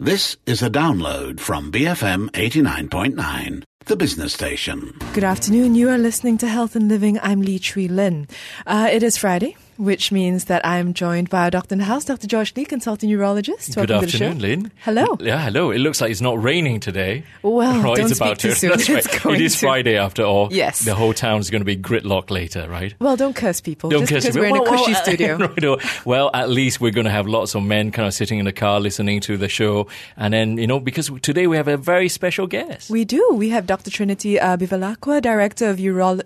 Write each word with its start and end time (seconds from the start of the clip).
This 0.00 0.36
is 0.46 0.62
a 0.62 0.70
download 0.70 1.40
from 1.40 1.72
BFM 1.72 2.30
89.9, 2.30 3.64
the 3.86 3.96
business 3.96 4.32
station. 4.32 4.96
Good 5.12 5.24
afternoon. 5.24 5.74
You 5.74 5.88
are 5.88 5.98
listening 5.98 6.38
to 6.38 6.46
Health 6.46 6.76
and 6.76 6.88
Living. 6.88 7.18
I'm 7.20 7.40
Lee 7.40 7.58
Chui 7.58 7.88
Lin. 7.88 8.28
Uh, 8.64 8.88
it 8.92 9.02
is 9.02 9.16
Friday 9.16 9.56
which 9.78 10.10
means 10.12 10.44
that 10.46 10.64
I'm 10.66 10.92
joined 10.92 11.30
by 11.30 11.44
our 11.44 11.50
doctor 11.50 11.74
in 11.74 11.78
the 11.78 11.84
house, 11.84 12.04
Dr. 12.04 12.26
George 12.26 12.54
Lee, 12.56 12.64
consulting 12.64 13.08
urologist. 13.10 13.74
Good 13.74 13.90
Welcome 13.90 14.08
afternoon, 14.08 14.38
Lynn. 14.40 14.72
Hello. 14.82 15.16
Yeah, 15.20 15.40
hello. 15.42 15.70
It 15.70 15.78
looks 15.78 16.00
like 16.00 16.10
it's 16.10 16.20
not 16.20 16.42
raining 16.42 16.80
today. 16.80 17.22
Well, 17.42 17.80
right, 17.82 17.96
don't 17.96 18.06
it's 18.10 18.16
speak 18.16 18.26
about 18.26 18.38
too 18.40 18.48
to. 18.50 18.54
soon. 18.56 18.70
That's 18.70 18.88
It's 18.88 19.24
right. 19.24 19.34
It 19.36 19.40
is 19.40 19.52
to. 19.54 19.58
Friday 19.60 19.96
after 19.96 20.24
all. 20.24 20.52
Yes. 20.52 20.84
The 20.84 20.96
whole 20.96 21.14
town's 21.14 21.48
going 21.48 21.60
to 21.60 21.64
be 21.64 21.76
gridlock 21.76 22.30
later, 22.30 22.68
right? 22.68 22.92
Well, 22.98 23.16
don't 23.16 23.36
curse 23.36 23.60
people. 23.60 23.90
Don't 23.90 24.00
just 24.00 24.12
curse 24.12 24.24
because 24.24 24.36
me. 24.36 24.40
we're 24.42 24.48
in 24.48 24.56
a 24.56 24.64
cushy 24.64 24.92
well, 24.92 25.02
studio. 25.04 25.36
right, 25.38 25.64
oh, 25.64 25.78
well, 26.04 26.30
at 26.34 26.50
least 26.50 26.80
we're 26.80 26.90
going 26.90 27.06
to 27.06 27.12
have 27.12 27.28
lots 27.28 27.54
of 27.54 27.62
men 27.62 27.92
kind 27.92 28.08
of 28.08 28.14
sitting 28.14 28.40
in 28.40 28.46
the 28.46 28.52
car 28.52 28.80
listening 28.80 29.20
to 29.20 29.36
the 29.36 29.48
show. 29.48 29.86
And 30.16 30.34
then, 30.34 30.58
you 30.58 30.66
know, 30.66 30.80
because 30.80 31.08
today 31.22 31.46
we 31.46 31.56
have 31.56 31.68
a 31.68 31.76
very 31.76 32.08
special 32.08 32.48
guest. 32.48 32.90
We 32.90 33.04
do. 33.04 33.24
We 33.32 33.50
have 33.50 33.66
Dr. 33.66 33.90
Trinity 33.90 34.40
uh, 34.40 34.56
Bivalacqua, 34.56 35.22
Director 35.22 35.70
of 35.70 35.76
Urolo- 35.76 36.22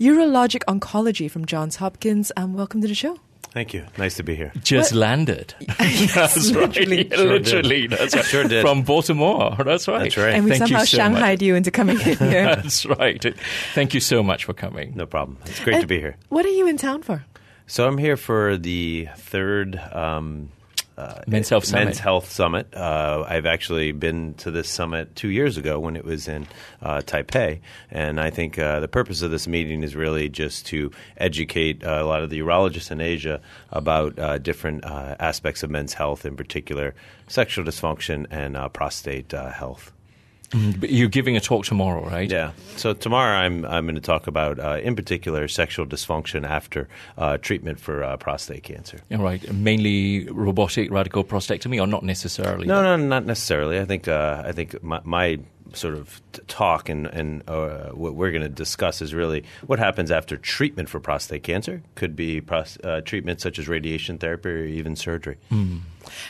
Urologic 0.00 0.62
Oncology 0.66 1.30
from 1.30 1.44
Johns 1.44 1.76
Hopkins. 1.76 2.32
Um, 2.36 2.54
welcome 2.54 2.80
to 2.80 2.88
the 2.88 2.95
show. 2.96 3.18
Thank 3.52 3.72
you. 3.72 3.86
Nice 3.96 4.16
to 4.16 4.22
be 4.22 4.34
here. 4.34 4.52
just 4.62 4.92
landed. 4.92 5.54
that's 6.14 6.50
literally. 6.50 7.04
right. 7.08 7.14
Sure 7.16 7.26
literally. 7.38 7.88
did. 7.88 7.98
That's 7.98 8.14
right. 8.14 8.24
Sure 8.26 8.44
did. 8.44 8.60
From 8.60 8.82
Baltimore. 8.82 9.56
That's 9.64 9.88
right. 9.88 10.02
That's 10.02 10.16
right. 10.18 10.34
And 10.34 10.44
we 10.44 10.50
Thank 10.50 10.62
you 10.62 10.76
somehow 10.76 10.84
so 10.84 10.98
much. 11.10 11.22
shanghaied 11.22 11.40
you 11.42 11.54
into 11.54 11.70
coming 11.70 11.98
in 12.00 12.18
here. 12.18 12.18
That's 12.56 12.84
right. 12.84 13.24
Thank 13.74 13.94
you 13.94 14.00
so 14.00 14.22
much 14.22 14.44
for 14.44 14.52
coming. 14.52 14.92
No 14.94 15.06
problem. 15.06 15.38
It's 15.46 15.60
great 15.60 15.80
to 15.80 15.86
be 15.86 15.98
here. 15.98 16.16
What 16.28 16.44
are 16.44 16.50
you 16.50 16.66
in 16.66 16.76
town 16.76 17.02
for? 17.02 17.24
So 17.66 17.86
I'm 17.86 17.96
here 17.96 18.18
for 18.18 18.58
the 18.58 19.08
third 19.16 19.80
um, 19.92 20.50
uh, 20.96 21.20
Men's 21.26 21.48
Health 21.48 21.64
Summit. 21.64 21.84
Men's 21.84 21.98
Health 21.98 22.30
Summit. 22.30 22.74
Uh, 22.74 23.24
I've 23.28 23.46
actually 23.46 23.92
been 23.92 24.34
to 24.34 24.50
this 24.50 24.68
summit 24.68 25.14
two 25.14 25.28
years 25.28 25.56
ago 25.56 25.78
when 25.78 25.96
it 25.96 26.04
was 26.04 26.28
in 26.28 26.46
uh, 26.82 27.02
Taipei, 27.04 27.60
and 27.90 28.20
I 28.20 28.30
think 28.30 28.58
uh, 28.58 28.80
the 28.80 28.88
purpose 28.88 29.22
of 29.22 29.30
this 29.30 29.46
meeting 29.46 29.82
is 29.82 29.94
really 29.94 30.28
just 30.28 30.66
to 30.66 30.90
educate 31.16 31.84
uh, 31.84 32.02
a 32.02 32.06
lot 32.06 32.22
of 32.22 32.30
the 32.30 32.40
urologists 32.40 32.90
in 32.90 33.00
Asia 33.00 33.40
about 33.70 34.18
uh, 34.18 34.38
different 34.38 34.84
uh, 34.84 35.16
aspects 35.18 35.62
of 35.62 35.70
men's 35.70 35.92
health, 35.92 36.24
in 36.24 36.36
particular 36.36 36.94
sexual 37.28 37.64
dysfunction 37.64 38.26
and 38.30 38.56
uh, 38.56 38.68
prostate 38.68 39.34
uh, 39.34 39.50
health. 39.50 39.92
But 40.52 40.90
you're 40.90 41.08
giving 41.08 41.36
a 41.36 41.40
talk 41.40 41.64
tomorrow, 41.64 42.08
right? 42.08 42.30
Yeah. 42.30 42.52
So 42.76 42.92
tomorrow 42.92 43.36
I'm 43.36 43.64
I'm 43.64 43.84
going 43.84 43.96
to 43.96 44.00
talk 44.00 44.26
about, 44.26 44.58
uh, 44.58 44.78
in 44.82 44.94
particular, 44.94 45.48
sexual 45.48 45.86
dysfunction 45.86 46.46
after 46.46 46.88
uh, 47.18 47.38
treatment 47.38 47.80
for 47.80 48.04
uh, 48.04 48.16
prostate 48.16 48.62
cancer. 48.62 49.00
All 49.10 49.18
right. 49.18 49.52
Mainly 49.52 50.28
robotic 50.30 50.90
radical 50.90 51.24
prostatectomy, 51.24 51.80
or 51.80 51.86
not 51.86 52.02
necessarily? 52.02 52.66
No, 52.66 52.82
no, 52.82 52.96
not 52.96 53.26
necessarily. 53.26 53.80
I 53.80 53.84
think 53.84 54.08
uh, 54.08 54.42
I 54.46 54.52
think 54.52 54.82
my, 54.82 55.00
my 55.04 55.38
sort 55.72 55.94
of 55.94 56.22
talk 56.46 56.88
and 56.88 57.06
and 57.06 57.42
uh, 57.48 57.90
what 57.90 58.14
we're 58.14 58.30
going 58.30 58.42
to 58.42 58.48
discuss 58.48 59.02
is 59.02 59.12
really 59.12 59.44
what 59.66 59.78
happens 59.78 60.10
after 60.10 60.36
treatment 60.36 60.88
for 60.88 61.00
prostate 61.00 61.42
cancer. 61.42 61.82
Could 61.96 62.14
be 62.14 62.40
pros- 62.40 62.78
uh, 62.84 63.00
treatment 63.00 63.40
such 63.40 63.58
as 63.58 63.68
radiation 63.68 64.18
therapy 64.18 64.48
or 64.48 64.64
even 64.64 64.96
surgery. 64.96 65.38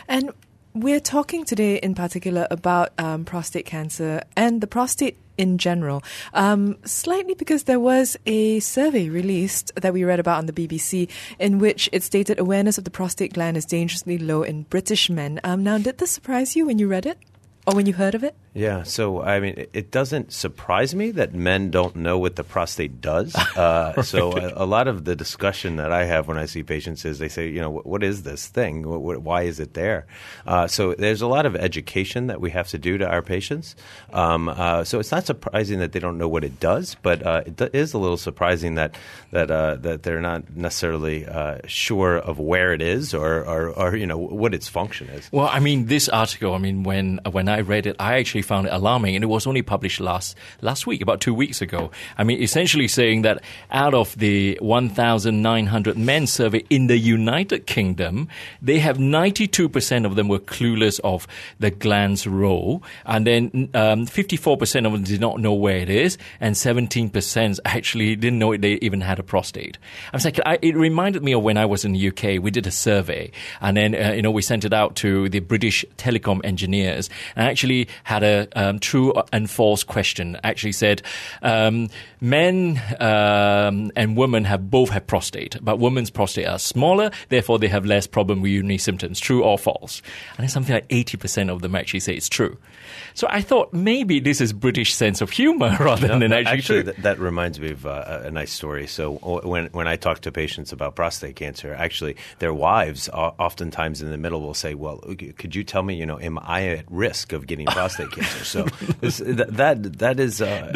And 0.08 0.32
we're 0.76 1.00
talking 1.00 1.42
today 1.42 1.76
in 1.76 1.94
particular 1.94 2.46
about 2.50 2.90
um, 2.98 3.24
prostate 3.24 3.64
cancer 3.64 4.22
and 4.36 4.60
the 4.60 4.66
prostate 4.66 5.16
in 5.38 5.56
general, 5.56 6.02
um, 6.34 6.76
slightly 6.84 7.34
because 7.34 7.64
there 7.64 7.80
was 7.80 8.16
a 8.26 8.60
survey 8.60 9.08
released 9.08 9.72
that 9.76 9.94
we 9.94 10.04
read 10.04 10.20
about 10.20 10.36
on 10.36 10.44
the 10.46 10.52
BBC 10.52 11.08
in 11.38 11.58
which 11.58 11.88
it 11.92 12.02
stated 12.02 12.38
awareness 12.38 12.76
of 12.76 12.84
the 12.84 12.90
prostate 12.90 13.32
gland 13.32 13.56
is 13.56 13.64
dangerously 13.64 14.18
low 14.18 14.42
in 14.42 14.64
British 14.64 15.08
men. 15.08 15.40
Um, 15.44 15.64
now, 15.64 15.78
did 15.78 15.96
this 15.96 16.10
surprise 16.10 16.54
you 16.54 16.66
when 16.66 16.78
you 16.78 16.88
read 16.88 17.06
it 17.06 17.18
or 17.66 17.74
when 17.74 17.86
you 17.86 17.92
heard 17.94 18.14
of 18.14 18.22
it? 18.24 18.34
Yeah, 18.54 18.84
so 18.84 19.22
I 19.22 19.40
mean, 19.40 19.54
it- 19.58 19.70
it 19.72 19.90
doesn't 19.90 20.32
surprise 20.32 20.94
me 20.94 21.10
that 21.12 21.34
men 21.34 21.70
don't 21.70 21.94
know 21.96 22.18
what 22.18 22.36
the 22.36 22.44
prostate 22.44 23.00
does. 23.00 23.34
Uh, 23.56 24.02
so 24.02 24.32
a, 24.36 24.64
a 24.64 24.66
lot 24.66 24.86
of 24.86 25.04
the 25.06 25.16
discussion 25.16 25.76
that 25.76 25.90
I 25.90 26.04
have 26.04 26.28
when 26.28 26.36
I 26.36 26.44
see 26.44 26.62
patients 26.62 27.04
is 27.06 27.18
they 27.18 27.28
say, 27.28 27.48
you 27.48 27.60
know, 27.60 27.70
what, 27.70 27.86
what 27.86 28.02
is 28.04 28.22
this 28.22 28.46
thing? 28.48 28.86
What, 28.86 29.00
what, 29.00 29.22
why 29.22 29.42
is 29.42 29.60
it 29.60 29.72
there? 29.72 30.06
Uh, 30.46 30.66
so 30.66 30.92
there's 30.94 31.22
a 31.22 31.26
lot 31.26 31.46
of 31.46 31.56
education 31.56 32.26
that 32.26 32.38
we 32.40 32.50
have 32.50 32.68
to 32.68 32.78
do 32.78 32.98
to 32.98 33.06
our 33.08 33.22
patients. 33.22 33.74
Um, 34.12 34.48
uh, 34.50 34.84
so 34.84 35.00
it's 35.00 35.10
not 35.10 35.24
surprising 35.24 35.78
that 35.78 35.92
they 35.92 36.00
don't 36.00 36.18
know 36.18 36.28
what 36.28 36.44
it 36.44 36.60
does, 36.60 36.96
but 37.02 37.24
uh, 37.24 37.42
it 37.46 37.56
do- 37.56 37.70
is 37.72 37.94
a 37.94 37.98
little 37.98 38.18
surprising 38.18 38.74
that 38.74 38.94
that 39.32 39.50
uh, 39.50 39.76
that 39.76 40.02
they're 40.02 40.20
not 40.20 40.54
necessarily 40.54 41.26
uh, 41.26 41.58
sure 41.66 42.18
of 42.18 42.38
where 42.38 42.72
it 42.74 42.82
is 42.82 43.14
or, 43.14 43.38
or, 43.44 43.70
or 43.70 43.96
you 43.96 44.06
know 44.06 44.18
what 44.18 44.52
its 44.54 44.68
function 44.68 45.08
is. 45.08 45.28
Well, 45.32 45.48
I 45.50 45.60
mean, 45.60 45.86
this 45.86 46.08
article. 46.10 46.52
I 46.54 46.58
mean, 46.58 46.82
when 46.82 47.20
when 47.30 47.48
I 47.48 47.55
read 47.60 47.86
it, 47.86 47.96
I 47.98 48.18
actually 48.18 48.42
found 48.42 48.66
it 48.66 48.72
alarming, 48.72 49.14
and 49.14 49.22
it 49.22 49.28
was 49.28 49.46
only 49.46 49.62
published 49.62 50.00
last 50.00 50.36
last 50.60 50.86
week, 50.86 51.00
about 51.00 51.20
two 51.20 51.34
weeks 51.34 51.60
ago. 51.60 51.90
I 52.18 52.24
mean, 52.24 52.42
essentially 52.42 52.88
saying 52.88 53.22
that 53.22 53.42
out 53.70 53.94
of 53.94 54.16
the 54.18 54.58
1,900 54.60 55.96
men 55.96 56.26
surveyed 56.26 56.66
in 56.70 56.86
the 56.86 56.98
United 56.98 57.66
Kingdom, 57.66 58.28
they 58.60 58.78
have 58.78 58.98
92 58.98 59.68
percent 59.68 60.06
of 60.06 60.16
them 60.16 60.28
were 60.28 60.38
clueless 60.38 61.00
of 61.04 61.26
the 61.58 61.70
gland's 61.70 62.26
role, 62.26 62.82
and 63.04 63.26
then 63.26 63.70
um, 63.74 64.06
54 64.06 64.56
percent 64.56 64.86
of 64.86 64.92
them 64.92 65.04
did 65.04 65.20
not 65.20 65.40
know 65.40 65.54
where 65.54 65.78
it 65.78 65.90
is, 65.90 66.18
and 66.40 66.56
17 66.56 67.10
percent 67.10 67.60
actually 67.64 68.16
didn't 68.16 68.38
know 68.38 68.56
they 68.56 68.74
even 68.74 69.00
had 69.00 69.18
a 69.18 69.22
prostate. 69.22 69.78
I 70.12 70.16
was 70.16 70.24
like, 70.24 70.40
I, 70.44 70.58
it 70.62 70.76
reminded 70.76 71.22
me 71.22 71.32
of 71.32 71.42
when 71.42 71.56
I 71.56 71.66
was 71.66 71.84
in 71.84 71.92
the 71.92 72.08
UK. 72.08 72.42
We 72.42 72.50
did 72.50 72.66
a 72.66 72.70
survey, 72.70 73.30
and 73.60 73.76
then 73.76 73.94
uh, 73.94 74.12
you 74.12 74.22
know 74.22 74.30
we 74.30 74.42
sent 74.42 74.64
it 74.64 74.72
out 74.72 74.96
to 74.96 75.28
the 75.28 75.40
British 75.40 75.84
telecom 75.96 76.40
engineers, 76.44 77.10
and 77.34 77.45
actually 77.46 77.88
had 78.04 78.22
a 78.22 78.48
um, 78.54 78.78
true 78.78 79.12
and 79.32 79.48
false 79.48 79.84
question. 79.84 80.38
Actually 80.44 80.72
said 80.72 81.02
um, 81.42 81.88
men 82.20 82.82
um, 83.00 83.90
and 83.96 84.16
women 84.16 84.44
have 84.44 84.70
both 84.70 84.90
have 84.90 85.06
prostate, 85.06 85.56
but 85.62 85.78
women's 85.78 86.10
prostate 86.10 86.46
are 86.46 86.58
smaller, 86.58 87.10
therefore 87.28 87.58
they 87.58 87.68
have 87.68 87.86
less 87.86 88.06
problem 88.06 88.42
with 88.42 88.50
urinary 88.50 88.78
symptoms. 88.78 89.20
True 89.20 89.42
or 89.44 89.58
false? 89.58 90.02
And 90.36 90.44
then 90.44 90.48
something 90.48 90.74
like 90.74 90.86
eighty 90.90 91.16
percent 91.16 91.50
of 91.50 91.62
them 91.62 91.74
actually 91.74 92.00
say 92.00 92.14
it's 92.14 92.28
true. 92.28 92.58
So 93.14 93.26
I 93.30 93.40
thought 93.40 93.72
maybe 93.72 94.20
this 94.20 94.40
is 94.40 94.52
British 94.52 94.94
sense 94.94 95.20
of 95.20 95.30
humor 95.30 95.76
rather 95.80 96.08
than 96.08 96.18
No, 96.18 96.26
actually, 96.36 96.58
actually, 96.58 96.82
that, 96.82 97.02
that 97.02 97.18
reminds 97.18 97.58
me 97.58 97.70
of 97.70 97.86
uh, 97.86 98.22
a 98.24 98.30
nice 98.30 98.52
story. 98.52 98.86
So 98.86 99.12
when 99.44 99.66
when 99.68 99.88
I 99.88 99.96
talk 99.96 100.20
to 100.20 100.32
patients 100.32 100.72
about 100.72 100.96
prostate 100.96 101.36
cancer, 101.36 101.74
actually, 101.74 102.16
their 102.38 102.52
wives 102.52 103.08
oftentimes 103.08 104.02
in 104.02 104.10
the 104.10 104.18
middle 104.18 104.40
will 104.40 104.54
say, 104.54 104.74
"Well, 104.74 104.98
could 105.36 105.54
you 105.54 105.64
tell 105.64 105.82
me, 105.82 105.94
you 105.94 106.06
know, 106.06 106.18
am 106.20 106.38
I 106.42 106.68
at 106.68 106.84
risk 106.90 107.25
of 107.32 107.46
getting 107.46 107.66
prostate 107.66 108.10
cancer?" 108.10 108.44
So 108.44 108.62
this, 109.00 109.18
that, 109.24 109.98
that 109.98 110.20
is 110.20 110.40
uh, 110.40 110.72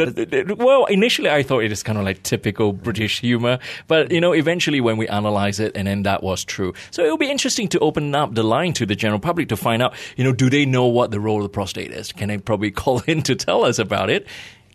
well, 0.57 0.87
initially 0.87 1.31
I 1.31 1.43
thought 1.43 1.65
it 1.65 1.73
is 1.73 1.83
kind 1.83 1.99
of 1.99 2.05
like 2.05 2.23
typical 2.23 2.73
British 2.73 3.21
humor, 3.21 3.59
but 3.87 4.11
you 4.11 4.21
know, 4.21 4.33
eventually 4.33 4.81
when 4.81 4.97
we 4.97 5.09
analyze 5.09 5.61
it, 5.61 5.77
and 5.77 5.87
then 5.87 6.03
that 6.05 6.23
was 6.23 6.45
true. 6.45 6.75
So 6.91 7.05
it 7.05 7.09
will 7.09 7.19
be 7.19 7.31
interesting 7.31 7.69
to 7.69 7.79
open 7.81 8.15
up 8.15 8.35
the 8.35 8.43
line 8.43 8.73
to 8.75 8.87
the 8.87 8.97
general 8.97 9.21
public 9.21 9.49
to 9.49 9.57
find 9.57 9.83
out, 9.83 9.95
you 10.17 10.25
know, 10.25 10.33
do 10.33 10.51
they 10.51 10.67
know 10.67 10.87
what 10.87 11.11
the 11.11 11.21
role 11.21 11.39
of 11.39 11.43
the 11.45 11.49
prostate 11.49 11.93
is? 11.93 12.13
Can 12.13 12.29
they 12.29 12.39
probably 12.39 12.71
call 12.81 13.03
in 13.07 13.23
to 13.23 13.35
tell 13.35 13.65
us 13.65 13.79
about 13.79 14.11
it? 14.11 14.27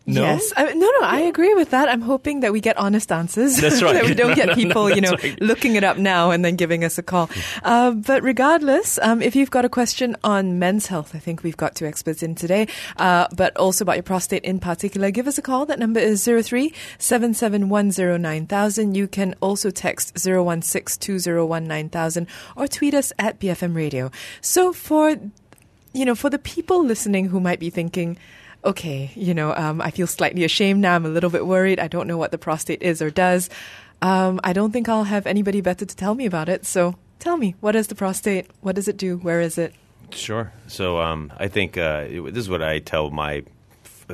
No. 0.08 0.22
Yes. 0.22 0.54
I, 0.56 0.72
no, 0.74 0.92
no, 1.00 1.00
I 1.02 1.22
agree 1.22 1.56
with 1.56 1.72
that. 1.72 1.90
I'm 1.90 2.02
hoping 2.02 2.42
that 2.42 2.52
we 2.54 2.62
get 2.62 2.78
honest 2.78 3.12
answers. 3.12 3.58
That's 3.62 3.82
right. 3.82 3.94
that 3.96 4.06
we 4.06 4.14
don't 4.14 4.30
No, 4.36 4.36
get 4.36 4.48
no, 4.50 4.56
people, 4.56 4.90
you 4.90 5.02
know, 5.02 5.14
right. 5.14 5.42
looking 5.42 5.76
it 5.76 5.84
up 5.84 5.98
now 5.98 6.32
and 6.32 6.46
then 6.46 6.56
giving 6.56 6.84
us 6.84 6.98
a 6.98 7.04
call. 7.04 7.30
Uh, 7.64 7.92
but 7.92 8.22
regardless, 8.22 9.00
um, 9.00 9.22
if 9.22 9.36
you've 9.36 9.50
got 9.50 9.66
a 9.66 9.70
question 9.70 10.16
on 10.24 10.60
men's 10.60 10.88
health, 10.88 11.16
I 11.16 11.20
think 11.20 11.42
we've 11.42 11.58
got 11.58 11.76
two 11.76 11.86
experts 11.86 12.22
in 12.22 12.36
today, 12.36 12.68
uh, 12.98 13.28
but 13.36 13.56
also 13.58 13.84
about 13.84 13.96
your 13.96 14.04
prostate 14.04 14.44
in 14.44 14.60
particular, 14.60 15.10
give 15.10 15.28
us 15.28 15.38
a 15.38 15.42
call. 15.42 15.66
That 15.66 15.80
number 15.80 16.00
is 16.00 16.24
03 16.24 16.72
77109000. 17.00 18.96
You 18.96 19.08
can 19.08 19.36
also 19.42 19.72
text 19.72 20.18
016 20.20 21.00
201 21.00 21.68
9000 21.68 22.28
or 22.56 22.68
tweet 22.68 22.94
us 22.94 23.12
at 23.18 23.40
BFM 23.40 23.76
Radio. 23.76 24.12
So 24.42 24.72
for 24.74 25.16
you 25.94 26.04
know, 26.04 26.14
for 26.14 26.30
the 26.30 26.38
people 26.38 26.84
listening 26.84 27.30
who 27.30 27.40
might 27.40 27.60
be 27.60 27.70
thinking, 27.70 28.18
okay, 28.66 29.12
you 29.16 29.34
know, 29.34 29.54
um, 29.56 29.82
I 29.82 29.92
feel 29.92 30.08
slightly 30.08 30.44
ashamed 30.44 30.82
now. 30.82 30.96
I'm 30.96 31.06
a 31.06 31.10
little 31.10 31.30
bit 31.30 31.46
worried. 31.46 31.80
I 31.80 31.88
don't 31.88 32.08
know 32.08 32.18
what 32.18 32.32
the 32.32 32.38
prostate 32.38 32.82
is 32.82 33.02
or 33.02 33.10
does. 33.10 33.50
Um, 34.02 34.40
I 34.44 34.54
don't 34.54 34.72
think 34.72 34.90
I'll 34.90 35.06
have 35.06 35.26
anybody 35.26 35.62
better 35.62 35.86
to 35.86 35.96
tell 35.96 36.16
me 36.16 36.26
about 36.26 36.50
it. 36.50 36.66
So 36.66 36.96
tell 37.20 37.38
me, 37.38 37.56
what 37.62 37.76
is 37.76 37.88
the 37.88 37.96
prostate? 37.96 38.48
What 38.62 38.76
does 38.76 38.88
it 38.88 38.98
do? 38.98 39.18
Where 39.18 39.40
is 39.40 39.58
it? 39.58 39.74
Sure. 40.12 40.52
So 40.68 41.00
um, 41.00 41.32
I 41.38 41.48
think 41.48 41.78
uh, 41.78 42.06
this 42.08 42.38
is 42.38 42.50
what 42.50 42.62
I 42.62 42.80
tell 42.80 43.10
my 43.10 43.44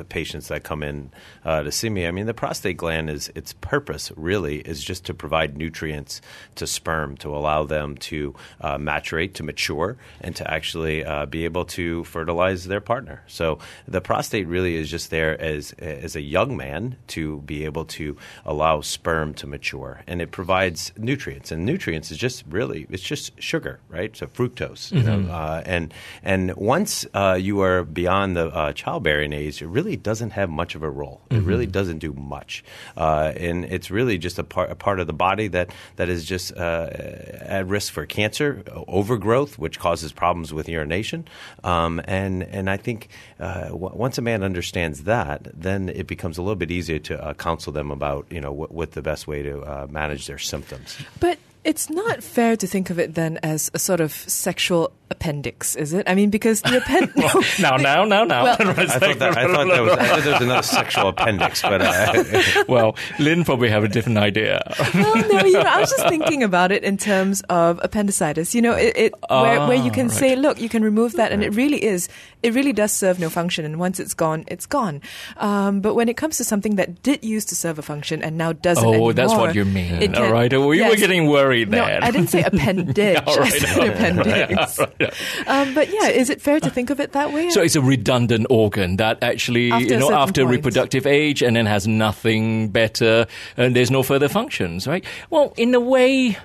patients 0.08 0.48
that 0.48 0.62
come 0.62 0.82
in 0.82 1.10
uh, 1.44 1.62
to 1.62 1.72
see 1.72 1.90
me. 1.90 2.06
I 2.06 2.10
mean, 2.10 2.26
the 2.26 2.34
prostate 2.34 2.76
gland 2.76 3.10
is 3.10 3.30
its 3.34 3.52
purpose 3.54 4.12
really 4.16 4.58
is 4.58 4.82
just 4.82 5.04
to 5.06 5.14
provide 5.14 5.56
nutrients 5.56 6.20
to 6.56 6.66
sperm 6.66 7.16
to 7.18 7.34
allow 7.34 7.64
them 7.64 7.96
to 7.96 8.34
uh, 8.60 8.78
maturate, 8.78 9.34
to 9.34 9.42
mature, 9.42 9.96
and 10.20 10.34
to 10.36 10.50
actually 10.50 11.04
uh, 11.04 11.26
be 11.26 11.44
able 11.44 11.64
to 11.64 12.04
fertilize 12.04 12.64
their 12.64 12.80
partner. 12.80 13.22
So 13.26 13.58
the 13.88 14.00
prostate 14.00 14.46
really 14.46 14.76
is 14.76 14.90
just 14.90 15.10
there 15.10 15.40
as 15.40 15.72
as 15.78 16.16
a 16.16 16.20
young 16.20 16.56
man 16.56 16.96
to 17.08 17.40
be 17.42 17.64
able 17.64 17.84
to 17.84 18.16
allow 18.44 18.80
sperm 18.80 19.34
to 19.34 19.46
mature, 19.46 20.02
and 20.06 20.22
it 20.22 20.30
provides 20.30 20.92
nutrients. 20.96 21.50
And 21.50 21.64
nutrients 21.64 22.10
is 22.10 22.18
just 22.18 22.44
really 22.48 22.86
it's 22.90 23.02
just 23.02 23.40
sugar, 23.40 23.80
right? 23.88 24.16
So 24.16 24.26
fructose, 24.26 24.92
you 24.92 25.02
know, 25.02 25.30
uh, 25.32 25.62
and 25.66 25.92
and 26.22 26.54
once 26.56 27.06
uh, 27.14 27.38
you 27.40 27.60
are 27.62 27.82
beyond 27.84 28.36
the 28.36 28.46
uh, 28.48 28.72
childbearing 28.72 29.32
age, 29.32 29.62
it 29.62 29.66
really 29.66 29.81
doesn't 29.96 30.30
have 30.30 30.50
much 30.50 30.74
of 30.74 30.82
a 30.82 30.90
role. 30.90 31.20
It 31.30 31.42
really 31.42 31.66
doesn't 31.66 31.98
do 31.98 32.12
much, 32.12 32.64
uh, 32.96 33.32
and 33.36 33.64
it's 33.64 33.90
really 33.90 34.18
just 34.18 34.38
a 34.38 34.44
part 34.44 34.70
a 34.70 34.74
part 34.74 35.00
of 35.00 35.06
the 35.06 35.12
body 35.12 35.48
that 35.48 35.70
that 35.96 36.08
is 36.08 36.24
just 36.24 36.56
uh, 36.56 36.88
at 36.92 37.66
risk 37.66 37.92
for 37.92 38.06
cancer, 38.06 38.62
overgrowth, 38.88 39.58
which 39.58 39.78
causes 39.78 40.12
problems 40.12 40.52
with 40.52 40.68
urination, 40.68 41.26
um, 41.64 42.00
and 42.04 42.42
and 42.42 42.68
I 42.68 42.76
think 42.76 43.08
uh, 43.40 43.68
w- 43.68 43.94
once 43.94 44.18
a 44.18 44.22
man 44.22 44.42
understands 44.42 45.04
that, 45.04 45.48
then 45.54 45.88
it 45.88 46.06
becomes 46.06 46.38
a 46.38 46.42
little 46.42 46.56
bit 46.56 46.70
easier 46.70 46.98
to 47.00 47.22
uh, 47.22 47.34
counsel 47.34 47.72
them 47.72 47.90
about 47.90 48.26
you 48.30 48.40
know 48.40 48.52
what, 48.52 48.72
what 48.72 48.92
the 48.92 49.02
best 49.02 49.26
way 49.26 49.42
to 49.42 49.62
uh, 49.62 49.86
manage 49.90 50.26
their 50.26 50.38
symptoms. 50.38 50.98
But 51.20 51.38
it's 51.64 51.88
not 51.88 52.22
fair 52.22 52.56
to 52.56 52.66
think 52.66 52.90
of 52.90 52.98
it 52.98 53.14
then 53.14 53.38
as 53.42 53.70
a 53.72 53.78
sort 53.78 54.00
of 54.00 54.12
sexual 54.12 54.92
appendix, 55.12 55.76
is 55.76 55.92
it? 55.92 56.08
I 56.08 56.14
mean, 56.14 56.30
because 56.30 56.60
the 56.62 56.78
appendix. 56.78 57.60
No, 57.60 57.76
no, 57.88 58.04
no, 58.04 58.24
no. 58.24 58.42
Well- 58.42 58.56
I 58.60 58.86
thought 58.86 59.18
that, 59.20 59.38
I 59.38 59.46
thought 59.46 59.68
that 59.68 59.80
was, 59.82 59.92
I 59.92 60.06
thought 60.08 60.22
there 60.24 60.32
was 60.32 60.42
another 60.42 60.62
sexual 60.62 61.08
appendix, 61.08 61.62
but 61.62 61.80
uh, 61.82 62.64
well, 62.68 62.96
Lynn 63.18 63.44
probably 63.44 63.68
have 63.70 63.84
a 63.84 63.88
different 63.88 64.18
idea. 64.18 64.60
well, 64.94 65.16
no, 65.28 65.44
you 65.46 65.52
know, 65.54 65.60
I 65.60 65.80
was 65.80 65.90
just 65.90 66.08
thinking 66.08 66.42
about 66.42 66.72
it 66.72 66.82
in 66.84 66.96
terms 66.96 67.42
of 67.48 67.78
appendicitis. 67.82 68.54
You 68.54 68.62
know, 68.62 68.72
it, 68.74 68.96
it 68.96 69.14
where, 69.30 69.60
where 69.68 69.76
you 69.76 69.90
can 69.90 70.06
Ah, 70.06 70.10
say, 70.10 70.36
look, 70.36 70.60
you 70.60 70.68
can 70.68 70.82
remove 70.82 71.12
that, 71.14 71.30
and 71.32 71.42
it 71.44 71.54
really 71.54 71.82
is, 71.82 72.08
it 72.42 72.54
really 72.54 72.72
does 72.72 72.92
serve 72.92 73.18
no 73.20 73.30
function, 73.30 73.64
and 73.64 73.78
once 73.78 74.00
it's 74.00 74.14
gone, 74.14 74.44
it's 74.48 74.66
gone. 74.66 75.00
Um, 75.36 75.80
but 75.80 75.94
when 75.94 76.08
it 76.08 76.16
comes 76.16 76.36
to 76.38 76.44
something 76.44 76.76
that 76.76 77.02
did 77.02 77.22
used 77.24 77.48
to 77.50 77.54
serve 77.56 77.78
a 77.78 77.82
function 77.82 78.22
and 78.22 78.36
now 78.36 78.52
doesn't 78.52 78.84
Oh, 78.84 78.88
anymore, 78.90 79.12
that's 79.12 79.32
what 79.32 79.54
you 79.54 79.64
mean. 79.64 79.94
it 80.02 80.16
All 80.16 80.24
can- 80.24 80.32
right. 80.32 80.52
We 80.52 80.82
were 80.82 80.96
getting 80.96 81.28
worried 81.28 81.70
No, 81.70 81.84
there. 81.84 82.02
I 82.02 82.10
didn't 82.10 82.28
say 82.30 82.42
appendage. 82.42 83.16
All 83.26 83.34
I 83.34 83.40
right, 83.42 83.52
said 83.52 83.78
all 83.78 84.24
right, 84.24 85.01
Um, 85.46 85.74
but 85.74 85.92
yeah, 85.92 86.08
is 86.08 86.30
it 86.30 86.40
fair 86.40 86.60
to 86.60 86.70
think 86.70 86.90
of 86.90 87.00
it 87.00 87.12
that 87.12 87.32
way? 87.32 87.50
So 87.50 87.62
it's 87.62 87.76
a 87.76 87.80
redundant 87.82 88.46
organ 88.48 88.96
that 88.96 89.22
actually, 89.22 89.70
After 89.72 89.84
you 89.86 89.98
know, 89.98 90.12
after 90.12 90.42
point. 90.42 90.56
reproductive 90.56 91.06
age 91.06 91.42
and 91.42 91.56
then 91.56 91.66
has 91.66 91.86
nothing 91.86 92.68
better 92.68 93.26
and 93.56 93.74
there's 93.74 93.90
no 93.90 94.02
further 94.02 94.28
functions, 94.28 94.86
right? 94.86 95.04
Well, 95.30 95.52
in 95.56 95.74
a 95.74 95.80
way, 95.80 96.36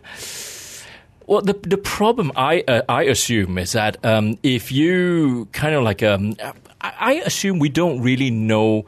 well, 1.27 1.42
the 1.42 1.54
the 1.62 1.77
problem 1.77 2.31
I 2.36 2.63
uh, 2.68 2.81
I 2.89 3.04
assume 3.04 3.57
is 3.57 3.74
that 3.74 4.04
um, 4.04 4.38
if 4.44 4.71
you 4.71 5.48
kind 5.51 5.75
of 5.75 5.83
like 5.83 6.01
um, 6.01 6.36
I 6.81 7.21
assume 7.25 7.60
we 7.60 7.69
don't 7.69 8.01
really 8.01 8.31
know 8.31 8.86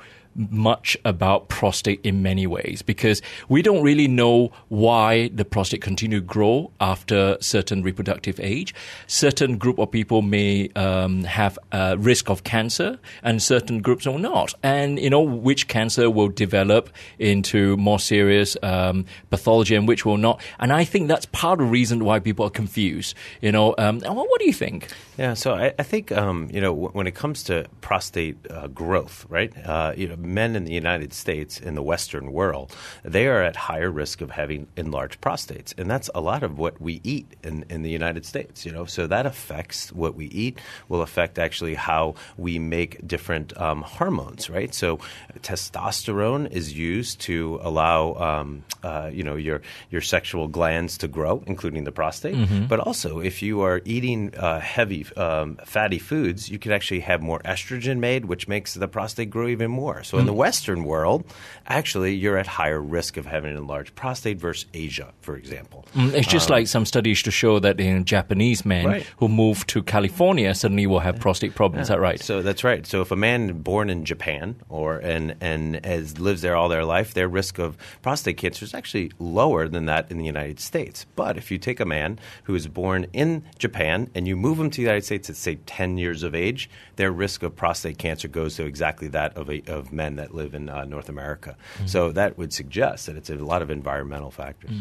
much 0.50 0.98
about 1.04 1.50
prostate 1.50 2.00
in 2.04 2.22
many 2.22 2.48
ways 2.48 2.82
because 2.82 3.22
we 3.50 3.62
don't 3.62 3.84
really 3.84 4.08
know 4.08 4.52
why 4.70 5.28
the 5.30 5.44
prostate 5.44 5.82
continue 5.82 6.20
to 6.20 6.26
grow 6.26 6.72
after 6.80 7.38
certain 7.42 7.84
reproductive 7.84 8.40
age. 8.40 8.74
Certain 9.08 9.58
group 9.58 9.78
of 9.80 9.92
people 9.92 10.22
may 10.22 10.70
um, 10.76 11.24
have 11.26 11.60
a 11.72 11.98
risk 11.98 12.30
of 12.30 12.44
cancer, 12.44 13.00
and 13.24 13.42
certain 13.42 13.82
groups 13.82 14.06
will 14.06 14.18
not. 14.18 14.54
And 14.64 15.00
you 15.00 15.10
know 15.10 15.22
which 15.22 15.68
cancer 15.68 16.10
will 16.10 16.30
develop 16.30 16.90
into 17.18 17.76
more 17.78 18.00
serious 18.00 18.56
um, 18.64 19.06
pathology 19.30 19.76
and 19.76 19.88
which 19.88 20.06
will 20.06 20.18
not. 20.18 20.42
And 20.60 20.72
I 20.72 20.86
think 20.86 21.08
that's 21.08 21.26
part 21.28 21.60
of 21.60 21.68
the 21.68 21.72
reason 21.72 22.06
why 22.06 22.20
people 22.20 22.46
are 22.46 22.52
confused. 22.52 23.16
You 23.42 23.52
know, 23.52 23.76
um, 23.78 24.00
what, 24.00 24.40
do 24.40 24.46
you 24.46 24.54
think? 24.54 24.88
Yeah, 25.18 25.34
so 25.34 25.54
I, 25.54 25.74
I 25.78 25.84
think 25.84 26.12
um, 26.12 26.50
you 26.52 26.62
know 26.62 26.74
when 26.74 27.08
it 27.08 27.16
comes 27.16 27.44
to 27.44 27.66
prostate 27.82 28.38
uh, 28.50 28.68
growth, 28.68 29.26
right? 29.30 29.52
Uh, 29.66 29.94
you 29.96 30.08
know, 30.08 30.16
men 30.30 30.56
in 30.56 30.64
the 30.66 30.74
United 30.74 31.14
States 31.14 31.60
in 31.60 31.76
the 31.76 31.84
Western 31.84 32.32
world, 32.32 32.76
they 33.04 33.28
are 33.28 33.42
at 33.44 33.56
higher 33.56 33.92
risk 33.92 34.22
of 34.22 34.32
having 34.32 34.68
enlarged 34.78 35.20
prostates, 35.22 35.74
and 35.78 35.90
that's 35.90 36.10
a 36.16 36.22
lot 36.22 36.44
of 36.44 36.58
what 36.58 36.80
we 36.80 37.02
eat 37.04 37.28
in, 37.44 37.66
in 37.70 37.82
the 37.82 37.90
United 37.90 38.26
States. 38.26 38.66
You 38.66 38.72
know, 38.72 38.86
so 38.86 39.08
that 39.08 39.26
affects 39.26 39.92
what 39.92 40.16
we 40.16 40.26
eat. 40.28 40.60
Will 40.88 41.02
affect 41.02 41.40
actually 41.40 41.76
how 41.76 42.16
we 42.38 42.60
make 42.60 43.06
different 43.08 43.58
um, 43.60 43.82
hormones, 43.82 44.50
right? 44.50 44.74
So 44.74 45.00
testosterone 45.42 46.50
is 46.52 46.74
used 46.78 47.22
to 47.22 47.60
allow 47.64 48.14
um, 48.16 48.64
uh, 48.84 49.10
you 49.12 49.24
know 49.24 49.36
your 49.36 49.62
your 49.90 50.02
sexual 50.02 50.48
glands 50.48 50.98
to 51.00 51.08
grow, 51.08 51.44
including 51.48 51.84
the 51.84 51.92
prostate. 51.92 52.36
But 52.68 52.80
also, 52.80 53.20
if 53.20 53.42
you 53.42 53.62
are 53.62 53.82
eating 53.86 54.36
uh, 54.36 54.60
heavy 54.60 55.06
um, 55.18 55.58
fatty 55.66 56.00
foods, 56.00 56.50
you 56.50 56.60
can 56.60 56.72
actually 56.72 57.02
have 57.02 57.22
more 57.22 57.40
estrogen 57.40 58.00
made, 58.00 58.26
which 58.26 58.48
makes 58.48 58.74
the 58.74 58.88
prostate 58.88 59.30
grow 59.30 59.48
even 59.48 59.72
more. 59.72 60.04
So 60.04 60.19
in 60.20 60.26
the 60.26 60.34
Western 60.34 60.84
world, 60.84 61.24
actually, 61.68 62.14
you're 62.16 62.38
at 62.38 62.48
higher 62.48 62.82
risk 62.82 63.18
of 63.18 63.26
having 63.26 63.52
an 63.52 63.58
enlarged 63.58 63.96
prostate 63.96 64.38
versus 64.40 64.66
Asia, 64.74 65.14
for 65.22 65.36
example. 65.38 65.86
Mm, 65.96 66.14
It's 66.14 66.28
just 66.28 66.50
like 66.50 66.68
some 66.68 66.86
studies 66.86 67.22
to 67.24 67.32
show 67.32 67.60
that 67.60 67.80
in 67.80 68.06
Japanese 68.06 68.66
men 68.66 68.86
Right. 68.86 69.06
who 69.18 69.28
move 69.28 69.66
to 69.68 69.82
California 69.84 70.54
suddenly 70.56 70.88
will 70.88 71.00
have 71.00 71.20
prostate 71.20 71.56
problems. 71.56 71.84
Is 71.84 71.90
that 71.90 72.00
right? 72.00 72.20
So 72.22 72.42
that's 72.42 72.64
right. 72.64 72.86
So 72.86 73.02
if 73.02 73.12
a 73.12 73.16
man 73.16 73.62
born 73.62 73.90
in 73.90 74.06
Japan 74.06 74.56
or 74.70 74.98
and 74.98 75.36
and 75.42 75.86
as 75.86 76.20
lives 76.20 76.42
there 76.42 76.56
all 76.56 76.70
their 76.70 76.86
life, 76.86 77.14
their 77.14 77.28
risk 77.28 77.60
of 77.60 77.78
prostate 78.02 78.38
cancer 78.38 78.66
is 78.66 78.74
actually 78.74 79.12
lower 79.20 79.68
than 79.68 79.86
that 79.86 80.10
in 80.12 80.18
the 80.18 80.26
United 80.26 80.60
States. 80.60 81.06
But 81.16 81.38
if 81.38 81.52
you 81.52 81.58
take 81.58 81.80
a 81.80 81.86
man 81.86 82.20
who 82.44 82.56
is 82.56 82.68
born 82.68 83.06
in 83.14 83.44
Japan 83.58 84.10
and 84.16 84.28
you 84.28 84.36
move 84.36 84.60
him 84.60 84.70
to 84.72 84.76
the 84.78 84.82
United 84.82 85.06
States 85.06 85.30
at 85.30 85.36
say 85.36 85.56
10 85.66 85.98
years 85.98 86.24
of 86.24 86.34
age, 86.36 86.70
their 86.96 87.12
risk 87.12 87.44
of 87.44 87.56
prostate 87.56 87.98
cancer 87.98 88.28
goes 88.28 88.56
to 88.56 88.66
exactly 88.66 89.08
that 89.10 89.36
of 89.38 89.50
a, 89.50 89.62
of 89.68 89.92
men 90.02 90.16
that 90.22 90.30
live 90.42 90.52
in 90.60 90.70
uh, 90.70 90.86
North 90.96 91.10
America. 91.10 91.52
So 91.86 92.00
that 92.20 92.38
would 92.40 92.52
suggest 92.62 93.00
that 93.08 93.16
it's 93.20 93.30
a 93.30 93.36
lot 93.36 93.62
of 93.62 93.70
environmental 93.70 94.32
factors. 94.32 94.72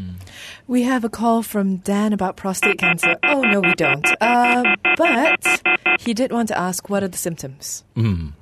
We 0.74 0.80
have 0.92 1.02
a 1.04 1.08
call 1.20 1.42
from 1.42 1.66
Dan 1.90 2.12
about 2.12 2.36
prostate 2.36 2.78
cancer. 2.78 3.16
Oh, 3.32 3.42
no, 3.52 3.58
we 3.60 3.74
don't. 3.74 4.06
Uh, 4.20 4.62
but 4.96 5.42
he 6.00 6.12
did 6.14 6.30
want 6.30 6.48
to 6.48 6.56
ask 6.68 6.88
what 6.88 7.02
are 7.02 7.08
the 7.08 7.18
symptoms? 7.28 7.84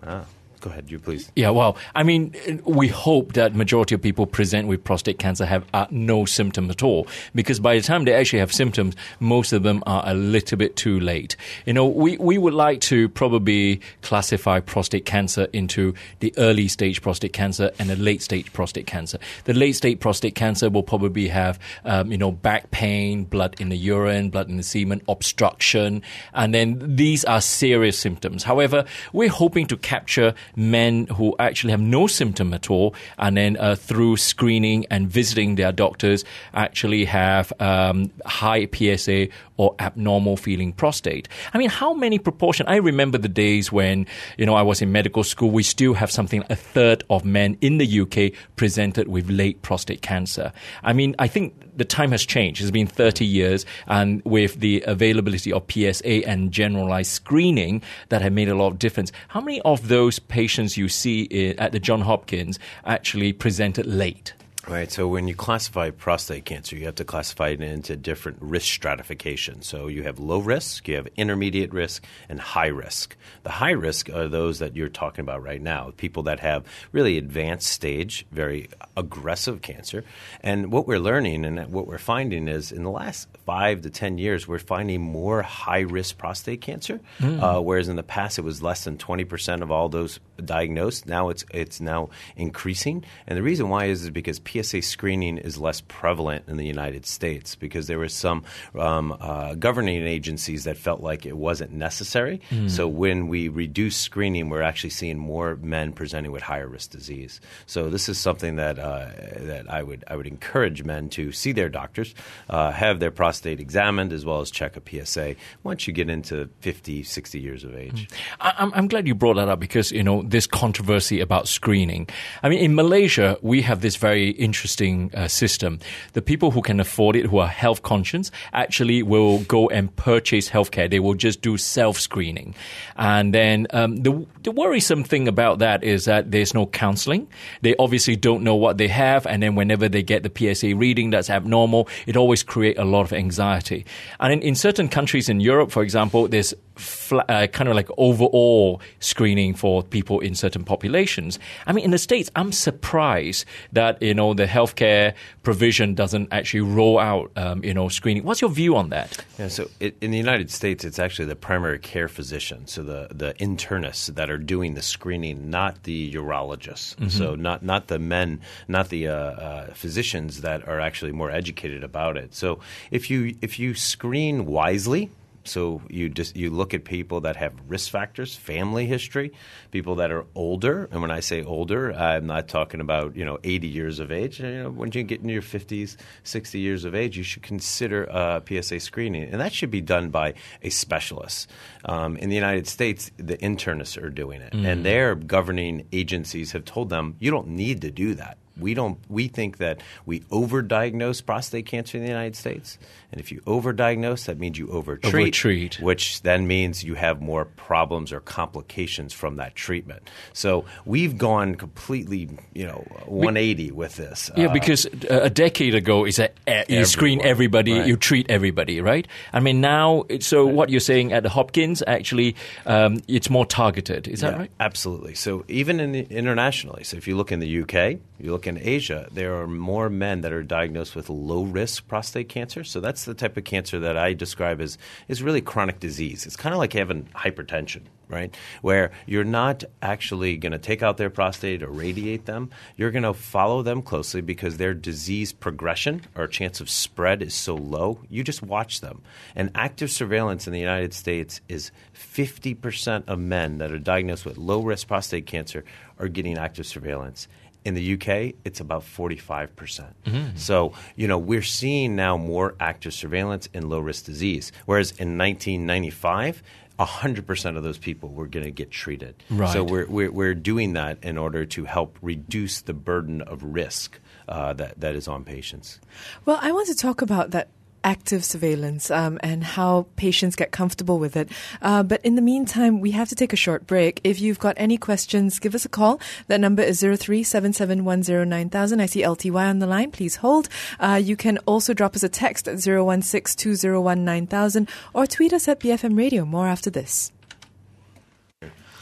Ah, 0.05 0.25
go 0.66 0.72
ahead, 0.72 0.90
you 0.90 0.98
please. 0.98 1.30
Yeah, 1.36 1.50
well, 1.50 1.76
I 1.94 2.02
mean, 2.02 2.34
we 2.64 2.88
hope 2.88 3.34
that 3.34 3.54
majority 3.54 3.94
of 3.94 4.02
people 4.02 4.26
present 4.26 4.66
with 4.66 4.82
prostate 4.82 5.18
cancer 5.18 5.46
have 5.46 5.64
uh, 5.72 5.86
no 5.90 6.24
symptom 6.24 6.68
at 6.70 6.82
all, 6.82 7.06
because 7.36 7.60
by 7.60 7.76
the 7.76 7.82
time 7.82 8.04
they 8.04 8.12
actually 8.12 8.40
have 8.40 8.52
symptoms, 8.52 8.96
most 9.20 9.52
of 9.52 9.62
them 9.62 9.82
are 9.86 10.02
a 10.04 10.14
little 10.14 10.58
bit 10.58 10.74
too 10.74 10.98
late. 10.98 11.36
You 11.66 11.72
know, 11.72 11.86
we, 11.86 12.16
we 12.16 12.36
would 12.36 12.54
like 12.54 12.80
to 12.82 13.08
probably 13.10 13.80
classify 14.02 14.58
prostate 14.58 15.06
cancer 15.06 15.46
into 15.52 15.94
the 16.18 16.34
early 16.36 16.66
stage 16.66 17.00
prostate 17.00 17.32
cancer 17.32 17.70
and 17.78 17.88
the 17.88 17.96
late 17.96 18.22
stage 18.22 18.52
prostate 18.52 18.88
cancer. 18.88 19.18
The 19.44 19.54
late 19.54 19.76
stage 19.76 20.00
prostate 20.00 20.34
cancer 20.34 20.68
will 20.68 20.82
probably 20.82 21.28
have, 21.28 21.60
um, 21.84 22.10
you 22.10 22.18
know, 22.18 22.32
back 22.32 22.72
pain, 22.72 23.24
blood 23.24 23.60
in 23.60 23.68
the 23.68 23.76
urine, 23.76 24.30
blood 24.30 24.48
in 24.48 24.56
the 24.56 24.64
semen, 24.64 25.00
obstruction, 25.08 26.02
and 26.34 26.52
then 26.52 26.96
these 26.96 27.24
are 27.24 27.40
serious 27.40 27.96
symptoms. 27.96 28.42
However, 28.42 28.84
we're 29.12 29.28
hoping 29.28 29.66
to 29.68 29.76
capture 29.76 30.34
men 30.56 31.06
who 31.08 31.36
actually 31.38 31.70
have 31.70 31.80
no 31.80 32.06
symptom 32.06 32.52
at 32.52 32.70
all, 32.70 32.94
and 33.18 33.36
then 33.36 33.56
uh, 33.58 33.76
through 33.76 34.16
screening 34.16 34.86
and 34.90 35.08
visiting 35.08 35.54
their 35.54 35.72
doctors, 35.72 36.25
actually 36.54 37.04
have 37.04 37.52
um, 37.60 38.10
high 38.25 38.66
PSA 38.66 39.28
or 39.58 39.75
abnormal 39.78 40.36
feeling 40.36 40.72
prostate. 40.72 41.28
I 41.54 41.58
mean, 41.58 41.70
how 41.70 41.94
many 41.94 42.18
proportion? 42.18 42.66
I 42.66 42.76
remember 42.76 43.18
the 43.18 43.28
days 43.28 43.70
when 43.70 44.06
you 44.38 44.46
know 44.46 44.54
I 44.54 44.62
was 44.62 44.82
in 44.82 44.92
medical 44.92 45.22
school. 45.22 45.50
We 45.50 45.62
still 45.62 45.94
have 45.94 46.10
something 46.10 46.42
a 46.50 46.56
third 46.56 47.04
of 47.10 47.25
men 47.25 47.56
in 47.60 47.78
the 47.78 48.00
UK 48.00 48.32
presented 48.56 49.08
with 49.08 49.30
late 49.30 49.62
prostate 49.62 50.02
cancer. 50.02 50.52
I 50.82 50.92
mean, 50.92 51.14
I 51.18 51.28
think 51.28 51.54
the 51.76 51.85
time 51.85 52.12
has 52.12 52.25
changed. 52.25 52.61
It's 52.61 52.71
been 52.71 52.87
30 52.87 53.25
years, 53.25 53.66
and 53.87 54.23
with 54.25 54.61
the 54.61 54.83
availability 54.87 55.52
of 55.52 55.64
PSA 55.71 56.26
and 56.26 56.50
generalized 56.52 57.11
screening, 57.11 57.83
that 58.09 58.23
have 58.23 58.33
made 58.33 58.49
a 58.49 58.54
lot 58.54 58.68
of 58.68 58.78
difference. 58.78 59.12
How 59.28 59.40
many 59.40 59.61
of 59.62 59.88
those 59.88 60.18
patients 60.18 60.76
you 60.76 60.88
see 60.88 61.28
eh, 61.30 61.54
at 61.59 61.73
the 61.73 61.80
John 61.80 62.02
Hopkins 62.02 62.59
actually 62.85 63.33
presented 63.33 63.87
late? 63.87 64.35
Right. 64.68 64.90
So 64.90 65.06
when 65.06 65.28
you 65.28 65.37
classify 65.37 65.90
prostate 65.90 66.44
cancer, 66.44 66.75
you 66.75 66.87
have 66.87 66.96
to 66.96 67.04
classify 67.04 67.50
it 67.50 67.61
into 67.61 67.94
different 67.94 68.38
risk 68.40 68.66
stratification. 68.66 69.62
So 69.62 69.87
you 69.87 70.02
have 70.02 70.18
low 70.18 70.40
risk, 70.40 70.88
you 70.88 70.96
have 70.96 71.06
intermediate 71.16 71.73
risk, 71.73 72.04
and 72.28 72.40
high 72.40 72.66
risk. 72.66 73.16
The 73.44 73.50
high 73.50 73.70
risk 73.70 74.11
are 74.11 74.26
those 74.26 74.58
that 74.58 74.75
you're 74.75 74.88
talking 74.88 75.20
about 75.20 75.44
right 75.44 75.62
now, 75.62 75.92
people 75.96 76.25
that 76.25 76.40
have 76.40 76.64
really 76.90 77.16
advanced 77.16 77.68
stage, 77.68 78.26
very 78.32 78.68
aggressive 78.96 79.62
cancer. 79.62 80.02
And 80.42 80.73
what 80.73 80.88
we're 80.88 80.99
learning 80.99 81.44
and 81.44 81.73
what 81.73 81.87
we're 81.87 81.99
finding 81.99 82.49
is 82.49 82.73
in 82.73 82.82
the 82.82 82.90
last 82.90 83.28
five 83.44 83.82
to 83.82 83.90
10 83.90 84.18
years, 84.18 84.49
we're 84.49 84.58
finding 84.58 85.00
more 85.00 85.42
high 85.42 85.80
risk 85.80 86.18
prostate 86.18 86.61
cancer, 86.61 86.99
uh, 87.40 87.61
whereas 87.61 87.88
in 87.88 87.94
the 87.94 88.02
past 88.02 88.37
it 88.37 88.42
was 88.42 88.62
less 88.62 88.82
than 88.82 88.99
20% 88.99 89.62
of 89.62 89.70
all 89.70 89.88
those 89.88 90.18
diagnosed. 90.45 91.07
Now 91.07 91.28
it's, 91.31 91.45
it's 91.52 91.81
now 91.81 92.11
increasing. 92.37 93.05
And 93.26 93.37
the 93.37 93.43
reason 93.43 93.69
why 93.69 93.87
is, 93.87 94.02
is 94.05 94.11
because 94.11 94.40
PSA 94.47 94.83
screening 94.83 95.38
is 95.38 95.59
less 95.59 95.81
prevalent 95.81 96.45
in 96.49 96.57
the 96.57 96.66
United 96.66 97.07
States 97.07 97.55
because 97.55 97.87
there 97.87 97.99
were 97.99 98.09
some 98.09 98.45
um, 98.78 99.16
uh, 99.21 99.55
governing 99.55 100.07
agencies 100.07 100.64
that 100.64 100.76
felt 100.76 101.00
like 101.00 101.26
it 101.26 101.37
wasn't 101.37 101.73
necessary. 101.73 102.40
So 102.69 102.87
when 102.88 103.28
we 103.28 103.49
reduce 103.49 103.97
screening, 103.97 104.49
we're 104.49 104.62
actually 104.62 104.90
seeing 104.90 105.19
more 105.19 105.57
men 105.57 105.93
presenting 105.93 106.33
with 106.33 106.43
higher 106.43 106.69
risk 106.69 106.90
disease. 106.90 107.40
So 107.66 107.88
this 107.90 108.09
is 108.09 108.19
something 108.19 108.57
that 108.57 108.78
uh, 108.78 109.09
that 109.40 109.71
I 109.71 109.83
would 109.83 110.05
I 110.09 110.16
would 110.16 110.26
encourage 110.26 110.83
men 110.85 111.09
to 111.11 111.33
see 111.33 111.52
their 111.52 111.69
doctors, 111.69 112.14
uh, 112.50 112.71
have 112.73 113.00
their 113.00 113.11
prostate 113.11 113.61
examined 113.61 114.12
as 114.12 114.25
well 114.25 114.40
as 114.40 114.50
check 114.50 114.76
a 114.76 114.83
PSA 115.05 115.37
once 115.62 115.87
you 115.87 115.93
get 115.93 116.09
into 116.11 116.49
50, 116.61 117.02
60 117.02 117.40
years 117.40 117.64
of 117.64 117.75
age. 117.76 118.09
I- 118.40 118.55
I'm, 118.59 118.73
I'm 118.75 118.88
glad 118.88 119.07
you 119.07 119.14
brought 119.14 119.35
that 119.37 119.49
up 119.49 119.61
because 119.61 119.93
you 119.93 120.02
know 120.02 120.23
this 120.30 120.47
controversy 120.47 121.21
about 121.21 121.49
screening. 121.49 122.09
I 122.42 122.49
mean, 122.49 122.59
in 122.59 122.75
Malaysia, 122.75 123.38
we 123.42 123.62
have 123.62 123.80
this 123.80 123.97
very 123.97 124.30
interesting 124.30 125.11
uh, 125.14 125.28
system. 125.28 125.78
The 126.12 126.23
people 126.23 126.50
who 126.50 126.62
can 126.62 126.80
afford 126.80 127.16
it, 127.16 127.26
who 127.26 127.38
are 127.38 127.49
health 127.49 127.83
conscious, 127.83 128.30
actually 128.52 129.02
will 129.02 129.40
go 129.45 129.68
and 129.68 129.95
purchase 129.97 130.49
healthcare. 130.49 130.90
They 130.90 131.00
will 131.00 131.14
just 131.14 131.42
do 131.42 131.56
self 131.56 131.99
screening, 131.99 132.54
and 132.97 133.33
then 133.33 133.66
um, 133.71 133.97
the 133.97 134.26
the 134.42 134.52
worrisome 134.52 135.04
thing 135.04 135.28
about 135.28 135.59
that 135.61 135.83
is 135.85 136.04
that 136.04 136.30
there's 136.30 136.54
no 136.54 136.66
counseling. 136.66 137.28
They 137.62 137.75
obviously 137.78 138.16
don't 138.16 138.42
know 138.42 138.54
what 138.54 138.78
they 138.78 138.88
have, 138.88 139.26
and 139.26 139.42
then 139.42 139.54
whenever 139.54 139.88
they 139.88 140.02
get 140.02 140.23
the 140.23 140.54
PSA 140.54 140.76
reading 140.76 141.11
that's 141.11 141.30
abnormal, 141.30 141.88
it 142.06 142.16
always 142.16 142.42
creates 142.42 142.78
a 142.78 142.85
lot 142.85 143.02
of 143.02 143.12
anxiety. 143.12 143.85
And 144.21 144.33
in, 144.33 144.42
in 144.42 144.54
certain 144.54 144.88
countries 144.88 145.28
in 145.28 145.40
Europe, 145.40 145.71
for 145.71 145.83
example, 145.83 146.28
there's 146.28 146.54
fla- 146.76 147.25
uh, 147.28 147.47
kind 147.49 147.68
of 147.68 147.75
like 147.75 147.88
overall 147.99 148.80
screening 149.00 149.54
for 149.54 149.83
people 149.83 150.21
in 150.21 150.35
certain 150.35 150.64
populations. 150.64 151.38
I 151.66 151.73
mean, 151.73 151.85
in 151.85 151.90
the 151.90 151.99
States, 151.99 152.30
I'm 152.37 152.52
surprised 152.52 153.45
that, 153.73 154.00
you 154.02 154.14
know, 154.14 154.35
the 154.35 154.47
healthcare 154.47 155.14
provision 155.42 155.95
doesn't 155.95 156.28
actually 156.33 156.61
roll 156.61 156.99
out, 156.99 157.33
um, 157.37 157.64
you 157.64 157.75
know, 157.75 157.88
screening. 157.88 158.25
What's 158.25 158.40
your 158.40 158.50
view 158.50 158.76
on 158.76 158.90
that? 158.90 159.25
Yeah, 159.38 159.49
so 159.49 159.68
it, 159.80 159.97
in 160.00 160.11
the 160.11 160.18
United 160.18 160.50
States, 160.50 160.85
it's 160.85 160.99
actually 160.99 161.26
the 161.26 161.37
primary 161.37 161.78
care 161.78 162.09
physician, 162.09 162.66
so 162.66 162.83
the, 162.83 163.09
the 163.11 163.35
internists 163.35 164.14
that 164.14 164.30
are 164.30 164.38
doing 164.38 164.75
the 164.75 164.83
screening, 164.83 165.50
not 165.50 165.83
the 165.85 166.12
urologists. 166.12 166.95
So 167.11 167.35
not 167.35 167.62
not 167.62 167.87
the 167.87 167.99
men, 167.99 168.40
not 168.68 168.88
the 168.88 169.09
uh, 169.09 169.14
uh, 169.14 169.75
physicians 169.75 170.42
that 170.42 170.68
are 170.68 170.80
actually 170.80 171.12
more 171.12 171.30
educated 171.30 171.83
about 171.83 172.16
it. 172.16 172.35
So 172.35 172.61
if 172.90 173.11
you 173.11 173.37
if 173.40 173.59
you 173.59 173.75
screen 173.75 174.47
wisely. 174.47 175.11
So 175.48 175.82
you 175.88 176.08
just 176.08 176.36
you 176.36 176.50
look 176.50 176.74
at 176.74 176.84
people 176.84 177.20
that 177.22 177.36
have 177.36 177.54
risk 177.66 177.90
factors, 177.90 178.34
family 178.34 178.86
history, 178.86 179.32
people 179.70 179.96
that 179.96 180.10
are 180.10 180.24
older, 180.34 180.88
and 180.90 181.00
when 181.02 181.10
I 181.10 181.20
say 181.20 181.42
older, 181.42 181.92
I'm 181.92 182.26
not 182.26 182.48
talking 182.48 182.80
about 182.80 183.16
you 183.16 183.24
know 183.24 183.38
80 183.44 183.66
years 183.66 183.98
of 183.98 184.10
age. 184.10 184.40
You 184.40 184.62
know, 184.62 184.70
when 184.70 184.90
you 184.92 185.02
get 185.02 185.20
into 185.20 185.32
your 185.32 185.42
50s, 185.42 185.96
60 186.24 186.58
years 186.58 186.84
of 186.84 186.94
age, 186.94 187.16
you 187.16 187.22
should 187.22 187.42
consider 187.42 188.10
uh, 188.10 188.40
PSA 188.46 188.80
screening, 188.80 189.24
and 189.24 189.40
that 189.40 189.52
should 189.52 189.70
be 189.70 189.80
done 189.80 190.10
by 190.10 190.34
a 190.62 190.70
specialist. 190.70 191.50
Um, 191.84 192.16
in 192.16 192.28
the 192.28 192.34
United 192.34 192.66
States, 192.66 193.10
the 193.16 193.36
internists 193.38 194.00
are 194.02 194.10
doing 194.10 194.40
it, 194.40 194.52
and 194.52 194.84
their 194.84 195.14
governing 195.14 195.86
agencies 195.92 196.52
have 196.52 196.64
told 196.64 196.90
them 196.90 197.16
you 197.18 197.30
don't 197.30 197.48
need 197.48 197.80
to 197.82 197.90
do 197.90 198.14
that. 198.14 198.38
We 198.58 198.75
don't. 198.75 198.98
We 199.08 199.28
think 199.28 199.58
that 199.58 199.82
we 200.06 200.20
overdiagnose 200.20 201.25
prostate 201.25 201.66
cancer 201.66 201.98
in 201.98 202.02
the 202.02 202.08
United 202.08 202.36
States, 202.36 202.78
and 203.12 203.20
if 203.20 203.30
you 203.30 203.40
overdiagnose, 203.42 204.26
that 204.26 204.38
means 204.38 204.58
you 204.58 204.68
overtreat, 204.68 205.14
Overtreat. 205.14 205.78
which 205.80 206.22
then 206.22 206.46
means 206.46 206.82
you 206.82 206.94
have 206.94 207.20
more 207.20 207.44
problems 207.44 208.12
or 208.12 208.20
complications 208.20 209.12
from 209.12 209.36
that 209.36 209.54
treatment. 209.54 210.08
So 210.32 210.64
we've 210.84 211.16
gone 211.18 211.54
completely, 211.54 212.28
you 212.54 212.66
know, 212.66 212.84
180 213.06 213.72
with 213.72 213.96
this. 213.96 214.30
Yeah, 214.36 214.46
Uh, 214.46 214.52
because 214.52 214.86
a 215.08 215.30
decade 215.30 215.75
ago 215.75 216.04
is 216.04 216.16
that 216.16 216.34
you 216.68 216.84
screen 216.84 217.20
everybody, 217.25 217.72
right. 217.78 217.86
you 217.86 217.96
treat 217.96 218.30
everybody, 218.30 218.80
right? 218.80 219.06
I 219.32 219.40
mean, 219.40 219.60
now, 219.60 220.04
so 220.20 220.46
what 220.46 220.70
you're 220.70 220.80
saying 220.80 221.12
at 221.12 221.22
the 221.22 221.28
Hopkins, 221.28 221.82
actually, 221.86 222.36
um, 222.64 223.00
it's 223.08 223.28
more 223.30 223.44
targeted. 223.46 224.08
Is 224.08 224.20
that 224.20 224.32
Yeah, 224.32 224.38
right? 224.38 224.50
Absolutely. 224.60 225.14
So 225.14 225.44
even 225.48 225.80
in 225.80 225.92
the, 225.92 226.00
internationally, 226.10 226.84
so 226.84 226.96
if 226.96 227.06
you 227.06 227.16
look 227.16 227.32
in 227.32 227.40
the 227.40 227.62
UK, 227.62 227.98
you 228.18 228.32
look 228.32 228.45
in 228.46 228.58
Asia, 228.60 229.08
there 229.10 229.40
are 229.40 229.46
more 229.46 229.88
men 229.88 230.20
that 230.22 230.32
are 230.32 230.42
diagnosed 230.42 230.94
with 230.94 231.08
low 231.08 231.42
risk 231.42 231.86
prostate 231.88 232.28
cancer. 232.28 232.64
So 232.64 232.80
that's 232.80 233.04
the 233.04 233.14
type 233.14 233.36
of 233.36 233.44
cancer 233.44 233.80
that 233.80 233.96
I 233.96 234.12
describe 234.12 234.60
as 234.60 234.78
is 235.08 235.22
really 235.22 235.40
chronic 235.40 235.80
disease. 235.80 236.26
It's 236.26 236.36
kind 236.36 236.54
of 236.54 236.58
like 236.58 236.72
having 236.72 237.04
hypertension, 237.14 237.82
right? 238.08 238.34
Where 238.62 238.92
you're 239.06 239.24
not 239.24 239.64
actually 239.82 240.36
going 240.36 240.52
to 240.52 240.58
take 240.58 240.82
out 240.82 240.96
their 240.96 241.10
prostate 241.10 241.62
or 241.62 241.68
radiate 241.68 242.26
them. 242.26 242.50
You're 242.76 242.90
going 242.90 243.02
to 243.02 243.14
follow 243.14 243.62
them 243.62 243.82
closely 243.82 244.20
because 244.20 244.56
their 244.56 244.74
disease 244.74 245.32
progression 245.32 246.02
or 246.14 246.26
chance 246.26 246.60
of 246.60 246.70
spread 246.70 247.22
is 247.22 247.34
so 247.34 247.54
low. 247.54 248.00
You 248.08 248.22
just 248.22 248.42
watch 248.42 248.80
them. 248.80 249.02
And 249.34 249.50
active 249.54 249.90
surveillance 249.90 250.46
in 250.46 250.52
the 250.52 250.60
United 250.60 250.94
States 250.94 251.40
is 251.48 251.70
50% 251.94 253.04
of 253.08 253.18
men 253.18 253.58
that 253.58 253.72
are 253.72 253.78
diagnosed 253.78 254.24
with 254.24 254.38
low 254.38 254.62
risk 254.62 254.88
prostate 254.88 255.26
cancer 255.26 255.64
are 255.98 256.08
getting 256.08 256.36
active 256.36 256.66
surveillance. 256.66 257.28
In 257.66 257.75
the 257.75 257.94
UK, 257.94 258.37
it's 258.44 258.61
about 258.61 258.82
45%. 258.82 259.56
percent 259.56 259.96
So, 260.37 260.73
you 260.94 261.08
know, 261.08 261.18
we're 261.18 261.42
seeing 261.42 261.96
now 261.96 262.16
more 262.16 262.54
active 262.61 262.94
surveillance 262.94 263.49
in 263.52 263.68
low 263.68 263.80
risk 263.80 264.04
disease. 264.04 264.52
Whereas 264.66 264.92
in 264.92 265.18
1995, 265.18 266.44
100% 266.78 267.56
of 267.56 267.62
those 267.64 267.78
people 267.78 268.11
were 268.11 268.28
going 268.28 268.44
to 268.44 268.52
get 268.52 268.70
treated. 268.70 269.16
Right. 269.30 269.52
So 269.52 269.64
we're, 269.64 269.87
we're, 269.87 270.12
we're 270.12 270.35
doing 270.35 270.75
that 270.75 270.99
in 271.02 271.18
order 271.18 271.44
to 271.44 271.64
help 271.64 271.99
reduce 272.02 272.61
the 272.61 272.75
burden 272.75 273.20
of 273.23 273.42
risk 273.42 273.99
uh, 274.28 274.52
that, 274.52 274.78
that 274.80 274.94
is 274.94 275.08
on 275.08 275.25
patients. 275.25 275.80
Well, 276.25 276.38
I 276.40 276.52
want 276.52 276.68
to 276.68 276.75
talk 276.75 277.02
about 277.02 277.32
that 277.32 277.49
active 277.87 278.23
surveillance 278.25 278.90
um, 278.90 279.19
and 279.23 279.45
how 279.45 279.87
patients 279.95 280.35
get 280.37 280.50
comfortable 280.50 280.99
with 280.99 281.16
it. 281.16 281.31
Uh, 281.62 281.85
but 281.85 282.05
in 282.05 282.16
the 282.16 282.23
meantime, 282.23 282.81
we 282.81 282.90
have 282.90 283.09
to 283.09 283.14
take 283.14 283.33
a 283.33 283.37
short 283.37 283.66
break. 283.66 284.02
If 284.05 284.21
you've 284.21 284.40
got 284.40 284.57
any 284.59 284.76
questions, 284.76 285.38
give 285.38 285.55
us 285.55 285.64
a 285.64 285.69
call. 285.69 286.00
That 286.26 286.40
number 286.40 286.62
is 286.62 286.83
0377109000. 286.83 288.81
I 288.81 288.87
see 288.87 289.02
LTY 289.02 289.49
on 289.49 289.61
the 289.61 289.69
line. 289.69 289.93
Please 289.93 290.16
hold. 290.16 290.49
Uh, 290.81 291.00
you 291.02 291.16
can 291.16 291.38
also 291.47 291.73
drop 291.73 291.95
us 291.95 292.02
a 292.02 292.09
text 292.09 292.49
at 292.49 292.57
016201900 292.57 294.69
or 294.93 295.07
tweet 295.07 295.33
us 295.33 295.47
at 295.47 295.61
BFM 295.61 295.97
Radio. 295.97 296.25
More 296.25 296.49
after 296.49 296.71
this. 296.71 297.12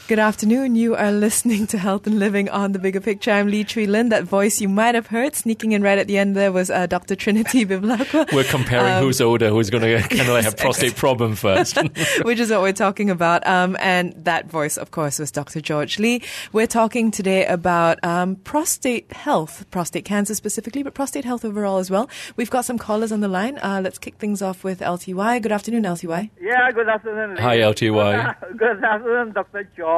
Good 0.07 0.19
afternoon. 0.19 0.75
You 0.75 0.95
are 0.95 1.11
listening 1.11 1.65
to 1.67 1.79
Health 1.79 2.05
and 2.05 2.19
Living 2.19 2.47
on 2.47 2.73
the 2.73 2.77
Bigger 2.77 2.99
Picture. 3.01 3.31
I'm 3.31 3.47
Lee 3.47 3.63
Chui 3.63 3.87
Lin. 3.87 4.09
That 4.09 4.23
voice 4.23 4.61
you 4.61 4.69
might 4.69 4.93
have 4.93 5.07
heard 5.07 5.33
sneaking 5.35 5.71
in 5.71 5.81
right 5.81 5.97
at 5.97 6.05
the 6.05 6.19
end 6.19 6.35
there 6.35 6.51
was 6.51 6.69
uh, 6.69 6.85
Dr. 6.85 7.15
Trinity 7.15 7.65
Bivalacqua. 7.65 8.31
We're 8.31 8.43
comparing 8.43 8.93
Um, 8.93 9.03
who's 9.03 9.19
older, 9.19 9.49
who's 9.49 9.71
going 9.71 9.81
to 9.81 10.07
kind 10.07 10.21
of 10.21 10.27
like 10.27 10.43
have 10.43 10.57
prostate 10.57 10.95
problem 10.95 11.33
first. 11.33 11.77
which 12.21 12.39
is 12.39 12.51
what 12.51 12.61
we're 12.61 12.71
talking 12.71 13.09
about. 13.09 13.47
Um, 13.47 13.75
and 13.79 14.13
that 14.25 14.45
voice, 14.47 14.77
of 14.77 14.91
course, 14.91 15.17
was 15.17 15.31
Dr. 15.31 15.59
George 15.59 15.97
Lee. 15.97 16.21
We're 16.53 16.67
talking 16.67 17.09
today 17.09 17.47
about 17.47 17.97
um, 18.03 18.35
prostate 18.35 19.11
health, 19.11 19.65
prostate 19.71 20.05
cancer 20.05 20.35
specifically, 20.35 20.83
but 20.83 20.93
prostate 20.93 21.25
health 21.25 21.43
overall 21.43 21.79
as 21.79 21.89
well. 21.89 22.07
We've 22.35 22.51
got 22.51 22.65
some 22.65 22.77
callers 22.77 23.11
on 23.11 23.21
the 23.21 23.27
line. 23.27 23.57
Uh, 23.57 23.81
let's 23.83 23.97
kick 23.97 24.17
things 24.17 24.43
off 24.43 24.63
with 24.63 24.81
LTY. 24.81 25.41
Good 25.41 25.51
afternoon, 25.51 25.81
LTY. 25.81 26.29
Yeah, 26.39 26.69
good 26.71 26.89
afternoon. 26.89 27.37
Hi, 27.37 27.57
LTY. 27.57 28.39
Good, 28.51 28.59
good 28.59 28.83
afternoon, 28.83 29.33
Dr. 29.33 29.67
George. 29.75 29.94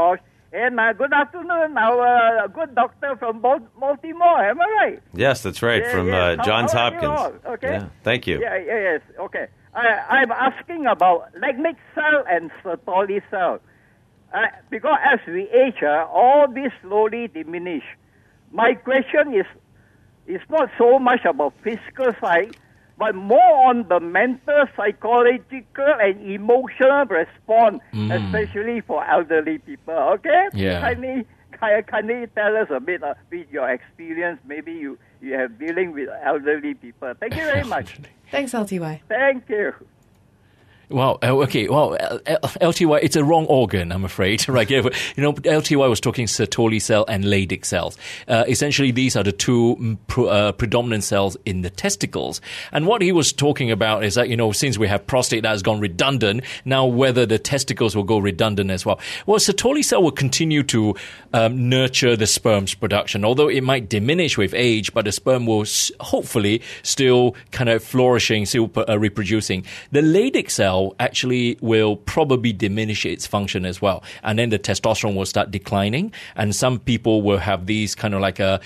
And 0.53 0.79
uh, 0.79 0.93
good 0.93 1.11
afternoon, 1.11 1.77
our 1.77 2.43
uh, 2.43 2.47
good 2.47 2.73
doctor 2.73 3.15
from 3.17 3.41
Baltimore. 3.41 4.39
Am 4.49 4.61
I 4.61 4.69
right? 4.81 4.99
Yes, 5.13 5.43
that's 5.43 5.61
right, 5.61 5.83
Yeah, 5.83 5.91
from 5.91 6.07
yeah. 6.07 6.25
uh, 6.25 6.45
Johns 6.45 6.71
how 6.71 6.91
Hopkins. 6.91 7.41
Okay. 7.45 7.71
Yeah, 7.73 7.89
thank 8.03 8.27
you. 8.27 8.39
Yeah, 8.39 8.57
yeah, 8.57 8.79
yes. 8.79 9.01
Okay. 9.19 9.47
I, 9.75 9.87
I'm 10.09 10.31
asking 10.31 10.85
about 10.87 11.33
Leydig 11.35 11.75
cell 11.93 12.23
and 12.29 12.49
Sertoli 12.63 13.21
cell. 13.29 13.59
Uh, 14.33 14.45
because 14.69 14.97
as 15.03 15.19
we 15.27 15.49
age, 15.49 15.83
uh, 15.83 16.05
all 16.11 16.47
these 16.47 16.71
slowly 16.81 17.27
diminish. 17.27 17.83
My 18.51 18.73
question 18.73 19.33
is, 19.33 19.45
is 20.27 20.41
not 20.49 20.69
so 20.77 20.97
much 20.99 21.25
about 21.25 21.53
physical 21.63 22.13
side, 22.21 22.55
but 22.97 23.15
more 23.15 23.69
on 23.69 23.87
the 23.89 23.99
mental, 23.99 24.65
psychological, 24.75 25.93
and 26.01 26.21
emotional 26.29 27.05
response, 27.05 27.81
especially 27.93 28.81
for 28.81 29.05
elderly 29.05 29.59
people. 29.59 29.93
Okay? 29.93 30.47
Yeah. 30.53 30.81
Kindly, 30.81 31.25
can, 31.59 31.83
can 31.83 32.07
you 32.09 32.27
tell 32.35 32.55
us 32.57 32.67
a 32.69 32.79
bit 32.79 33.03
uh, 33.03 33.13
with 33.31 33.47
your 33.51 33.69
experience? 33.69 34.39
Maybe 34.45 34.73
you, 34.73 34.97
you 35.21 35.33
have 35.33 35.59
dealing 35.59 35.91
with 35.91 36.09
elderly 36.25 36.73
people. 36.73 37.13
Thank 37.19 37.35
you 37.35 37.43
very 37.43 37.63
much. 37.75 37.99
Thanks, 38.31 38.51
LTY. 38.53 39.01
Thank 39.07 39.49
you. 39.49 39.73
Well, 40.89 41.19
uh, 41.21 41.35
okay. 41.39 41.67
Well, 41.67 41.97
L- 41.99 42.39
LTY, 42.39 42.99
it's 43.03 43.17
a 43.17 43.23
wrong 43.23 43.45
organ, 43.47 43.91
I'm 43.91 44.05
afraid. 44.05 44.47
right? 44.57 44.69
You 44.69 44.83
know, 45.17 45.33
LTY 45.33 45.89
was 45.89 45.99
talking 45.99 46.27
Sertoli 46.27 46.81
cell 46.81 47.03
and 47.09 47.25
Leydig 47.25 47.65
cells. 47.65 47.97
Uh, 48.27 48.45
essentially, 48.47 48.91
these 48.91 49.17
are 49.17 49.23
the 49.23 49.33
two 49.33 49.75
mm, 49.75 50.27
uh, 50.29 50.53
predominant 50.53 51.03
cells 51.03 51.35
in 51.45 51.61
the 51.61 51.69
testicles. 51.69 52.39
And 52.71 52.87
what 52.87 53.01
he 53.01 53.11
was 53.11 53.33
talking 53.33 53.69
about 53.69 54.05
is 54.05 54.15
that, 54.15 54.29
you 54.29 54.37
know, 54.37 54.53
since 54.53 54.77
we 54.77 54.87
have 54.87 55.05
prostate 55.05 55.43
that 55.43 55.49
has 55.49 55.61
gone 55.61 55.81
redundant, 55.81 56.43
now 56.63 56.85
whether 56.85 57.25
the 57.25 57.37
testicles 57.37 57.93
will 57.93 58.03
go 58.03 58.17
redundant 58.17 58.71
as 58.71 58.85
well. 58.85 58.99
Well, 59.25 59.39
Sertoli 59.39 59.83
cell 59.83 60.01
will 60.01 60.11
continue 60.11 60.63
to 60.63 60.95
um, 61.33 61.67
nurture 61.67 62.15
the 62.15 62.27
sperm's 62.27 62.73
production, 62.73 63.25
although 63.25 63.49
it 63.49 63.61
might 63.61 63.89
diminish 63.89 64.37
with 64.37 64.53
age, 64.53 64.93
but 64.93 65.03
the 65.03 65.11
sperm 65.11 65.45
will 65.45 65.65
hopefully 65.99 66.61
still 66.83 67.35
kind 67.51 67.69
of 67.69 67.83
flourishing, 67.83 68.45
still 68.45 68.71
uh, 68.87 68.97
reproducing. 68.97 69.65
The 69.91 70.01
Leydig 70.01 70.49
cell 70.49 70.76
actually 70.99 71.57
will 71.61 71.95
probably 71.95 72.53
diminish 72.53 73.05
its 73.05 73.27
function 73.27 73.65
as 73.65 73.81
well. 73.81 74.03
And 74.23 74.37
then 74.39 74.49
the 74.49 74.59
testosterone 74.59 75.15
will 75.15 75.25
start 75.25 75.51
declining. 75.51 76.11
And 76.35 76.55
some 76.55 76.79
people 76.79 77.21
will 77.21 77.39
have 77.39 77.65
these 77.65 77.95
kind 77.95 78.13
of 78.13 78.21
like 78.21 78.39
a 78.39 78.59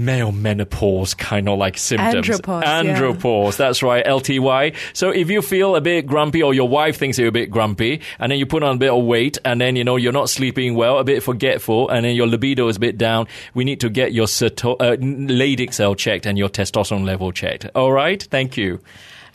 male 0.00 0.32
menopause 0.32 1.14
kind 1.14 1.48
of 1.48 1.58
like 1.58 1.76
symptoms. 1.76 2.26
Andropause, 2.26 2.62
yeah. 2.62 2.82
Andropause, 2.82 3.56
that's 3.56 3.82
right, 3.82 4.04
LTY. 4.04 4.74
So 4.94 5.10
if 5.10 5.30
you 5.30 5.42
feel 5.42 5.76
a 5.76 5.80
bit 5.80 6.06
grumpy 6.06 6.42
or 6.42 6.54
your 6.54 6.68
wife 6.68 6.96
thinks 6.96 7.18
you're 7.18 7.28
a 7.28 7.32
bit 7.32 7.50
grumpy 7.50 8.00
and 8.18 8.32
then 8.32 8.38
you 8.38 8.46
put 8.46 8.62
on 8.62 8.76
a 8.76 8.78
bit 8.78 8.90
of 8.90 9.04
weight 9.04 9.38
and 9.44 9.60
then, 9.60 9.76
you 9.76 9.84
know, 9.84 9.96
you're 9.96 10.12
not 10.12 10.30
sleeping 10.30 10.74
well, 10.74 10.98
a 10.98 11.04
bit 11.04 11.22
forgetful 11.22 11.88
and 11.90 12.04
then 12.04 12.16
your 12.16 12.26
libido 12.26 12.66
is 12.68 12.76
a 12.76 12.80
bit 12.80 12.96
down, 12.96 13.26
we 13.54 13.64
need 13.64 13.80
to 13.80 13.90
get 13.90 14.12
your 14.12 14.26
Serto- 14.26 14.80
uh, 14.80 14.96
Leydig 14.96 15.74
cell 15.74 15.94
checked 15.94 16.26
and 16.26 16.38
your 16.38 16.48
testosterone 16.48 17.04
level 17.04 17.30
checked. 17.32 17.66
All 17.74 17.92
right? 17.92 18.22
Thank 18.22 18.56
you. 18.56 18.80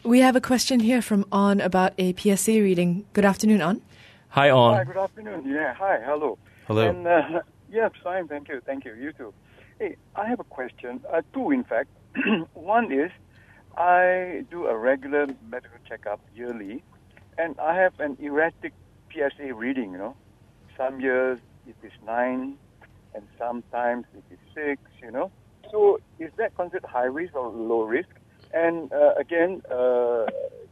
We 0.06 0.20
have 0.20 0.36
a 0.36 0.42
question 0.42 0.82
here 0.82 1.02
from 1.02 1.26
On 1.32 1.60
about 1.60 1.94
a 1.98 2.14
PSA 2.14 2.62
reading. 2.62 3.08
Good 3.14 3.26
afternoon, 3.26 3.60
On. 3.62 3.82
Hi, 4.30 4.52
on. 4.52 4.76
Hi, 4.76 4.84
good 4.84 4.98
afternoon. 4.98 5.52
Yeah, 5.52 5.74
hi, 5.74 5.98
hello. 6.06 6.38
Hello. 6.68 6.88
And 6.88 7.08
uh, 7.08 7.42
yeah, 7.72 7.90
fine, 8.04 8.28
thank 8.28 8.48
you, 8.48 8.62
thank 8.64 8.86
you. 8.86 8.94
You 8.94 9.14
too. 9.14 9.34
Hey, 9.80 9.96
I 10.16 10.28
have 10.28 10.40
a 10.40 10.44
question. 10.44 11.02
Uh, 11.12 11.24
two, 11.34 11.50
in 11.50 11.64
fact. 11.64 11.90
One 12.54 12.92
is, 12.92 13.10
I 13.76 14.46
do 14.52 14.68
a 14.68 14.78
regular 14.78 15.26
medical 15.50 15.80
checkup 15.90 16.20
yearly, 16.36 16.84
and 17.40 17.60
I 17.60 17.74
have 17.76 18.00
an 18.00 18.16
erratic 18.22 18.74
PSA 19.12 19.56
reading. 19.56 19.94
You 19.94 19.98
know, 19.98 20.16
some 20.78 21.00
years 21.00 21.40
it 21.66 21.78
is 21.82 21.94
nine, 22.06 22.58
and 23.16 23.24
sometimes 23.40 24.06
it 24.16 24.24
is 24.32 24.40
six. 24.54 24.80
You 25.02 25.10
know, 25.10 25.32
so 25.72 26.00
is 26.20 26.30
that 26.38 26.56
considered 26.56 26.86
high 26.86 27.06
risk 27.06 27.36
or 27.36 27.50
low 27.50 27.82
risk? 27.82 28.10
And 28.54 28.92
uh, 28.94 29.14
again, 29.20 29.62
uh, 29.72 30.26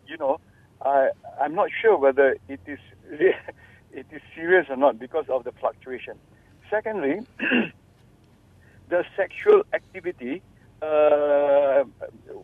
you 0.07 0.17
know, 0.19 0.39
I 0.81 1.09
I'm 1.41 1.55
not 1.55 1.69
sure 1.81 1.97
whether 1.97 2.37
it 2.47 2.61
is 2.67 2.79
it 3.11 4.07
is 4.11 4.21
serious 4.35 4.67
or 4.69 4.77
not 4.77 4.99
because 4.99 5.25
of 5.29 5.43
the 5.43 5.51
fluctuation. 5.59 6.15
Secondly, 6.69 7.21
the 8.89 9.05
sexual 9.15 9.63
activity, 9.73 10.41
uh, 10.81 11.83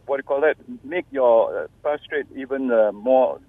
what 0.06 0.18
do 0.18 0.20
you 0.20 0.24
call 0.24 0.42
that, 0.42 0.58
make 0.84 1.06
your 1.12 1.64
uh, 1.64 1.68
prostate 1.82 2.28
even 2.36 2.72
uh, 2.72 2.92
more. 2.92 3.40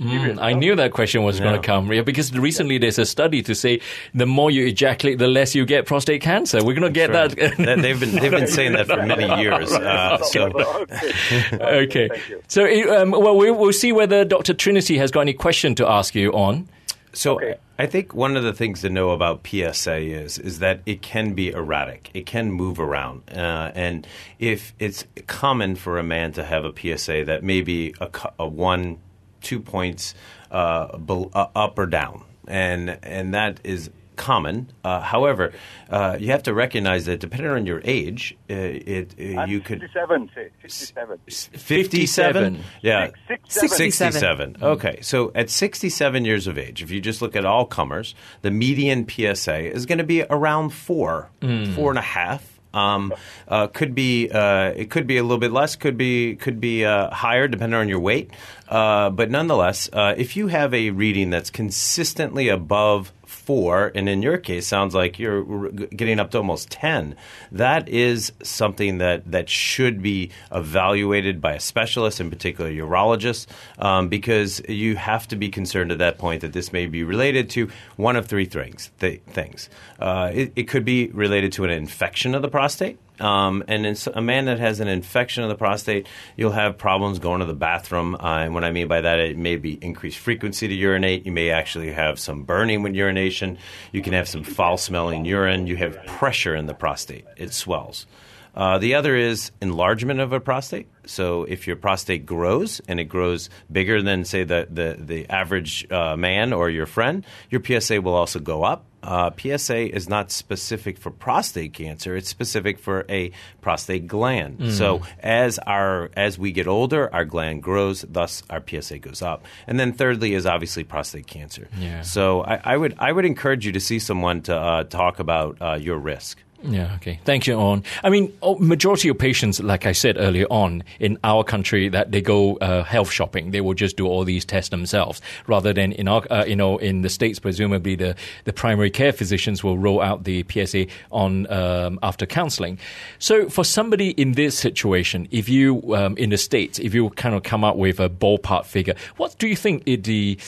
Mm, 0.00 0.38
I 0.42 0.52
knew 0.54 0.74
that 0.74 0.90
question 0.92 1.22
was 1.22 1.38
going 1.38 1.54
to 1.54 1.64
come 1.64 1.92
yeah, 1.92 2.02
because 2.02 2.32
recently 2.36 2.78
there's 2.78 2.98
a 2.98 3.06
study 3.06 3.42
to 3.42 3.54
say 3.54 3.80
the 4.12 4.26
more 4.26 4.50
you 4.50 4.66
ejaculate, 4.66 5.18
the 5.20 5.28
less 5.28 5.54
you 5.54 5.64
get 5.64 5.86
prostate 5.86 6.20
cancer. 6.20 6.58
We're 6.64 6.74
going 6.74 6.82
to 6.82 6.90
get 6.90 7.10
Right. 7.10 7.30
that. 7.30 7.56
They've 7.80 8.00
been 8.00 8.10
they've 8.16 8.30
been 8.30 8.48
saying 8.48 8.72
that 8.72 8.86
for 8.88 9.06
many 9.06 9.40
years. 9.40 9.72
Uh, 9.72 10.18
so 10.24 10.46
okay. 10.48 11.12
okay. 11.52 12.08
Thank 12.08 12.28
you. 12.28 12.42
So, 12.48 13.00
um, 13.02 13.12
well, 13.12 13.36
we- 13.36 13.50
we'll 13.52 13.72
see 13.72 13.92
whether 13.92 14.24
Dr. 14.24 14.52
Trinity 14.54 14.98
has 14.98 15.10
got 15.12 15.20
any 15.20 15.32
question 15.32 15.74
to 15.76 15.88
ask 15.88 16.14
you 16.14 16.32
on. 16.32 16.68
So 17.12 17.36
Okay. 17.36 17.54
I 17.78 17.86
think 17.86 18.14
one 18.14 18.36
of 18.36 18.42
the 18.42 18.52
things 18.52 18.80
to 18.80 18.90
know 18.90 19.10
about 19.10 19.46
PSA 19.46 19.98
is 19.98 20.38
is 20.38 20.58
that 20.58 20.80
it 20.86 21.02
can 21.02 21.34
be 21.34 21.50
erratic. 21.50 22.10
It 22.14 22.26
can 22.26 22.50
move 22.50 22.80
around, 22.80 23.22
uh, 23.30 23.70
and 23.74 24.06
if 24.40 24.72
it's 24.80 25.04
common 25.28 25.76
for 25.76 25.98
a 25.98 26.02
man 26.02 26.32
to 26.32 26.44
have 26.44 26.64
a 26.64 26.72
PSA 26.72 27.24
that 27.26 27.42
may 27.44 27.60
be 27.62 27.94
a, 28.00 28.08
a 28.40 28.46
one, 28.48 28.98
two 29.44 29.60
points 29.60 30.14
uh, 30.50 30.96
bel- 30.98 31.30
uh, 31.34 31.46
up 31.54 31.78
or 31.78 31.86
down, 31.86 32.24
and 32.48 32.98
and 33.02 33.34
that 33.34 33.60
is 33.64 33.90
common. 34.16 34.70
Uh, 34.84 35.00
however, 35.00 35.52
uh, 35.90 36.16
you 36.20 36.28
have 36.30 36.44
to 36.44 36.54
recognize 36.54 37.04
that 37.06 37.18
depending 37.18 37.50
on 37.50 37.66
your 37.66 37.80
age, 37.84 38.36
uh, 38.48 38.54
it 38.54 39.14
uh, 39.18 39.40
I'm 39.40 39.50
you 39.50 39.60
could 39.60 39.80
67, 39.80 40.30
say, 40.34 40.50
67. 40.62 41.18
57? 41.26 42.64
Yeah. 42.82 43.10
Six- 43.26 43.54
six- 43.54 43.76
67. 43.76 44.12
67. 44.12 44.56
Okay. 44.62 44.98
So 45.02 45.32
at 45.34 45.50
67 45.50 46.24
years 46.24 46.46
of 46.46 46.58
age, 46.58 46.82
if 46.82 46.90
you 46.92 47.00
just 47.00 47.22
look 47.22 47.34
at 47.34 47.44
all 47.44 47.64
comers, 47.66 48.14
the 48.42 48.50
median 48.52 49.08
PSA 49.08 49.72
is 49.72 49.84
going 49.84 49.98
to 49.98 50.04
be 50.04 50.22
around 50.30 50.70
four, 50.70 51.30
four 51.74 51.90
and 51.90 51.98
a 51.98 52.02
half. 52.02 52.53
Um, 52.74 53.14
uh, 53.48 53.68
could 53.68 53.94
be 53.94 54.28
uh, 54.30 54.72
it 54.76 54.90
could 54.90 55.06
be 55.06 55.16
a 55.16 55.22
little 55.22 55.38
bit 55.38 55.52
less, 55.52 55.76
could 55.76 55.96
be 55.96 56.36
could 56.36 56.60
be 56.60 56.84
uh, 56.84 57.10
higher 57.10 57.48
depending 57.48 57.78
on 57.78 57.88
your 57.88 58.00
weight. 58.00 58.30
Uh, 58.68 59.10
but 59.10 59.30
nonetheless, 59.30 59.88
uh, 59.92 60.14
if 60.16 60.36
you 60.36 60.48
have 60.48 60.74
a 60.74 60.90
reading 60.90 61.30
that's 61.30 61.50
consistently 61.50 62.48
above 62.48 63.12
four, 63.46 63.92
and 63.94 64.08
in 64.08 64.22
your 64.22 64.38
case, 64.38 64.66
sounds 64.66 64.94
like 64.94 65.18
you're 65.18 65.70
getting 65.70 66.18
up 66.20 66.30
to 66.30 66.38
almost 66.38 66.70
ten. 66.70 67.16
That 67.52 67.88
is 67.88 68.32
something 68.42 68.98
that 68.98 69.30
that 69.30 69.48
should 69.48 70.02
be 70.02 70.30
evaluated 70.50 71.40
by 71.40 71.54
a 71.54 71.60
specialist, 71.60 72.20
in 72.20 72.30
particular 72.30 72.70
urologist, 72.70 73.46
um, 73.78 74.08
because 74.08 74.62
you 74.68 74.96
have 74.96 75.28
to 75.28 75.36
be 75.36 75.48
concerned 75.48 75.92
at 75.92 75.98
that 75.98 76.18
point 76.18 76.40
that 76.40 76.52
this 76.52 76.72
may 76.72 76.86
be 76.86 77.04
related 77.04 77.50
to 77.50 77.68
one 77.96 78.16
of 78.16 78.26
three 78.26 78.46
things. 78.46 78.90
Th- 79.00 79.20
things. 79.26 79.68
Uh, 79.98 80.30
it, 80.32 80.52
it 80.56 80.64
could 80.64 80.84
be 80.84 81.08
related 81.08 81.52
to 81.52 81.64
an 81.64 81.70
infection 81.70 82.34
of 82.34 82.42
the 82.42 82.48
prostate. 82.48 82.98
Um, 83.20 83.62
and 83.68 83.86
in 83.86 83.96
a 84.14 84.20
man 84.20 84.46
that 84.46 84.58
has 84.58 84.80
an 84.80 84.88
infection 84.88 85.44
of 85.44 85.48
the 85.48 85.54
prostate, 85.54 86.08
you'll 86.36 86.50
have 86.52 86.76
problems 86.76 87.18
going 87.18 87.40
to 87.40 87.46
the 87.46 87.54
bathroom. 87.54 88.16
Uh, 88.16 88.38
and 88.44 88.54
what 88.54 88.64
I 88.64 88.72
mean 88.72 88.88
by 88.88 89.00
that, 89.00 89.18
it 89.20 89.36
may 89.36 89.56
be 89.56 89.78
increased 89.80 90.18
frequency 90.18 90.66
to 90.66 90.74
urinate. 90.74 91.24
You 91.24 91.32
may 91.32 91.50
actually 91.50 91.92
have 91.92 92.18
some 92.18 92.42
burning 92.42 92.82
with 92.82 92.94
urination. 92.94 93.58
You 93.92 94.02
can 94.02 94.14
have 94.14 94.28
some 94.28 94.42
foul 94.42 94.76
smelling 94.76 95.24
urine. 95.24 95.66
You 95.66 95.76
have 95.76 96.04
pressure 96.06 96.56
in 96.56 96.66
the 96.66 96.74
prostate, 96.74 97.24
it 97.36 97.52
swells. 97.52 98.06
Uh, 98.54 98.78
the 98.78 98.94
other 98.94 99.16
is 99.16 99.50
enlargement 99.60 100.20
of 100.20 100.32
a 100.32 100.40
prostate. 100.40 100.88
So 101.06 101.44
if 101.44 101.66
your 101.66 101.76
prostate 101.76 102.24
grows 102.24 102.80
and 102.88 103.00
it 103.00 103.04
grows 103.04 103.50
bigger 103.70 104.00
than, 104.00 104.24
say, 104.24 104.44
the, 104.44 104.68
the, 104.70 104.96
the 104.98 105.28
average 105.28 105.90
uh, 105.90 106.16
man 106.16 106.52
or 106.52 106.70
your 106.70 106.86
friend, 106.86 107.26
your 107.50 107.62
PSA 107.62 108.00
will 108.00 108.14
also 108.14 108.38
go 108.38 108.62
up. 108.62 108.84
Uh, 109.02 109.30
PSA 109.36 109.94
is 109.94 110.08
not 110.08 110.30
specific 110.30 110.96
for 110.96 111.10
prostate 111.10 111.74
cancer; 111.74 112.16
it's 112.16 112.30
specific 112.30 112.78
for 112.78 113.04
a 113.10 113.32
prostate 113.60 114.06
gland. 114.06 114.72
So 114.72 115.02
as 115.20 115.58
our 115.58 116.08
as 116.16 116.38
we 116.38 116.52
get 116.52 116.66
older, 116.66 117.12
our 117.12 117.26
gland 117.26 117.62
grows, 117.62 118.00
thus 118.08 118.42
our 118.48 118.62
PSA 118.66 119.00
goes 119.00 119.20
up. 119.20 119.44
And 119.66 119.78
then 119.78 119.92
thirdly 119.92 120.32
is 120.32 120.46
obviously 120.46 120.84
prostate 120.84 121.26
cancer. 121.26 121.68
Yeah. 121.78 122.00
So 122.00 122.44
I, 122.44 122.60
I 122.64 122.76
would 122.78 122.94
I 122.98 123.12
would 123.12 123.26
encourage 123.26 123.66
you 123.66 123.72
to 123.72 123.80
see 123.80 123.98
someone 123.98 124.40
to 124.42 124.56
uh, 124.56 124.84
talk 124.84 125.18
about 125.18 125.58
uh, 125.60 125.74
your 125.74 125.98
risk. 125.98 126.42
Yeah, 126.66 126.94
okay. 126.96 127.20
Thank 127.24 127.46
you, 127.46 127.54
On. 127.56 127.84
I 128.02 128.08
mean, 128.08 128.32
oh, 128.40 128.56
majority 128.58 129.08
of 129.08 129.18
patients, 129.18 129.60
like 129.60 129.84
I 129.84 129.92
said 129.92 130.16
earlier 130.18 130.46
on, 130.50 130.82
in 130.98 131.18
our 131.22 131.44
country, 131.44 131.90
that 131.90 132.10
they 132.10 132.22
go 132.22 132.56
uh, 132.56 132.82
health 132.82 133.10
shopping. 133.10 133.50
They 133.50 133.60
will 133.60 133.74
just 133.74 133.98
do 133.98 134.06
all 134.06 134.24
these 134.24 134.46
tests 134.46 134.70
themselves, 134.70 135.20
rather 135.46 135.74
than 135.74 135.92
in 135.92 136.08
our, 136.08 136.24
uh, 136.30 136.44
you 136.46 136.56
know, 136.56 136.78
in 136.78 137.02
the 137.02 137.10
states, 137.10 137.38
presumably 137.38 137.96
the, 137.96 138.16
the 138.44 138.52
primary 138.52 138.90
care 138.90 139.12
physicians 139.12 139.62
will 139.62 139.76
roll 139.76 140.00
out 140.00 140.24
the 140.24 140.44
PSA 140.48 140.86
on 141.12 141.50
um, 141.52 141.98
after 142.02 142.24
counseling. 142.24 142.78
So, 143.18 143.50
for 143.50 143.64
somebody 143.64 144.10
in 144.10 144.32
this 144.32 144.58
situation, 144.58 145.28
if 145.30 145.50
you 145.50 145.94
um, 145.94 146.16
in 146.16 146.30
the 146.30 146.38
states, 146.38 146.78
if 146.78 146.94
you 146.94 147.10
kind 147.10 147.34
of 147.34 147.42
come 147.42 147.62
up 147.62 147.76
with 147.76 148.00
a 148.00 148.08
ballpark 148.08 148.64
figure, 148.64 148.94
what 149.16 149.36
do 149.38 149.48
you 149.48 149.56
think 149.56 149.84
the 149.84 150.38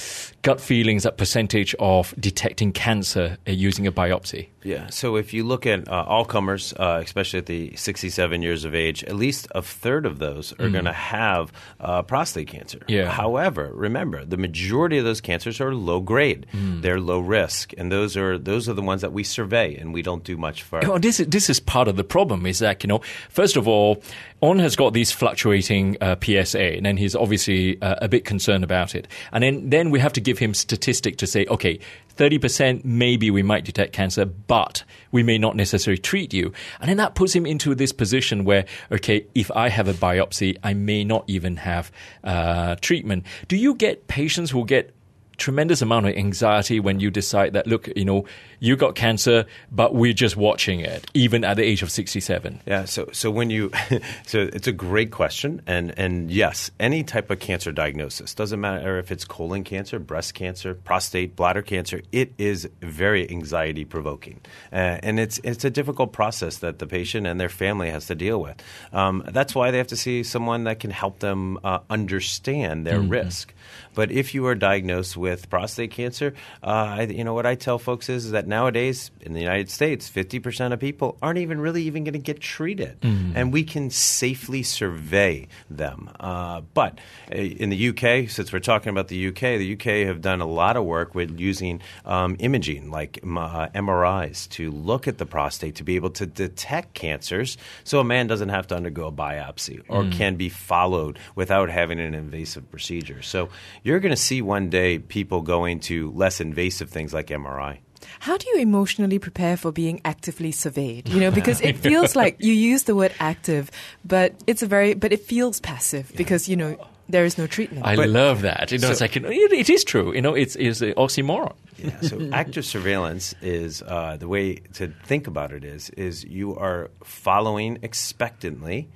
gut 0.47 0.61
feelings, 0.61 1.03
that 1.03 1.19
percentage 1.19 1.75
of 1.81 2.15
detecting 2.21 2.71
cancer 2.71 3.37
uh, 3.49 3.51
using 3.51 3.85
a 3.85 3.91
biopsy? 3.91 4.47
Yeah. 4.63 4.89
So 4.91 5.17
if 5.17 5.35
you 5.35 5.43
look 5.43 5.67
at 5.67 5.89
uh, 5.89 6.05
all 6.07 6.25
comers, 6.25 6.73
uh, 6.73 7.01
especially 7.03 7.39
at 7.41 7.47
the 7.47 7.75
67 7.75 8.43
years 8.43 8.65
of 8.65 8.73
age, 8.73 9.03
at 9.05 9.17
least 9.17 9.49
a 9.57 9.63
third 9.63 10.07
of 10.07 10.21
those 10.21 10.53
are 10.61 10.69
going 10.69 10.85
to 10.85 10.93
have 10.93 11.53
uh, 11.81 12.03
prostate 12.03 12.49
cancer. 12.49 12.79
Yeah. 12.87 13.11
However, 13.11 13.71
remember 13.73 14.25
the 14.25 14.37
majority 14.37 14.99
of 14.99 15.05
those 15.05 15.21
cancers 15.21 15.61
are 15.61 15.75
low 15.75 16.01
grade. 16.01 16.47
They're 16.53 17.01
low 17.01 17.21
risk, 17.21 17.73
and 17.79 17.91
those 17.91 18.17
are 18.17 18.39
those 18.39 18.69
are 18.69 18.73
the 18.75 18.83
ones 18.83 19.01
that 19.03 19.13
we 19.13 19.25
survey, 19.25 19.77
and 19.77 19.93
we 19.93 20.03
don't 20.03 20.25
do 20.25 20.37
much 20.37 20.63
for. 20.63 20.81
Well, 20.81 20.99
this 20.99 21.21
is 21.21 21.27
this 21.27 21.51
is 21.51 21.61
part 21.61 21.89
of 21.89 21.97
the 21.97 22.05
problem. 22.05 22.47
Is 22.47 22.59
that 22.61 22.83
you 22.85 22.89
know, 22.89 23.01
first 23.31 23.57
of 23.57 23.67
all, 23.69 24.03
On 24.42 24.59
has 24.59 24.77
got 24.77 24.92
these 24.92 25.11
fluctuating 25.11 25.96
uh, 26.01 26.16
PSA, 26.22 26.77
and 26.77 26.85
then 26.85 26.99
he's 26.99 27.16
obviously 27.16 27.81
uh, 27.81 27.96
a 28.03 28.09
bit 28.09 28.27
concerned 28.27 28.64
about 28.64 28.94
it. 28.94 29.09
And 29.33 29.42
then 29.42 29.70
then 29.70 29.90
we 29.90 29.99
have 30.01 30.12
to 30.14 30.20
give 30.20 30.38
him 30.38 30.53
statistic 30.53 31.16
to 31.18 31.27
say, 31.27 31.46
okay, 31.46 31.81
30% 32.16 32.85
maybe 32.85 33.31
we 33.31 33.42
might 33.42 33.64
detect 33.64 33.92
cancer, 33.92 34.25
but 34.25 34.85
we 35.12 35.22
may 35.22 35.38
not 35.38 35.57
necessarily 35.57 35.99
treat 35.99 36.35
you. 36.35 36.53
And 36.81 36.88
then 36.88 36.96
that 36.96 37.14
puts 37.14 37.35
him 37.35 37.46
into 37.46 37.75
this 37.75 37.92
position 37.92 38.44
where, 38.44 38.64
okay, 38.90 39.27
if 39.35 39.51
I 39.53 39.68
have 39.68 39.88
a 39.88 39.94
biopsy, 39.94 40.57
I 40.62 40.75
may 40.75 41.05
not 41.05 41.25
even 41.29 41.57
have 41.57 41.90
uh, 42.25 42.77
treatment. 42.77 43.25
Do 43.49 43.57
you 43.57 43.75
get 43.75 44.09
patients 44.09 44.51
who 44.51 44.64
get 44.64 44.96
tremendous 45.37 45.83
amount 45.83 46.07
of 46.07 46.16
anxiety 46.16 46.81
when 46.81 47.01
you 47.01 47.11
decide 47.11 47.53
that 47.53 47.66
look 47.66 47.88
you 47.96 48.05
know 48.05 48.25
you 48.61 48.77
got 48.77 48.94
cancer 48.94 49.44
but 49.70 49.94
we're 49.94 50.12
just 50.12 50.37
watching 50.37 50.81
it 50.81 51.09
even 51.14 51.44
at 51.44 51.57
the 51.57 51.62
age 51.62 51.83
of 51.83 51.90
67 51.90 52.61
Yeah, 52.66 52.85
so 52.85 53.09
so 53.12 53.31
when 53.31 53.51
you 53.51 53.70
so 54.27 54.49
it's 54.53 54.66
a 54.66 54.72
great 54.72 55.11
question 55.11 55.62
and 55.66 55.96
and 55.96 56.31
yes, 56.31 56.70
any 56.79 57.03
type 57.03 57.31
of 57.31 57.38
cancer 57.40 57.72
diagnosis 57.72 58.35
doesn't 58.35 58.61
matter 58.61 58.99
if 58.99 59.11
it's 59.11 59.25
colon 59.25 59.64
cancer, 59.64 59.99
breast 59.99 60.35
cancer, 60.35 60.75
prostate, 60.75 61.35
bladder 61.37 61.62
cancer, 61.62 62.03
it 62.12 62.33
is 62.38 62.68
very 62.81 63.29
anxiety 63.31 63.85
provoking. 63.85 64.40
Uh, 64.72 64.99
and 65.03 65.18
it's 65.18 65.38
it's 65.42 65.64
a 65.64 65.70
difficult 65.70 66.12
process 66.12 66.59
that 66.59 66.79
the 66.79 66.87
patient 66.87 67.27
and 67.27 67.40
their 67.40 67.49
family 67.49 67.90
has 67.90 68.07
to 68.07 68.14
deal 68.14 68.40
with. 68.40 68.62
Um, 68.92 69.25
that's 69.29 69.55
why 69.55 69.70
they 69.70 69.79
have 69.79 69.88
to 69.88 69.96
see 69.96 70.22
someone 70.22 70.64
that 70.64 70.81
can 70.81 70.90
help 70.90 71.20
them 71.20 71.59
uh, 71.64 71.81
understand 71.90 72.87
their 72.87 73.01
risk. 73.01 73.55
But 73.95 74.11
if 74.11 74.35
you 74.35 74.47
are 74.47 74.55
diagnosed 74.55 75.17
with 75.17 75.49
prostate 75.51 75.91
cancer, 75.91 76.35
uh, 76.62 76.67
I, 76.67 77.03
you 77.03 77.25
know 77.25 77.35
what 77.35 77.47
I 77.47 77.55
tell 77.55 77.79
folks 77.79 78.09
is, 78.09 78.27
is 78.27 78.31
that 78.33 78.47
nowadays 78.47 79.11
in 79.21 79.33
the 79.33 79.41
United 79.41 79.71
States, 79.71 80.09
fifty 80.09 80.39
percent 80.39 80.75
of 80.75 80.81
people 80.81 81.17
aren't 81.23 81.39
even 81.39 81.61
really 81.61 81.83
even 81.85 82.05
going 82.05 82.12
to 82.12 82.19
get 82.19 82.41
treated, 82.41 82.99
and 83.35 83.53
we 83.53 83.65
can 83.65 83.91
safely 83.91 84.62
survey 84.62 85.49
them. 85.71 86.11
Uh, 86.21 86.61
but 86.75 86.99
uh, 87.33 87.37
in 87.37 87.71
the 87.71 87.89
UK, 87.89 88.29
since 88.29 88.53
we're 88.53 88.59
talking 88.61 88.91
about 88.91 89.09
the 89.09 89.29
UK, 89.29 89.41
the 89.59 89.75
UK 89.75 90.07
have 90.07 90.21
done 90.21 90.41
a 90.41 90.47
lot 90.47 90.77
of 90.77 90.85
work 90.85 91.15
with 91.15 91.39
using 91.39 91.81
um, 92.05 92.37
imaging 92.39 92.91
like 92.91 93.19
uh, 93.23 93.69
MRIs 93.75 94.49
to 94.51 94.71
look 94.71 95.09
at 95.09 95.19
the 95.19 95.27
prostate 95.27 95.77
to 95.77 95.85
be 95.85 95.97
able 95.97 96.11
to 96.11 96.27
detect 96.27 96.95
cancers, 96.95 97.57
so 97.85 98.01
a 98.01 98.05
man 98.05 98.27
doesn't 98.27 98.51
have 98.51 98.67
to 98.69 98.77
undergo 98.77 99.07
a 99.07 99.12
biopsy 99.12 99.83
or 99.89 100.05
can 100.11 100.37
be 100.37 100.49
followed 100.49 101.19
without 101.35 101.71
having 101.71 102.01
an 102.01 102.15
invasive 102.15 102.71
procedure. 102.71 103.23
So 103.23 103.49
you're 103.83 104.00
going 104.00 104.14
to 104.14 104.20
see 104.20 104.42
one 104.42 104.70
day 104.70 104.98
people 104.98 105.40
going 105.42 105.81
to 105.81 106.11
less 106.12 106.40
invasive 106.40 106.90
things 106.90 107.12
like 107.14 107.29
MRI. 107.29 107.79
How 108.20 108.37
do 108.37 108.48
you 108.50 108.61
emotionally 108.61 109.18
prepare 109.18 109.57
for 109.57 109.72
being 109.72 110.00
actively 110.05 110.52
surveyed? 110.52 111.09
You 111.09 111.20
know, 111.20 111.31
because 111.40 111.61
it 111.61 111.76
feels 111.76 112.14
like 112.16 112.37
you 112.38 112.52
use 112.52 112.85
the 112.85 112.94
word 112.94 113.12
active, 113.20 113.70
but 114.05 114.35
it's 114.46 114.62
a 114.62 114.66
very, 114.66 114.94
but 114.94 115.12
it 115.12 115.20
feels 115.20 115.61
passive 115.61 116.12
because, 116.16 116.48
you 116.48 116.57
know, 116.57 116.76
there 117.09 117.24
is 117.24 117.38
no 117.38 117.46
treatment. 117.46 117.87
i 117.87 117.94
But- 117.94 118.09
love 118.09 118.42
that 118.42 118.72
you 118.72 118.79
know 118.79 118.90
it's 118.90 119.00
like 119.00 119.16
it, 119.16 119.24
it 119.24 119.70
is 119.70 119.85
true 119.85 120.12
you 120.12 120.20
know 120.20 120.35
it's, 120.35 120.57
it's 120.57 120.81
an 120.81 120.92
oxymoron 120.94 121.55
Yeah, 121.79 122.00
so 122.00 122.18
active 122.33 122.64
surveillance 122.64 123.33
is 123.40 123.81
uh, 123.83 124.16
the 124.16 124.26
way 124.26 124.57
to 124.74 124.88
think 125.05 125.29
about 125.29 125.52
it 125.52 125.62
is 125.62 125.90
is 125.90 126.24
you 126.24 126.57
are 126.57 126.90
following 127.05 127.79
expectantly 127.83 128.88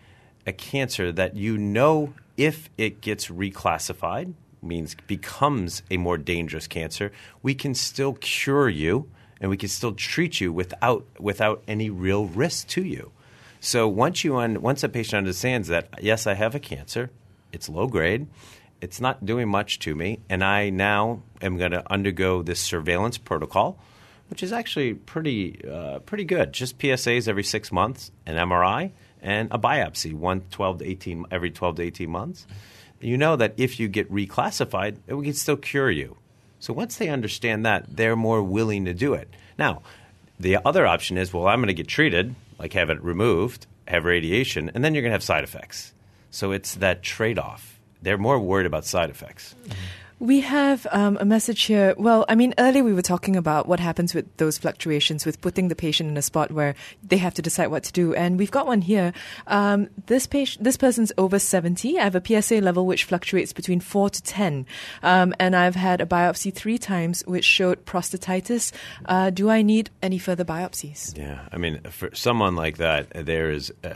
a 0.44 0.52
cancer 0.52 1.12
that 1.12 1.36
you 1.36 1.56
know 1.56 2.12
if 2.36 2.68
it 2.76 3.00
gets 3.00 3.28
reclassified 3.28 4.34
means 4.62 4.96
becomes 5.06 5.82
a 5.90 5.96
more 5.96 6.18
dangerous 6.18 6.66
cancer, 6.66 7.12
we 7.42 7.54
can 7.54 7.74
still 7.74 8.14
cure 8.14 8.68
you 8.68 9.08
and 9.40 9.50
we 9.50 9.56
can 9.56 9.68
still 9.68 9.92
treat 9.92 10.40
you 10.40 10.52
without 10.52 11.06
without 11.18 11.62
any 11.66 11.90
real 11.90 12.26
risk 12.26 12.68
to 12.68 12.84
you. 12.84 13.12
So 13.60 13.88
once 13.88 14.24
you 14.24 14.36
un, 14.36 14.62
once 14.62 14.82
a 14.82 14.88
patient 14.88 15.18
understands 15.18 15.68
that 15.68 15.88
yes, 16.00 16.26
I 16.26 16.34
have 16.34 16.54
a 16.54 16.60
cancer, 16.60 17.10
it's 17.52 17.68
low 17.68 17.86
grade, 17.86 18.26
it's 18.80 19.00
not 19.00 19.24
doing 19.24 19.48
much 19.48 19.78
to 19.80 19.94
me, 19.94 20.20
and 20.28 20.42
I 20.44 20.70
now 20.70 21.22
am 21.42 21.58
going 21.58 21.72
to 21.72 21.90
undergo 21.90 22.42
this 22.42 22.60
surveillance 22.60 23.18
protocol, 23.18 23.78
which 24.28 24.42
is 24.42 24.52
actually 24.52 24.94
pretty 24.94 25.62
uh, 25.64 26.00
pretty 26.00 26.24
good. 26.24 26.52
Just 26.52 26.78
PSAs 26.78 27.28
every 27.28 27.44
six 27.44 27.72
months, 27.72 28.10
an 28.26 28.36
MRI, 28.36 28.92
and 29.22 29.48
a 29.50 29.58
biopsy 29.58 30.14
one 30.14 30.42
12 30.50 30.78
to 30.78 30.88
18 30.88 31.24
every 31.30 31.50
12 31.50 31.76
to 31.76 31.82
18 31.82 32.10
months. 32.10 32.46
You 33.00 33.16
know 33.16 33.36
that 33.36 33.54
if 33.56 33.80
you 33.80 33.88
get 33.88 34.12
reclassified, 34.12 34.96
we 35.06 35.24
can 35.24 35.34
still 35.34 35.56
cure 35.56 35.90
you. 35.90 36.16
So 36.58 36.74
once 36.74 36.96
they 36.96 37.08
understand 37.08 37.64
that, 37.64 37.96
they're 37.96 38.16
more 38.16 38.42
willing 38.42 38.84
to 38.84 38.92
do 38.92 39.14
it. 39.14 39.28
Now, 39.58 39.82
the 40.38 40.58
other 40.66 40.86
option 40.86 41.16
is, 41.16 41.32
well, 41.32 41.46
I'm 41.46 41.60
going 41.60 41.68
to 41.68 41.74
get 41.74 41.88
treated, 41.88 42.34
like 42.58 42.74
have 42.74 42.90
it 42.90 43.02
removed, 43.02 43.66
have 43.88 44.04
radiation, 44.04 44.70
and 44.74 44.84
then 44.84 44.94
you're 44.94 45.02
going 45.02 45.10
to 45.10 45.14
have 45.14 45.22
side 45.22 45.44
effects. 45.44 45.92
So 46.30 46.52
it's 46.52 46.74
that 46.76 47.02
trade 47.02 47.38
off. 47.38 47.80
They're 48.02 48.18
more 48.18 48.38
worried 48.38 48.66
about 48.66 48.84
side 48.84 49.10
effects. 49.10 49.54
Mm-hmm. 49.62 49.72
We 50.20 50.40
have 50.42 50.86
um, 50.90 51.16
a 51.18 51.24
message 51.24 51.62
here. 51.62 51.94
Well, 51.96 52.26
I 52.28 52.34
mean, 52.34 52.52
earlier 52.58 52.84
we 52.84 52.92
were 52.92 53.00
talking 53.00 53.36
about 53.36 53.66
what 53.66 53.80
happens 53.80 54.14
with 54.14 54.36
those 54.36 54.58
fluctuations, 54.58 55.24
with 55.24 55.40
putting 55.40 55.68
the 55.68 55.74
patient 55.74 56.10
in 56.10 56.16
a 56.18 56.22
spot 56.22 56.50
where 56.50 56.74
they 57.02 57.16
have 57.16 57.32
to 57.34 57.42
decide 57.42 57.68
what 57.68 57.84
to 57.84 57.92
do. 57.92 58.14
And 58.14 58.38
we've 58.38 58.50
got 58.50 58.66
one 58.66 58.82
here. 58.82 59.14
Um, 59.46 59.88
this 60.08 60.26
patient, 60.26 60.62
this 60.62 60.76
person's 60.76 61.10
over 61.16 61.38
seventy. 61.38 61.98
I 61.98 62.04
have 62.04 62.14
a 62.14 62.22
PSA 62.42 62.56
level 62.56 62.84
which 62.84 63.04
fluctuates 63.04 63.54
between 63.54 63.80
four 63.80 64.10
to 64.10 64.22
ten, 64.22 64.66
um, 65.02 65.32
and 65.40 65.56
I've 65.56 65.74
had 65.74 66.02
a 66.02 66.06
biopsy 66.06 66.52
three 66.52 66.76
times 66.76 67.22
which 67.26 67.46
showed 67.46 67.86
prostatitis. 67.86 68.72
Uh, 69.06 69.30
do 69.30 69.48
I 69.48 69.62
need 69.62 69.88
any 70.02 70.18
further 70.18 70.44
biopsies? 70.44 71.16
Yeah, 71.16 71.40
I 71.50 71.56
mean, 71.56 71.80
for 71.90 72.14
someone 72.14 72.56
like 72.56 72.76
that, 72.76 73.08
there 73.14 73.50
is. 73.50 73.72
Uh, 73.82 73.94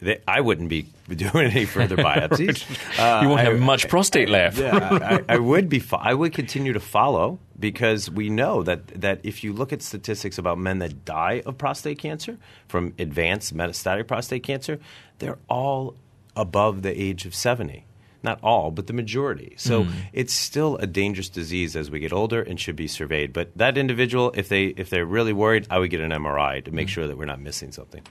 they, 0.00 0.22
I 0.26 0.40
wouldn't 0.40 0.70
be 0.70 0.86
doing 1.14 1.50
any 1.50 1.66
further 1.66 1.96
biopsies. 2.08 2.64
Uh, 2.98 3.20
you 3.22 3.28
won't 3.28 3.40
I- 3.40 3.44
have 3.44 3.60
much 3.60 3.90
prostate 3.90 4.30
left 4.30 4.56
yeah, 4.58 4.88
I, 5.02 5.14
I- 5.16 5.24
I 5.36 5.38
would 5.66 5.70
be. 5.70 5.80
Fo- 5.80 5.98
I 6.00 6.14
would 6.14 6.32
continue 6.32 6.72
to 6.72 6.80
follow 6.80 7.38
because 7.58 8.08
we 8.08 8.30
know 8.30 8.62
that 8.62 8.86
that 9.00 9.20
if 9.24 9.42
you 9.42 9.52
look 9.52 9.72
at 9.72 9.82
statistics 9.82 10.38
about 10.38 10.58
men 10.58 10.78
that 10.78 11.04
die 11.04 11.42
of 11.44 11.58
prostate 11.58 11.98
cancer 11.98 12.38
from 12.68 12.94
advanced 12.98 13.54
metastatic 13.54 14.06
prostate 14.06 14.44
cancer, 14.44 14.78
they're 15.18 15.38
all 15.48 15.96
above 16.36 16.82
the 16.82 17.00
age 17.00 17.26
of 17.26 17.34
seventy. 17.34 17.84
Not 18.22 18.40
all, 18.42 18.72
but 18.72 18.88
the 18.88 18.92
majority. 18.92 19.54
So 19.56 19.86
it's 20.12 20.32
still 20.32 20.76
a 20.78 20.86
dangerous 20.86 21.28
disease 21.28 21.76
as 21.76 21.92
we 21.92 22.00
get 22.00 22.12
older 22.12 22.42
and 22.42 22.58
should 22.58 22.74
be 22.74 22.88
surveyed. 22.88 23.32
But 23.32 23.56
that 23.56 23.78
individual, 23.78 24.32
if 24.34 24.48
they 24.48 24.66
if 24.66 24.90
they're 24.90 25.06
really 25.06 25.32
worried, 25.32 25.66
I 25.70 25.78
would 25.78 25.90
get 25.90 26.00
an 26.00 26.10
MRI 26.10 26.64
to 26.64 26.72
make 26.72 26.88
sure 26.88 27.06
that 27.06 27.16
we're 27.16 27.26
not 27.26 27.40
missing 27.40 27.70
something. 27.70 28.02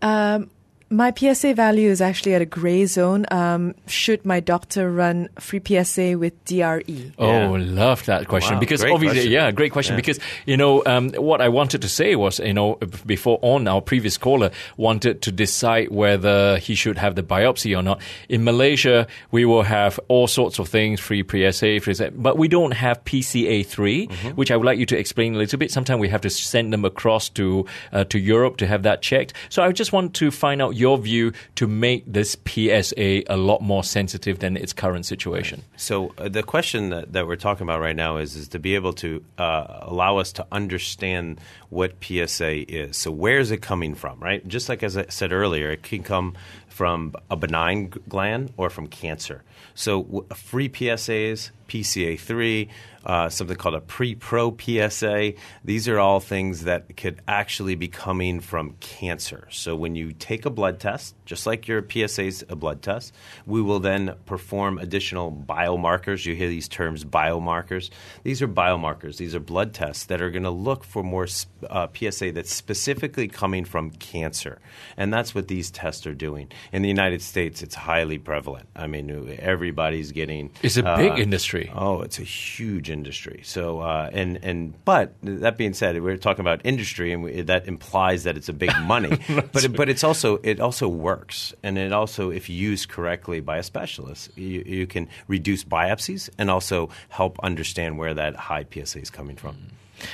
Um, 0.00 0.50
my 0.92 1.12
PSA 1.16 1.54
value 1.54 1.88
is 1.88 2.00
actually 2.00 2.34
at 2.34 2.42
a 2.42 2.46
gray 2.46 2.84
zone. 2.86 3.24
Um, 3.30 3.74
should 3.86 4.24
my 4.26 4.40
doctor 4.40 4.90
run 4.92 5.28
free 5.40 5.60
PSA 5.64 6.18
with 6.18 6.34
DRE? 6.44 7.12
Oh, 7.18 7.56
Yeah. 7.56 7.64
love 7.64 8.04
that 8.06 8.28
question 8.28 8.54
Wow, 8.56 8.60
because 8.60 8.84
obviously, 8.84 9.20
question. 9.20 9.32
yeah, 9.32 9.50
great 9.50 9.72
question. 9.72 9.94
Yeah. 9.94 9.96
Because 10.02 10.20
you 10.46 10.56
know 10.56 10.82
um, 10.86 11.10
what 11.14 11.40
I 11.40 11.48
wanted 11.48 11.80
to 11.82 11.88
say 11.88 12.14
was, 12.14 12.38
you 12.40 12.52
know, 12.52 12.76
before 13.06 13.38
on 13.42 13.66
our 13.66 13.80
previous 13.80 14.18
caller 14.18 14.50
wanted 14.76 15.22
to 15.22 15.32
decide 15.32 15.90
whether 15.90 16.58
he 16.58 16.74
should 16.74 16.98
have 16.98 17.14
the 17.14 17.22
biopsy 17.22 17.76
or 17.76 17.82
not. 17.82 18.00
In 18.28 18.44
Malaysia, 18.44 19.06
we 19.30 19.44
will 19.46 19.62
have 19.62 19.98
all 20.08 20.26
sorts 20.26 20.58
of 20.58 20.68
things, 20.68 21.00
free 21.00 21.22
PSA, 21.26 21.80
free, 21.80 21.94
but 22.14 22.36
we 22.36 22.48
don't 22.48 22.72
have 22.72 23.02
PCA 23.04 23.64
3 23.66 24.06
Mm-hmm. 24.12 24.28
which 24.36 24.50
I 24.50 24.56
would 24.56 24.66
like 24.66 24.78
you 24.78 24.86
to 24.86 24.98
explain 24.98 25.34
a 25.34 25.38
little 25.38 25.58
bit. 25.58 25.70
Sometimes 25.70 26.00
we 26.00 26.08
have 26.08 26.20
to 26.22 26.30
send 26.30 26.72
them 26.72 26.84
across 26.84 27.28
to 27.30 27.64
uh, 27.92 28.04
to 28.04 28.18
Europe 28.18 28.56
to 28.58 28.66
have 28.66 28.82
that 28.82 29.00
checked. 29.02 29.32
So 29.48 29.62
I 29.62 29.72
just 29.72 29.92
want 29.92 30.14
to 30.14 30.30
find 30.30 30.60
out 30.60 30.74
your 30.82 30.98
view 30.98 31.32
to 31.54 31.66
make 31.66 32.04
this 32.06 32.36
PSA 32.46 33.22
a 33.26 33.36
lot 33.36 33.60
more 33.62 33.84
sensitive 33.84 34.40
than 34.40 34.56
its 34.56 34.72
current 34.72 35.06
situation. 35.06 35.62
So 35.76 36.12
uh, 36.18 36.28
the 36.28 36.42
question 36.42 36.90
that, 36.90 37.12
that 37.14 37.26
we're 37.26 37.42
talking 37.48 37.64
about 37.68 37.80
right 37.80 37.96
now 37.96 38.18
is 38.18 38.36
is 38.36 38.48
to 38.48 38.58
be 38.58 38.74
able 38.74 38.92
to 38.94 39.24
uh, 39.38 39.78
allow 39.92 40.18
us 40.18 40.32
to 40.32 40.46
understand 40.50 41.40
what 41.70 41.90
PSA 42.04 42.52
is. 42.70 42.96
So 42.96 43.10
where 43.10 43.38
is 43.38 43.50
it 43.50 43.62
coming 43.62 43.94
from, 43.94 44.18
right? 44.20 44.46
Just 44.46 44.68
like 44.68 44.82
as 44.82 44.96
I 44.96 45.06
said 45.08 45.32
earlier, 45.32 45.70
it 45.70 45.82
can 45.82 46.02
come 46.02 46.34
from 46.68 47.14
a 47.30 47.36
benign 47.36 47.92
gland 48.08 48.52
or 48.56 48.70
from 48.70 48.86
cancer. 48.88 49.42
So 49.74 50.26
free 50.34 50.68
PSAs, 50.68 51.50
PCA3, 51.68 52.68
uh, 53.04 53.28
something 53.28 53.56
called 53.56 53.74
a 53.74 53.80
pre-pro 53.80 54.56
PSA. 54.56 55.34
These 55.64 55.88
are 55.88 55.98
all 55.98 56.20
things 56.20 56.64
that 56.64 56.96
could 56.96 57.20
actually 57.26 57.74
be 57.74 57.88
coming 57.88 58.40
from 58.40 58.76
cancer. 58.80 59.48
So 59.50 59.74
when 59.74 59.94
you 59.94 60.12
take 60.12 60.46
a 60.46 60.50
blood 60.50 60.80
test, 60.80 61.14
just 61.24 61.46
like 61.46 61.66
your 61.66 61.84
PSA 61.88 62.24
is 62.24 62.44
a 62.48 62.56
blood 62.56 62.82
test, 62.82 63.14
we 63.46 63.62
will 63.62 63.80
then 63.80 64.14
perform 64.26 64.78
additional 64.78 65.32
biomarkers. 65.32 66.24
You 66.26 66.34
hear 66.34 66.48
these 66.48 66.68
terms, 66.68 67.04
biomarkers. 67.04 67.90
These 68.22 68.42
are 68.42 68.48
biomarkers. 68.48 69.16
These 69.16 69.34
are 69.34 69.40
blood 69.40 69.74
tests 69.74 70.04
that 70.06 70.20
are 70.20 70.30
going 70.30 70.42
to 70.44 70.50
look 70.50 70.84
for 70.84 71.02
more 71.02 71.26
uh, 71.68 71.88
PSA 71.92 72.32
that's 72.32 72.54
specifically 72.54 73.28
coming 73.28 73.64
from 73.64 73.90
cancer, 73.90 74.60
and 74.96 75.12
that's 75.12 75.34
what 75.34 75.48
these 75.48 75.70
tests 75.70 76.06
are 76.06 76.14
doing. 76.14 76.48
in 76.72 76.82
the 76.82 76.88
United 76.88 77.22
States, 77.22 77.62
it's 77.62 77.74
highly 77.74 78.18
prevalent. 78.18 78.68
I 78.76 78.86
mean, 78.86 79.36
everybody's 79.38 80.12
getting. 80.12 80.50
It's 80.62 80.76
a 80.76 80.86
uh, 80.86 80.96
big 80.96 81.18
industry. 81.18 81.70
Oh, 81.74 82.02
it's 82.02 82.18
a 82.18 82.24
huge 82.24 82.90
industry. 82.92 83.40
So, 83.44 83.80
uh, 83.80 84.10
and 84.12 84.38
and 84.44 84.74
but 84.84 85.14
that 85.22 85.56
being 85.56 85.74
said, 85.74 86.00
we're 86.02 86.16
talking 86.16 86.42
about 86.42 86.60
industry, 86.64 87.12
and 87.12 87.22
we, 87.24 87.40
that 87.42 87.66
implies 87.66 88.22
that 88.24 88.36
it's 88.36 88.48
a 88.48 88.52
big 88.52 88.70
money. 88.84 89.18
but 89.52 89.64
it, 89.64 89.74
but 89.74 89.88
it's 89.88 90.04
also 90.04 90.38
it 90.44 90.60
also 90.60 90.86
works, 90.88 91.54
and 91.64 91.78
it 91.78 91.92
also, 91.92 92.30
if 92.30 92.48
used 92.48 92.88
correctly 92.90 93.40
by 93.40 93.56
a 93.58 93.62
specialist, 93.62 94.30
you, 94.36 94.62
you 94.66 94.86
can 94.86 95.08
reduce 95.26 95.64
biopsies 95.64 96.30
and 96.38 96.50
also 96.50 96.90
help 97.08 97.40
understand 97.42 97.98
where 97.98 98.14
that 98.14 98.36
high 98.36 98.64
PSA 98.72 99.00
is 99.00 99.10
coming 99.10 99.36
from. 99.36 99.56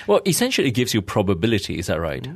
Well, 0.06 0.20
essentially, 0.26 0.68
it 0.68 0.72
gives 0.72 0.94
you 0.94 1.02
probability. 1.02 1.78
Is 1.78 1.86
that 1.88 2.00
right? 2.00 2.26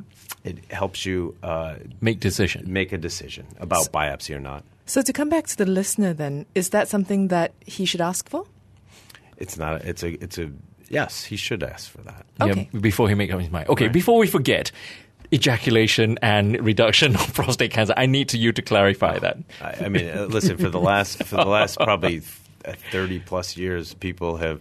It 0.45 0.59
helps 0.73 1.07
you 1.07 1.37
uh, 1.43 1.77
Make 2.01 2.19
decision. 2.19 2.73
make 2.73 2.93
a 2.93 2.99
decision 2.99 3.47
about 3.61 3.93
biopsy 3.93 4.35
or 4.35 4.41
not. 4.41 4.65
So 4.87 5.01
to 5.01 5.13
come 5.13 5.29
back 5.29 5.47
to 5.47 5.57
the 5.57 5.67
listener, 5.67 6.13
then 6.13 6.47
is 6.55 6.71
that 6.71 6.89
something 6.89 7.29
that 7.29 7.53
he 7.65 7.85
should 7.85 8.01
ask 8.01 8.29
for? 8.29 8.45
It's 9.43 9.59
not. 9.59 9.83
A, 9.83 9.89
it's 9.89 10.03
a. 10.03 10.23
It's 10.23 10.39
a. 10.39 10.51
Yes, 10.89 11.25
he 11.25 11.37
should 11.37 11.63
ask 11.63 11.91
for 11.91 12.03
that. 12.03 12.27
Okay. 12.41 12.69
Yeah, 12.73 12.81
before 12.81 13.09
he 13.09 13.15
makes 13.15 13.33
up 13.33 13.41
his 13.41 13.51
mind. 13.51 13.69
Okay, 13.69 13.89
before 13.89 14.19
we 14.19 14.27
forget, 14.27 14.71
ejaculation 15.33 16.19
and 16.23 16.65
reduction 16.65 17.17
of 17.23 17.35
prostate 17.35 17.73
cancer. 17.73 17.95
I 17.97 18.07
need 18.07 18.29
to 18.31 18.39
you 18.39 18.53
to 18.53 18.63
clarify 18.63 19.19
that. 19.19 19.39
I, 19.61 19.87
I 19.87 19.89
mean, 19.89 20.09
uh, 20.09 20.27
listen 20.27 20.57
for 20.59 20.69
the 20.69 20.81
last 20.81 21.25
for 21.25 21.37
the 21.37 21.45
last 21.47 21.79
probably 21.79 22.23
thirty 22.93 23.19
plus 23.19 23.57
years, 23.57 23.95
people 23.95 24.37
have 24.37 24.61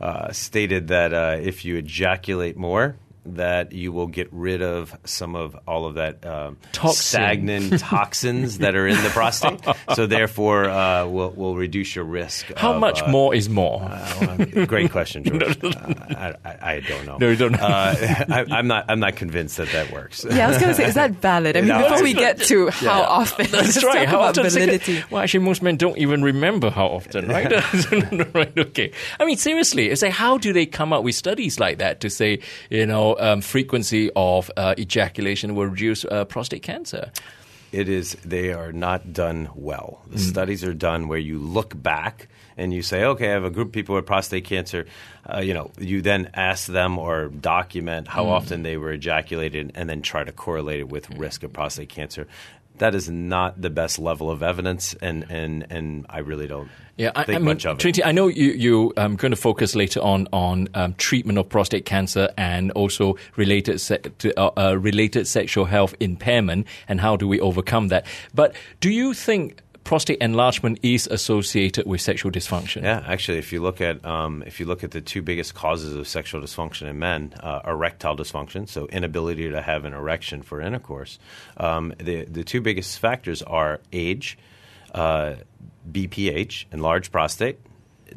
uh, 0.00 0.32
stated 0.32 0.88
that 0.88 1.12
uh, 1.12 1.36
if 1.40 1.64
you 1.64 1.76
ejaculate 1.76 2.56
more. 2.56 2.96
That 3.24 3.70
you 3.72 3.92
will 3.92 4.08
get 4.08 4.28
rid 4.32 4.62
of 4.62 4.96
some 5.04 5.36
of 5.36 5.56
all 5.68 5.86
of 5.86 5.94
that 5.94 6.26
um, 6.26 6.56
Toxin. 6.72 6.96
stagnant 6.96 7.78
toxins 7.78 8.58
that 8.58 8.74
are 8.74 8.88
in 8.88 9.00
the 9.00 9.10
prostate. 9.10 9.60
So 9.94 10.06
therefore, 10.06 10.64
uh, 10.68 11.06
will 11.06 11.30
will 11.30 11.54
reduce 11.54 11.94
your 11.94 12.04
risk. 12.04 12.46
How 12.56 12.74
of, 12.74 12.80
much 12.80 13.02
uh, 13.02 13.08
more 13.08 13.32
is 13.34 13.48
more? 13.48 13.82
Uh, 13.84 14.36
well, 14.56 14.66
great 14.66 14.90
question, 14.90 15.22
George. 15.28 15.56
Uh, 15.62 15.70
I, 16.10 16.34
I, 16.44 16.72
I 16.74 16.80
don't 16.80 17.06
know. 17.06 17.18
No, 17.18 17.28
you 17.28 17.36
don't 17.36 17.52
know. 17.52 17.58
Uh, 17.58 17.94
I, 18.28 18.44
I'm 18.50 18.66
not. 18.66 18.86
I'm 18.88 18.98
not 19.00 19.14
convinced 19.16 19.56
that 19.58 19.68
that 19.70 19.92
works. 19.92 20.24
Yeah, 20.28 20.46
I 20.46 20.48
was 20.48 20.58
going 20.58 20.70
to 20.70 20.74
say, 20.74 20.86
is 20.86 20.94
that 20.94 21.12
valid? 21.12 21.56
I 21.56 21.60
mean, 21.60 21.68
No, 21.68 21.82
before 21.82 22.02
we 22.02 22.10
it's 22.10 22.18
get 22.18 22.38
to 22.48 22.70
how 22.70 23.00
Yeah. 23.00 23.06
often, 23.06 23.46
let's 23.52 23.74
That's 23.74 23.84
right. 23.84 23.98
talk 24.04 24.08
How 24.08 24.16
about 24.20 24.38
often? 24.38 24.50
validity. 24.50 25.04
Well, 25.10 25.22
actually, 25.22 25.44
most 25.44 25.62
men 25.62 25.76
don't 25.76 25.98
even 25.98 26.22
remember 26.24 26.70
how 26.70 26.86
often, 26.86 27.28
right? 27.28 27.52
right. 28.34 28.52
Okay. 28.58 28.90
I 29.20 29.24
mean, 29.26 29.36
seriously, 29.36 29.90
it's 29.90 30.02
like 30.02 30.12
how 30.12 30.38
do 30.38 30.52
they 30.52 30.66
come 30.66 30.92
up 30.92 31.04
with 31.04 31.14
studies 31.14 31.60
like 31.60 31.78
that 31.78 32.00
to 32.00 32.10
say, 32.10 32.40
you 32.70 32.86
know, 32.86 33.11
um, 33.20 33.40
frequency 33.40 34.10
of 34.14 34.50
uh, 34.56 34.74
ejaculation 34.78 35.54
will 35.54 35.66
reduce 35.66 36.04
uh, 36.04 36.24
prostate 36.24 36.62
cancer? 36.62 37.10
It 37.72 37.88
is. 37.88 38.16
They 38.22 38.52
are 38.52 38.70
not 38.70 39.14
done 39.14 39.48
well. 39.54 40.02
The 40.10 40.18
studies 40.18 40.62
are 40.62 40.74
done 40.74 41.08
where 41.08 41.18
you 41.18 41.38
look 41.38 41.80
back 41.82 42.28
and 42.58 42.74
you 42.74 42.82
say, 42.82 43.04
okay, 43.04 43.28
I 43.28 43.32
have 43.32 43.44
a 43.44 43.50
group 43.50 43.68
of 43.68 43.72
people 43.72 43.94
with 43.94 44.04
prostate 44.04 44.44
cancer. 44.44 44.84
Uh, 45.26 45.38
you 45.38 45.54
know, 45.54 45.70
you 45.78 46.02
then 46.02 46.30
ask 46.34 46.66
them 46.66 46.98
or 46.98 47.28
document 47.28 48.08
how 48.08 48.26
often 48.26 48.62
they 48.62 48.76
were 48.76 48.92
ejaculated, 48.92 49.72
and 49.74 49.88
then 49.88 50.02
try 50.02 50.22
to 50.22 50.32
correlate 50.32 50.80
it 50.80 50.88
with 50.90 51.08
risk 51.16 51.44
of 51.44 51.52
prostate 51.54 51.88
cancer. 51.88 52.26
That 52.78 52.94
is 52.94 53.08
not 53.08 53.60
the 53.60 53.70
best 53.70 53.98
level 53.98 54.30
of 54.30 54.42
evidence, 54.42 54.94
and 55.00 55.26
and 55.28 55.66
and 55.70 56.06
I 56.08 56.18
really 56.18 56.46
don't 56.46 56.68
Yeah, 56.96 57.12
I, 57.14 57.24
think 57.24 57.36
I 57.36 57.38
mean, 57.38 57.44
much 57.46 57.66
of 57.66 57.76
it. 57.76 57.80
Trinity, 57.80 58.02
I 58.04 58.12
know 58.12 58.28
you, 58.28 58.52
you 58.52 58.92
um, 58.96 59.16
going 59.16 59.30
to 59.30 59.36
focus 59.36 59.74
later 59.74 60.00
on 60.00 60.26
on 60.32 60.68
um, 60.74 60.94
treatment 60.94 61.38
of 61.38 61.48
prostate 61.48 61.84
cancer 61.84 62.30
and 62.36 62.72
also 62.72 63.16
related 63.36 63.80
se- 63.80 63.98
to, 64.18 64.38
uh, 64.38 64.50
uh, 64.56 64.78
related 64.78 65.26
sexual 65.26 65.66
health 65.66 65.94
impairment 66.00 66.66
and 66.88 67.00
how 67.00 67.16
do 67.16 67.28
we 67.28 67.40
overcome 67.40 67.88
that. 67.88 68.06
But 68.34 68.54
do 68.80 68.90
you 68.90 69.14
think 69.14 69.60
prostate 69.84 70.18
enlargement 70.20 70.78
is 70.82 71.06
associated 71.06 71.86
with 71.86 72.00
sexual 72.00 72.30
dysfunction? 72.30 72.82
Yeah, 72.82 73.02
actually, 73.06 73.38
if 73.38 73.52
you 73.52 73.60
look 73.60 73.80
at 73.80 74.04
um, 74.04 74.42
if 74.46 74.60
you 74.60 74.66
look 74.66 74.84
at 74.84 74.90
the 74.92 75.00
two 75.00 75.22
biggest 75.22 75.54
causes 75.54 75.94
of 75.94 76.06
sexual 76.06 76.40
dysfunction 76.40 76.88
in 76.88 76.98
men, 76.98 77.34
uh, 77.40 77.60
erectile 77.66 78.16
dysfunction, 78.16 78.68
so 78.68 78.86
inability 78.86 79.50
to 79.50 79.62
have 79.62 79.84
an 79.84 79.92
erection 79.92 80.42
for 80.42 80.60
intercourse. 80.60 81.18
Um, 81.56 81.94
the 81.98 82.24
the 82.24 82.44
two 82.44 82.60
biggest 82.60 82.98
factors 82.98 83.42
are 83.42 83.80
age, 83.92 84.38
uh, 84.94 85.34
BPH, 85.90 86.66
enlarged 86.72 87.10
prostate, 87.12 87.58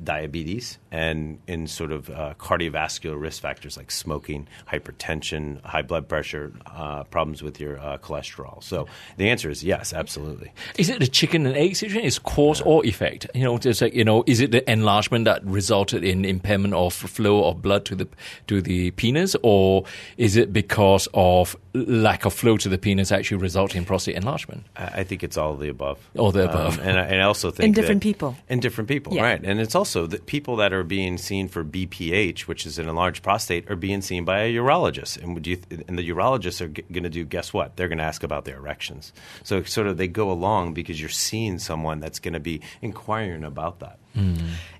diabetes, 0.04 0.78
and 0.92 1.40
in 1.48 1.68
sort 1.68 1.92
of 1.92 2.10
uh, 2.10 2.34
cardiovascular 2.38 3.20
risk 3.20 3.42
factors 3.42 3.78
like 3.78 3.92
smoking, 3.92 4.48
hypertension, 4.72 5.64
high 5.64 5.82
blood 5.82 6.08
pressure, 6.08 6.54
uh, 6.66 7.04
problems 7.06 7.42
with 7.44 7.60
your 7.60 7.80
uh, 7.80 7.98
cholesterol. 7.98 8.64
So 8.64 8.88
the 9.18 9.30
answer 9.30 9.50
is 9.50 9.64
yes, 9.64 9.94
absolutely. 9.94 10.52
Is 10.78 10.90
it 10.90 11.00
the 11.00 11.08
chicken 11.08 11.46
and 11.46 11.56
egg 11.56 11.76
situation? 11.76 12.06
Is 12.06 12.20
cause 12.20 12.62
or 12.62 12.86
effect? 12.86 13.28
You 13.34 13.44
know, 13.44 13.58
just 13.58 13.82
like 13.82 13.94
you 13.94 14.04
know, 14.04 14.24
is 14.28 14.40
it 14.40 14.52
the 14.52 14.70
enlargement 14.72 15.26
that 15.26 15.44
resulted 15.46 16.04
in 16.04 16.26
impairment 16.26 16.74
of 16.74 16.94
flow 16.94 17.46
of 17.46 17.62
blood 17.62 17.86
to 17.86 17.96
the 17.96 18.08
to 18.48 18.62
the 18.62 18.92
penis, 18.92 19.36
or 19.44 19.84
is 20.18 20.36
it 20.38 20.52
because 20.54 21.08
of 21.14 21.56
lack 21.74 22.26
of 22.26 22.34
flow 22.34 22.58
to 22.58 22.70
the 22.70 22.78
penis 22.78 23.12
actually 23.12 23.38
resulting 23.38 23.80
in 23.80 23.86
prostate 23.86 24.16
enlargement? 24.16 24.64
I 24.76 25.02
I 25.02 25.04
think 25.04 25.24
it's 25.24 25.38
all 25.38 25.54
of 25.54 25.60
the 25.60 25.70
above. 25.70 26.00
All 26.18 26.32
the 26.32 26.46
above. 26.50 26.80
Um, 26.80 26.86
and, 26.88 27.00
I, 27.00 27.04
and 27.04 27.22
I 27.22 27.26
also 27.26 27.52
think 27.52 27.66
In 27.66 27.72
different 27.74 28.02
that- 28.02 28.08
people. 28.08 28.36
In 28.50 28.60
different 28.60 28.88
people, 28.88 29.14
Yeah. 29.14 29.24
right? 29.24 29.42
And 29.44 29.60
it's 29.60 29.76
also 29.76 29.85
that 30.08 30.26
people 30.26 30.56
that 30.58 30.74
are 30.74 30.84
being 30.84 31.18
seen 31.18 31.48
for 31.48 31.64
BPH, 31.64 32.42
which 32.42 32.66
is 32.66 32.78
an 32.80 32.90
enlarged 32.90 33.24
prostate, 33.24 33.70
are 33.70 33.76
being 33.76 34.02
seen 34.02 34.26
by 34.26 34.42
a 34.42 34.54
urologist. 34.54 35.22
And 35.22 35.46
you? 35.46 35.60
And 35.88 35.98
the 35.98 36.10
urologists 36.10 36.62
are 36.62 36.68
g- 36.68 36.84
going 36.92 37.04
to 37.04 37.10
do 37.10 37.24
guess 37.24 37.54
what? 37.54 37.76
They're 37.78 37.88
going 37.88 38.00
to 38.00 38.04
ask 38.04 38.24
about 38.24 38.46
their 38.46 38.58
erections. 38.58 39.14
So 39.44 39.64
sort 39.64 39.88
of 39.88 39.98
they 39.98 40.08
go 40.08 40.32
along 40.32 40.74
because 40.74 41.00
you're 41.00 41.10
seeing 41.10 41.60
someone 41.60 42.00
that's 42.00 42.20
going 42.20 42.34
to 42.34 42.40
be 42.40 42.62
inquiring 42.82 43.44
about 43.44 43.80
that. 43.80 44.00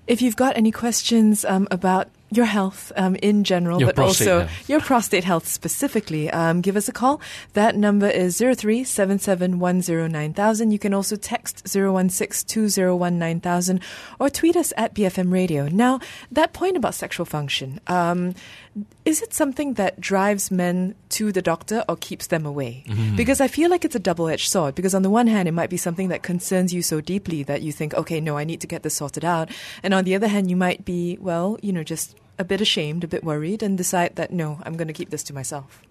If 0.06 0.22
you've 0.22 0.36
got 0.36 0.56
any 0.56 0.72
questions 0.72 1.44
um, 1.44 1.68
about 1.70 2.08
your 2.30 2.46
health 2.46 2.90
um, 2.96 3.14
in 3.16 3.44
general, 3.44 3.78
Your 3.80 3.92
but 3.92 3.98
also 4.00 4.40
health. 4.40 4.68
your 4.68 4.80
prostate 4.80 5.22
health 5.24 5.46
specifically, 5.46 6.28
um, 6.30 6.60
give 6.60 6.76
us 6.76 6.88
a 6.88 6.92
call. 6.92 7.20
That 7.52 7.76
number 7.76 8.08
is 8.08 8.40
0377109000. 8.40 10.72
You 10.72 10.78
can 10.78 10.92
also 10.92 11.14
text 11.16 11.64
0162019,000 11.66 13.80
or 14.18 14.28
tweet 14.30 14.56
us 14.56 14.72
at 14.76 14.94
BFM 14.94 15.32
Radio. 15.32 15.68
Now, 15.68 16.00
that 16.32 16.52
point 16.52 16.76
about 16.76 16.94
sexual 16.94 17.26
function, 17.26 17.80
um, 17.86 18.34
is 19.04 19.22
it 19.22 19.32
something 19.32 19.74
that 19.74 20.00
drives 20.00 20.50
men 20.50 20.94
to 21.10 21.32
the 21.32 21.40
doctor 21.40 21.84
or 21.88 21.96
keeps 21.96 22.26
them 22.26 22.44
away? 22.44 22.84
Because 23.16 23.40
I 23.40 23.48
feel 23.48 23.70
like 23.70 23.84
it's 23.84 23.94
a 23.94 24.00
double 24.00 24.28
edged 24.28 24.50
sword. 24.50 24.74
Because 24.74 24.94
on 24.94 25.02
the 25.02 25.10
one 25.10 25.26
hand, 25.26 25.48
it 25.48 25.52
might 25.52 25.70
be 25.70 25.76
something 25.76 26.08
that 26.08 26.22
concerns 26.22 26.74
you 26.74 26.82
so 26.82 27.00
deeply 27.00 27.42
that 27.44 27.62
you 27.62 27.72
think, 27.72 27.94
okay, 27.94 28.20
no, 28.20 28.36
I 28.36 28.44
need 28.44 28.60
to 28.60 28.66
get 28.66 28.82
this 28.82 28.94
sorted 28.94 29.24
out. 29.24 29.50
And 29.82 29.94
on 29.94 30.04
the 30.04 30.14
other 30.14 30.28
hand, 30.28 30.50
you 30.50 30.56
might 30.56 30.84
be, 30.84 31.16
well, 31.20 31.58
you 31.62 31.72
know, 31.72 31.82
just 31.82 32.16
a 32.38 32.44
bit 32.44 32.60
ashamed, 32.60 33.04
a 33.04 33.08
bit 33.08 33.24
worried, 33.24 33.62
and 33.62 33.78
decide 33.78 34.16
that, 34.16 34.30
no, 34.30 34.60
I'm 34.64 34.76
going 34.76 34.88
to 34.88 34.94
keep 34.94 35.10
this 35.10 35.22
to 35.24 35.34
myself. 35.34 35.82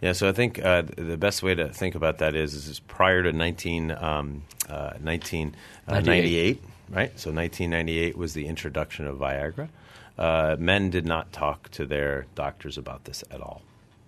Yeah, 0.00 0.12
so 0.12 0.28
I 0.28 0.32
think 0.32 0.62
uh, 0.64 0.82
the 0.96 1.16
best 1.16 1.42
way 1.42 1.54
to 1.54 1.68
think 1.68 1.94
about 1.94 2.18
that 2.18 2.34
is, 2.34 2.54
is 2.54 2.80
prior 2.80 3.22
to 3.22 3.32
19, 3.32 3.90
um, 3.92 4.42
uh, 4.68 4.94
1998, 5.00 6.62
right? 6.90 7.18
So 7.18 7.30
1998 7.30 8.16
was 8.16 8.34
the 8.34 8.46
introduction 8.46 9.06
of 9.06 9.18
Viagra. 9.18 9.68
Uh, 10.18 10.56
men 10.58 10.90
did 10.90 11.04
not 11.06 11.32
talk 11.32 11.68
to 11.70 11.84
their 11.86 12.26
doctors 12.34 12.78
about 12.78 13.04
this 13.04 13.24
at 13.30 13.40
all. 13.40 13.62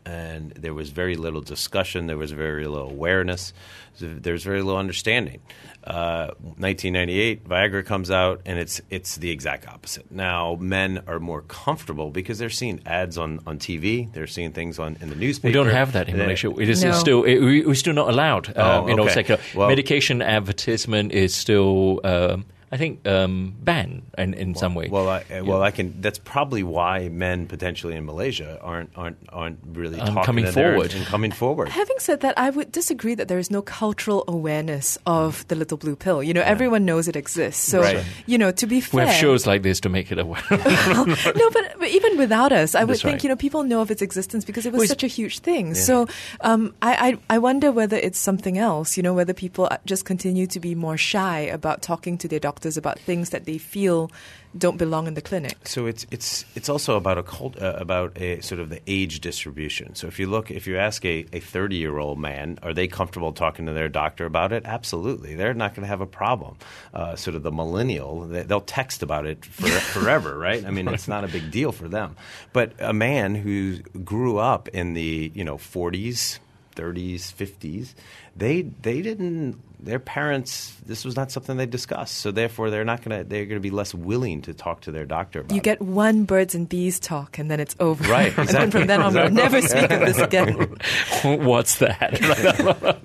And 0.05 0.53
there 0.53 0.73
was 0.73 0.91
very 0.91 1.17
little 1.17 1.41
discussion. 1.41 2.07
There 2.07 2.17
was 2.17 2.31
very 2.31 2.69
little 2.69 2.89
awareness. 2.91 3.53
There 3.99 4.33
was 4.35 4.45
very 4.45 4.63
little 4.63 4.79
understanding. 4.79 5.41
Uh, 5.83 6.31
1998, 6.59 7.45
Viagra 7.49 7.85
comes 7.85 8.09
out, 8.11 8.41
and 8.47 8.57
it's 8.57 8.81
it's 8.89 9.17
the 9.17 9.31
exact 9.31 9.67
opposite. 9.67 10.09
Now, 10.13 10.57
men 10.61 11.03
are 11.09 11.19
more 11.19 11.43
comfortable 11.43 12.11
because 12.11 12.39
they're 12.39 12.51
seeing 12.51 12.81
ads 12.87 13.19
on, 13.19 13.41
on 13.49 13.59
TV. 13.59 14.13
They're 14.13 14.29
seeing 14.29 14.53
things 14.53 14.79
on 14.79 14.97
in 15.01 15.09
the 15.11 15.17
newspaper. 15.17 15.49
We 15.49 15.53
don't 15.53 15.75
have 15.75 15.93
that 15.95 16.09
in 16.09 16.17
They- 16.19 16.23
Malaysia. 16.23 16.51
It 16.57 16.69
is 16.69 16.85
No. 16.85 16.93
still 16.93 17.25
it, 17.25 17.41
we, 17.41 17.65
we're 17.67 17.75
still 17.75 17.95
not 17.95 18.09
allowed. 18.09 18.53
Oh, 18.55 18.83
um, 18.83 18.89
you 18.89 18.95
know, 18.95 19.05
okay. 19.05 19.15
secular 19.15 19.41
Well- 19.57 19.69
medication 19.69 20.23
advertisement 20.23 21.11
is 21.13 21.35
still, 21.35 22.01
um, 22.05 22.45
I 22.73 22.77
think, 22.79 23.07
um, 23.07 23.55
banned 23.63 24.03
in, 24.19 24.35
in 24.35 24.55
some 24.57 24.75
way. 24.75 24.89
Well, 24.91 25.09
I, 25.09 25.23
uh, 25.31 25.45
well, 25.45 25.63
I 25.63 25.71
can. 25.71 26.01
That's 26.01 26.19
probably 26.19 26.65
why 26.65 27.09
men 27.09 27.47
potentially 27.47 27.95
in 27.95 28.05
Malaysia 28.05 28.59
aren't 28.61 28.91
aren't 28.97 29.19
aren't 29.31 29.61
really 29.73 30.01
Um, 30.01 30.15
talking 30.15 30.25
coming 30.27 30.47
forward. 30.51 30.93
and 30.93 31.07
coming 31.07 31.31
forward. 31.31 31.69
Having 31.69 31.99
said 32.01 32.21
that, 32.23 32.35
I 32.37 32.51
would 32.51 32.73
disagree 32.73 33.15
that 33.15 33.29
there 33.29 33.39
is 33.39 33.51
no 33.53 33.63
cultural 33.63 34.25
awareness 34.27 34.99
of 35.07 35.47
the 35.47 35.55
little 35.55 35.79
blue 35.79 35.95
pill. 35.95 36.23
You 36.25 36.35
know, 36.35 36.43
everyone 36.43 36.85
knows 36.85 37.07
it 37.07 37.15
exists. 37.15 37.63
So, 37.71 37.83
Right. 37.83 38.03
you 38.27 38.37
know, 38.37 38.51
to 38.51 38.67
be 38.67 38.81
fair, 38.81 38.99
we 38.99 39.03
fair. 39.05 39.13
have 39.13 39.21
shows 39.21 39.47
like 39.47 39.63
this 39.63 39.79
to 39.81 39.89
make 39.89 40.11
it 40.11 40.19
aware. 40.19 40.43
no, 40.51 41.51
but, 41.53 41.65
but 41.79 41.89
even 41.89 42.19
without 42.19 42.51
us, 42.51 42.75
I 42.75 42.83
would 42.83 42.95
That's 42.95 43.03
think 43.03 43.15
right. 43.19 43.23
you 43.23 43.29
know 43.29 43.37
people 43.37 43.63
know 43.63 43.81
of 43.81 43.91
its 43.93 44.03
existence 44.03 44.45
because 44.45 44.67
it 44.67 44.73
was 44.73 44.81
Well, 44.81 44.89
such 44.89 45.05
a 45.05 45.07
huge 45.07 45.39
thing. 45.39 45.75
So 45.75 46.09
um, 46.41 46.75
I, 46.83 47.19
I 47.31 47.37
I 47.37 47.39
wonder 47.39 47.71
whether 47.71 47.97
it's 47.97 48.19
something 48.19 48.59
else. 48.59 48.97
You 48.97 49.05
know, 49.05 49.15
whether 49.15 49.33
people 49.35 49.69
just 49.87 50.05
continue 50.05 50.47
to 50.49 50.59
be 50.59 50.75
more 50.75 50.97
shy 50.99 51.41
about 51.47 51.83
talking 51.83 52.19
to 52.19 52.27
their 52.27 52.41
doctor 52.41 52.56
doctors 52.57 52.79
about 52.79 52.99
things 52.99 53.31
that 53.31 53.45
they 53.45 53.59
feel 53.59 54.11
don't 54.57 54.79
belong 54.79 55.07
in 55.07 55.13
the 55.13 55.21
clinic. 55.21 55.55
So 55.65 55.85
it's 55.85 56.07
it's 56.11 56.47
it's 56.55 56.71
also 56.71 56.97
about 56.97 57.19
a 57.19 57.23
cult, 57.23 57.61
uh, 57.61 57.75
about 57.77 58.17
a 58.17 58.41
sort 58.41 58.61
of 58.61 58.71
the 58.71 58.81
age 58.87 59.21
distribution. 59.21 59.95
So 59.95 60.07
if 60.07 60.19
you 60.19 60.27
look, 60.27 60.51
if 60.51 60.67
you 60.67 60.79
ask 60.79 61.05
a 61.05 61.27
a 61.35 61.41
thirty 61.41 61.77
year 61.77 61.99
old 61.99 62.19
man, 62.19 62.59
are 62.63 62.73
they 62.73 62.89
comfortable 62.89 63.33
talking 63.35 63.67
to 63.67 63.75
their 63.75 63.91
doctor 63.91 64.25
about 64.25 64.53
it? 64.53 64.63
Absolutely, 64.65 65.35
they're 65.35 65.53
not 65.53 65.75
going 65.75 65.83
to 65.83 65.89
have 65.89 66.01
a 66.01 66.07
problem. 66.07 66.57
Uh, 66.95 67.15
sort 67.15 67.37
of 67.37 67.43
the 67.43 67.53
millennial, 67.53 68.23
they, 68.23 68.45
they'll 68.45 68.63
text 68.63 69.03
about 69.03 69.27
it 69.27 69.45
for, 69.45 69.69
forever, 69.93 70.39
right? 70.39 70.65
I 70.65 70.71
mean, 70.71 70.89
it's 70.89 71.09
not 71.09 71.25
a 71.25 71.29
big 71.29 71.51
deal 71.51 71.73
for 71.73 71.89
them. 71.89 72.17
But 72.55 72.73
a 72.79 72.95
man 72.95 73.35
who 73.35 73.81
grew 74.03 74.39
up 74.39 74.69
in 74.69 74.95
the 74.95 75.31
you 75.35 75.45
know 75.45 75.59
forties 75.59 76.41
30s, 76.77 77.33
50s, 77.33 77.95
they 78.37 78.63
they 78.63 79.03
didn't 79.03 79.61
their 79.79 79.99
parents 79.99 80.75
this 80.87 81.05
was 81.05 81.17
not 81.17 81.31
something 81.31 81.57
they 81.59 81.67
discussed. 81.67 82.17
So 82.19 82.31
therefore 82.31 82.71
they're 82.71 82.85
not 82.85 83.03
going 83.03 83.19
to 83.19 83.29
they're 83.29 83.45
going 83.45 83.61
to 83.61 83.61
be 83.61 83.71
less 83.71 83.95
willing 83.95 84.43
to 84.43 84.55
talk 84.55 84.83
to 84.83 84.93
their 84.93 85.05
doctor 85.05 85.41
about 85.41 85.53
You 85.53 85.59
it. 85.59 85.65
get 85.65 85.83
one 85.83 86.25
birds 86.25 86.55
and 86.55 86.69
bees 86.69 86.99
talk, 86.99 87.39
and 87.39 87.51
then 87.51 87.61
it's 87.61 87.77
over. 87.79 88.03
Right, 88.05 88.37
and 88.39 88.49
then 88.49 88.71
from 88.71 88.87
then 88.87 89.03
on, 89.03 89.15
we'll 89.15 89.31
never 89.31 89.61
speak 89.61 89.91
of 89.91 90.01
this 90.01 90.19
again. 90.19 90.55
What's 91.23 91.79
that? 91.79 93.01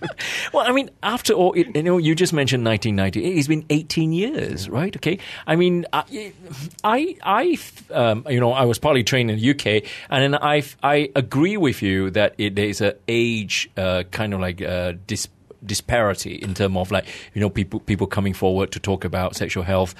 well, 0.53 0.67
I 0.67 0.71
mean, 0.71 0.89
after 1.03 1.33
all, 1.33 1.53
it, 1.53 1.75
you 1.75 1.83
know, 1.83 1.97
you 1.97 2.15
just 2.15 2.33
mentioned 2.33 2.65
1990. 2.65 3.37
It's 3.37 3.47
been 3.47 3.65
18 3.69 4.13
years, 4.13 4.69
right? 4.69 4.95
Okay. 4.95 5.19
I 5.47 5.55
mean, 5.55 5.85
I, 5.91 6.33
I, 6.83 7.15
I 7.23 7.59
um, 7.91 8.25
you 8.29 8.39
know, 8.39 8.53
I 8.53 8.65
was 8.65 8.79
partly 8.79 9.03
trained 9.03 9.29
in 9.29 9.39
the 9.39 9.49
UK, 9.51 9.89
and 10.09 10.33
then 10.33 10.35
I, 10.35 10.63
I 10.83 11.11
agree 11.15 11.57
with 11.57 11.81
you 11.81 12.11
that 12.11 12.35
it 12.37 12.57
is 12.57 12.61
there 12.61 12.69
is 12.69 12.81
a 12.81 12.95
age 13.07 13.60
uh, 13.77 14.03
kind 14.11 14.33
of 14.33 14.39
like 14.39 14.61
uh, 14.61 14.93
dis- 15.07 15.29
disparity 15.65 16.35
in 16.35 16.53
terms 16.53 16.77
of 16.77 16.91
like 16.91 17.07
you 17.33 17.41
know 17.41 17.49
people 17.49 17.79
people 17.79 18.07
coming 18.07 18.33
forward 18.33 18.71
to 18.71 18.79
talk 18.79 19.05
about 19.05 19.35
sexual 19.35 19.63
health. 19.63 19.95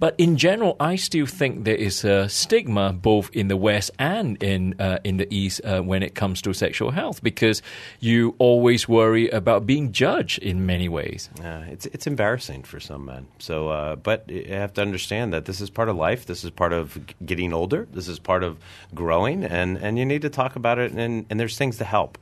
But 0.00 0.16
in 0.18 0.36
general, 0.36 0.76
I 0.80 0.96
still 0.96 1.24
think 1.24 1.64
there 1.64 1.76
is 1.76 2.04
a 2.04 2.28
stigma 2.28 2.92
both 2.92 3.30
in 3.32 3.46
the 3.46 3.56
West 3.56 3.92
and 3.98 4.42
in 4.42 4.74
uh, 4.80 4.98
in 5.04 5.18
the 5.18 5.32
East 5.32 5.60
uh, 5.64 5.82
when 5.82 6.02
it 6.02 6.14
comes 6.14 6.42
to 6.42 6.52
sexual 6.52 6.90
health 6.90 7.22
because 7.22 7.62
you 8.00 8.34
always 8.38 8.88
worry 8.88 9.28
about 9.30 9.66
being 9.66 9.92
judged 9.92 10.40
in 10.40 10.66
many 10.66 10.88
ways. 10.88 11.30
Yeah, 11.40 11.60
it's 11.66 11.86
it's 11.86 12.06
embarrassing 12.06 12.64
for 12.64 12.80
some 12.80 13.04
men. 13.04 13.28
So, 13.38 13.68
uh, 13.68 13.96
but 13.96 14.28
you 14.28 14.46
have 14.48 14.72
to 14.74 14.82
understand 14.82 15.32
that 15.32 15.44
this 15.44 15.60
is 15.60 15.70
part 15.70 15.88
of 15.88 15.96
life. 15.96 16.26
This 16.26 16.44
is 16.44 16.50
part 16.50 16.72
of 16.72 16.98
getting 17.24 17.52
older. 17.52 17.86
This 17.92 18.08
is 18.08 18.18
part 18.18 18.42
of 18.42 18.58
growing, 18.94 19.44
and, 19.44 19.78
and 19.78 19.96
you 19.98 20.04
need 20.04 20.22
to 20.22 20.30
talk 20.30 20.56
about 20.56 20.78
it. 20.78 20.92
And, 20.92 21.26
and 21.30 21.38
there's 21.38 21.56
things 21.56 21.78
to 21.78 21.84
help. 21.84 22.18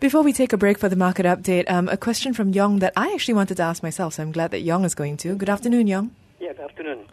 Before 0.00 0.22
we 0.22 0.32
take 0.32 0.52
a 0.52 0.56
break 0.56 0.78
for 0.78 0.88
the 0.88 0.96
market 0.96 1.26
update, 1.26 1.70
um, 1.70 1.88
a 1.88 1.96
question 1.96 2.32
from 2.34 2.50
Yong 2.50 2.78
that 2.80 2.92
I 2.96 3.12
actually 3.12 3.34
wanted 3.34 3.56
to 3.58 3.62
ask 3.62 3.82
myself, 3.82 4.14
so 4.14 4.22
I'm 4.22 4.32
glad 4.32 4.50
that 4.52 4.60
Yong 4.60 4.84
is 4.84 4.94
going 4.94 5.16
to. 5.18 5.34
Good 5.34 5.48
afternoon, 5.50 5.86
Yong. 5.86 6.10
Yeah, 6.40 6.52
good 6.52 6.64
afternoon. 6.70 7.06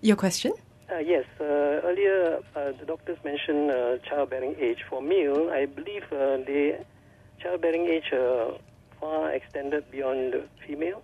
Your 0.00 0.16
question? 0.16 0.52
Uh, 0.90 0.98
yes, 0.98 1.24
uh, 1.40 1.44
earlier 1.44 2.38
uh, 2.56 2.72
the 2.78 2.86
doctors 2.86 3.18
mentioned 3.24 3.70
uh, 3.70 3.98
childbearing 4.08 4.54
age. 4.58 4.78
For 4.88 5.02
male, 5.02 5.50
I 5.50 5.66
believe 5.66 6.04
uh, 6.12 6.38
the 6.46 6.84
childbearing 7.42 7.86
age 7.86 8.10
uh, 8.12 8.52
far 8.98 9.30
extended 9.32 9.90
beyond 9.90 10.32
the 10.32 10.44
female. 10.66 11.02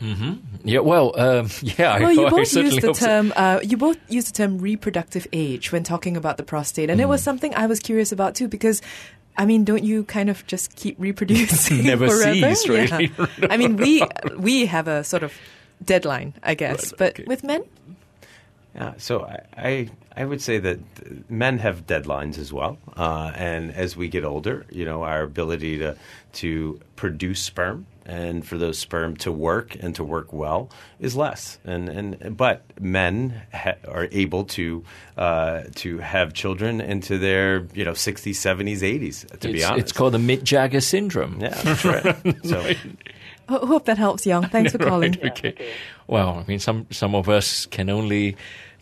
Mm-hmm. 0.00 0.32
Yeah, 0.68 0.80
well, 0.80 1.18
um, 1.18 1.48
yeah. 1.62 1.98
Well, 1.98 2.08
I, 2.08 2.12
you 2.12 2.26
I 2.26 2.30
both 2.30 2.48
certainly 2.48 2.74
used 2.74 2.82
the 2.82 2.88
hope 2.88 2.96
so. 2.96 3.06
term. 3.06 3.32
Uh, 3.34 3.60
you 3.62 3.76
both 3.76 3.98
used 4.08 4.28
the 4.28 4.32
term 4.32 4.58
reproductive 4.58 5.26
age 5.32 5.72
when 5.72 5.84
talking 5.84 6.16
about 6.16 6.36
the 6.36 6.42
prostate, 6.42 6.90
and 6.90 7.00
it 7.00 7.04
Mm. 7.04 7.08
was 7.10 7.22
something 7.22 7.54
I 7.54 7.66
was 7.66 7.80
curious 7.80 8.12
about 8.12 8.34
too 8.34 8.48
because. 8.48 8.80
I 9.38 9.44
mean, 9.46 9.64
don't 9.64 9.84
you 9.84 10.04
kind 10.04 10.30
of 10.30 10.46
just 10.46 10.74
keep 10.76 10.96
reproducing 10.98 11.84
Never 11.90 12.08
forever? 12.08 12.54
cease, 12.54 12.68
really. 12.68 13.12
Yeah. 13.18 13.26
I 13.50 13.56
mean, 13.56 13.76
we 13.76 14.02
we 14.36 14.66
have 14.66 14.88
a 14.88 15.04
sort 15.04 15.22
of 15.22 15.32
deadline, 15.84 16.34
I 16.42 16.54
guess, 16.54 16.92
Right, 16.92 16.98
but 16.98 17.12
okay. 17.20 17.24
with 17.26 17.44
men, 17.44 17.62
Yeah, 18.74 18.94
so 18.98 19.24
I, 19.24 19.40
I 19.56 19.88
I 20.16 20.24
would 20.24 20.40
say 20.40 20.58
that 20.58 20.78
men 21.30 21.58
have 21.58 21.86
deadlines 21.86 22.38
as 22.38 22.52
well, 22.52 22.78
uh, 22.96 23.32
and 23.34 23.72
as 23.74 23.96
we 23.96 24.08
get 24.08 24.24
older, 24.24 24.64
you 24.70 24.84
know, 24.84 25.02
our 25.02 25.22
ability 25.22 25.78
to 25.78 25.96
to 26.40 26.80
produce 26.96 27.40
sperm 27.42 27.86
and 28.06 28.46
for 28.46 28.56
those 28.56 28.78
sperm 28.78 29.16
to 29.18 29.30
work 29.32 29.76
and 29.80 29.94
to 29.96 30.04
work 30.04 30.32
well 30.32 30.70
is 31.00 31.14
less. 31.16 31.58
And 31.64 31.88
and 31.88 32.36
but 32.36 32.62
men 32.80 33.42
ha- 33.52 33.74
are 33.86 34.08
able 34.12 34.44
to 34.44 34.84
uh, 35.18 35.62
to 35.76 35.98
have 35.98 36.32
children 36.32 36.80
into 36.80 37.18
their 37.18 37.66
you 37.74 37.84
know 37.84 37.94
sixties, 37.94 38.38
seventies, 38.38 38.82
eighties. 38.82 39.26
To 39.40 39.52
be 39.52 39.62
honest, 39.64 39.80
it's 39.80 39.92
called 39.92 40.14
the 40.14 40.18
Mick 40.18 40.42
Jagger 40.44 40.80
syndrome. 40.80 41.40
yeah, 41.40 41.50
that's 41.62 41.84
right. 41.84 42.16
So. 42.44 42.72
Ho- 43.48 43.64
hope 43.64 43.84
that 43.84 43.96
helps, 43.96 44.26
Young. 44.26 44.48
Thanks 44.48 44.72
for 44.72 44.78
calling. 44.78 45.12
Right, 45.22 45.30
okay. 45.30 45.68
Well, 46.08 46.30
I 46.30 46.44
mean, 46.48 46.58
some 46.58 46.86
some 46.90 47.14
of 47.14 47.28
us 47.28 47.66
can 47.66 47.88
only 47.90 48.36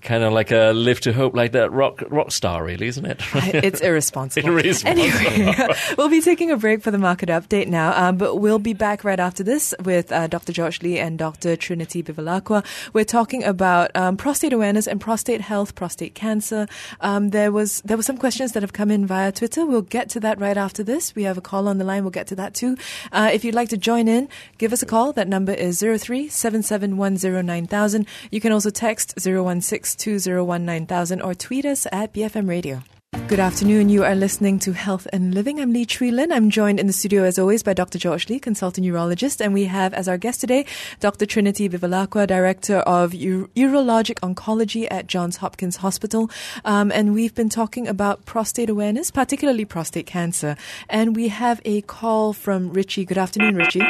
kind 0.05 0.23
of 0.23 0.33
like 0.33 0.53
a 0.53 0.73
live 0.73 1.01
to 1.01 1.13
hope 1.13 1.35
like 1.35 1.53
that 1.53 1.73
rock 1.73 2.03
rock 2.09 2.31
star, 2.31 2.63
really, 2.63 2.87
isn't 2.87 3.05
it? 3.05 3.21
It's 3.35 3.81
irresponsible. 3.89 4.51
Irresponsible. 4.51 5.03
Anyway, 5.03 5.69
we'll 5.99 6.11
be 6.11 6.21
taking 6.21 6.51
a 6.51 6.57
break 6.57 6.83
for 6.83 6.91
the 6.91 6.99
market 6.99 7.31
update 7.31 7.67
now, 7.67 7.93
um, 7.97 8.17
but 8.17 8.37
we'll 8.37 8.59
be 8.59 8.75
back 8.75 9.03
right 9.03 9.19
after 9.19 9.43
this 9.43 9.75
with 9.83 10.13
uh, 10.13 10.27
Dr. 10.27 10.53
George 10.53 10.83
Lee 10.83 10.99
and 10.99 11.19
Dr. 11.19 11.57
Trinity 11.57 12.03
Bivalacqua. 12.03 12.65
We're 12.93 13.05
talking 13.05 13.43
about 13.43 13.91
um, 13.97 14.17
prostate 14.17 14.53
awareness 14.53 14.87
and 14.87 15.01
prostate 15.01 15.41
health, 15.41 15.75
prostate 15.75 16.15
cancer. 16.15 16.69
Um, 17.01 17.31
there 17.31 17.51
was 17.51 17.81
there 17.85 17.97
were 17.97 18.03
some 18.03 18.19
questions 18.19 18.53
that 18.53 18.63
have 18.63 18.73
come 18.73 18.91
in 18.91 19.07
via 19.07 19.33
Twitter. 19.33 19.67
We'll 19.67 19.83
get 19.83 20.11
to 20.11 20.21
that 20.21 20.39
right 20.39 20.57
after 20.57 20.85
this. 20.85 21.15
We 21.15 21.25
have 21.25 21.39
a 21.39 21.43
call 21.43 21.67
on 21.67 21.79
the 21.79 21.85
line. 21.85 22.05
We'll 22.05 22.11
get 22.11 22.27
to 22.29 22.37
that 22.37 22.55
too. 22.55 22.77
Uh, 23.11 23.31
if 23.33 23.45
you'd 23.45 23.55
like 23.55 23.71
to 23.71 23.79
join 23.79 24.07
in, 24.07 24.29
give 24.59 24.73
us 24.73 24.83
a 24.83 24.87
call. 24.87 25.13
That 25.13 25.29
number 25.29 25.53
is 25.53 25.81
03 25.81 26.29
77109000. 26.29 28.07
You 28.31 28.41
can 28.41 28.53
also 28.53 28.71
text 28.71 29.19
016 29.19 29.94
2019 29.97 31.21
or 31.21 31.35
tweet 31.35 31.65
us 31.65 31.87
at 31.93 32.13
BFM 32.13 32.49
Radio. 32.49 32.83
Good 33.29 33.41
afternoon. 33.41 33.89
You 33.89 34.05
are 34.05 34.15
listening 34.15 34.59
to 34.61 34.73
Health 34.73 35.07
and 35.11 35.35
Living. 35.35 35.59
I'm 35.59 35.73
Lee 35.73 35.87
Tree 35.87 36.11
Lin. 36.11 36.31
I'm 36.31 36.51
joined 36.51 36.79
in 36.79 36.87
the 36.87 36.93
studio 36.93 37.23
as 37.23 37.39
always 37.39 37.63
by 37.63 37.73
Dr. 37.73 37.99
George 37.99 38.29
Lee, 38.29 38.39
consultant 38.39 38.87
urologist, 38.87 39.41
and 39.41 39.55
we 39.55 39.65
have 39.65 39.95
as 39.95 40.09
our 40.09 40.19
guest 40.19 40.43
today 40.43 40.67
Dr. 41.01 41.25
Trinity 41.25 41.67
Bivalacqua, 41.71 42.27
director 42.27 42.79
of 42.81 43.15
Ur- 43.15 43.49
urologic 43.57 44.17
oncology 44.21 44.87
at 44.91 45.07
Johns 45.07 45.39
Hopkins 45.39 45.77
Hospital. 45.77 46.31
Um, 46.67 46.93
and 46.93 47.15
we've 47.15 47.35
been 47.35 47.49
talking 47.49 47.89
about 47.89 48.27
prostate 48.27 48.69
awareness, 48.69 49.11
particularly 49.11 49.65
prostate 49.65 50.07
cancer. 50.07 50.57
And 50.91 51.17
we 51.17 51.29
have 51.29 51.63
a 51.65 51.81
call 51.81 52.35
from 52.35 52.75
Richie. 52.75 53.07
Good 53.07 53.19
afternoon, 53.19 53.57
Richie. 53.57 53.85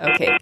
Okay, 0.00 0.38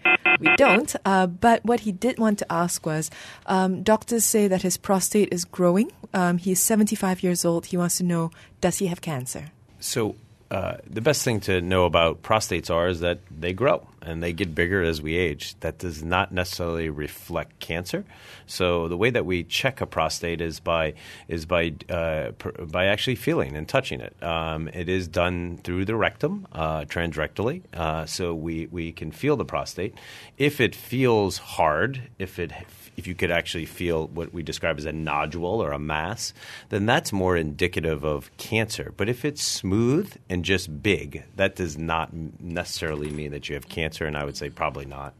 don't. 0.58 0.94
Uh, 1.04 1.26
but 1.26 1.64
what 1.64 1.80
he 1.80 1.92
did 1.92 2.18
want 2.18 2.38
to 2.40 2.52
ask 2.52 2.84
was 2.84 3.10
um, 3.46 3.82
doctors 3.82 4.24
say 4.24 4.48
that 4.48 4.62
his 4.62 4.76
prostate 4.76 5.32
is 5.32 5.44
growing. 5.44 5.90
Um, 6.12 6.38
he's 6.38 6.62
75 6.62 7.22
years 7.22 7.44
old. 7.44 7.66
He 7.66 7.76
wants 7.76 7.98
to 7.98 8.04
know 8.04 8.30
does 8.60 8.78
he 8.78 8.86
have 8.88 9.00
cancer? 9.00 9.46
So 9.80 10.16
uh, 10.50 10.78
the 10.88 11.02
best 11.02 11.24
thing 11.24 11.40
to 11.40 11.60
know 11.60 11.84
about 11.84 12.22
prostates 12.22 12.70
are 12.70 12.88
is 12.88 13.00
that 13.00 13.20
they 13.30 13.52
grow 13.52 13.86
and 14.00 14.22
they 14.22 14.32
get 14.32 14.54
bigger 14.54 14.82
as 14.82 15.02
we 15.02 15.14
age. 15.16 15.54
That 15.60 15.78
does 15.78 16.02
not 16.02 16.32
necessarily 16.32 16.88
reflect 16.88 17.60
cancer. 17.60 18.04
So 18.46 18.88
the 18.88 18.96
way 18.96 19.10
that 19.10 19.26
we 19.26 19.44
check 19.44 19.82
a 19.82 19.86
prostate 19.86 20.40
is 20.40 20.58
by 20.58 20.94
is 21.28 21.44
by 21.44 21.74
uh, 21.90 22.30
by 22.64 22.86
actually 22.86 23.16
feeling 23.16 23.56
and 23.56 23.68
touching 23.68 24.00
it. 24.00 24.20
Um, 24.22 24.68
it 24.68 24.88
is 24.88 25.06
done 25.06 25.58
through 25.58 25.84
the 25.84 25.96
rectum, 25.96 26.46
uh, 26.52 26.82
transrectally. 26.82 27.62
Uh, 27.74 28.06
so 28.06 28.34
we 28.34 28.66
we 28.66 28.92
can 28.92 29.12
feel 29.12 29.36
the 29.36 29.44
prostate. 29.44 29.94
If 30.38 30.60
it 30.62 30.74
feels 30.74 31.38
hard, 31.38 32.08
if 32.18 32.38
it 32.38 32.52
if 32.98 33.06
you 33.06 33.14
could 33.14 33.30
actually 33.30 33.64
feel 33.64 34.08
what 34.08 34.34
we 34.34 34.42
describe 34.42 34.76
as 34.76 34.84
a 34.84 34.92
nodule 34.92 35.62
or 35.62 35.70
a 35.70 35.78
mass, 35.78 36.34
then 36.68 36.84
that's 36.84 37.12
more 37.12 37.36
indicative 37.36 38.04
of 38.04 38.36
cancer. 38.38 38.92
But 38.96 39.08
if 39.08 39.24
it's 39.24 39.40
smooth 39.40 40.12
and 40.28 40.44
just 40.44 40.82
big, 40.82 41.22
that 41.36 41.54
does 41.54 41.78
not 41.78 42.12
necessarily 42.12 43.10
mean 43.10 43.30
that 43.30 43.48
you 43.48 43.54
have 43.54 43.68
cancer, 43.68 44.04
and 44.04 44.16
I 44.16 44.24
would 44.24 44.36
say 44.36 44.50
probably 44.50 44.84
not. 44.84 45.14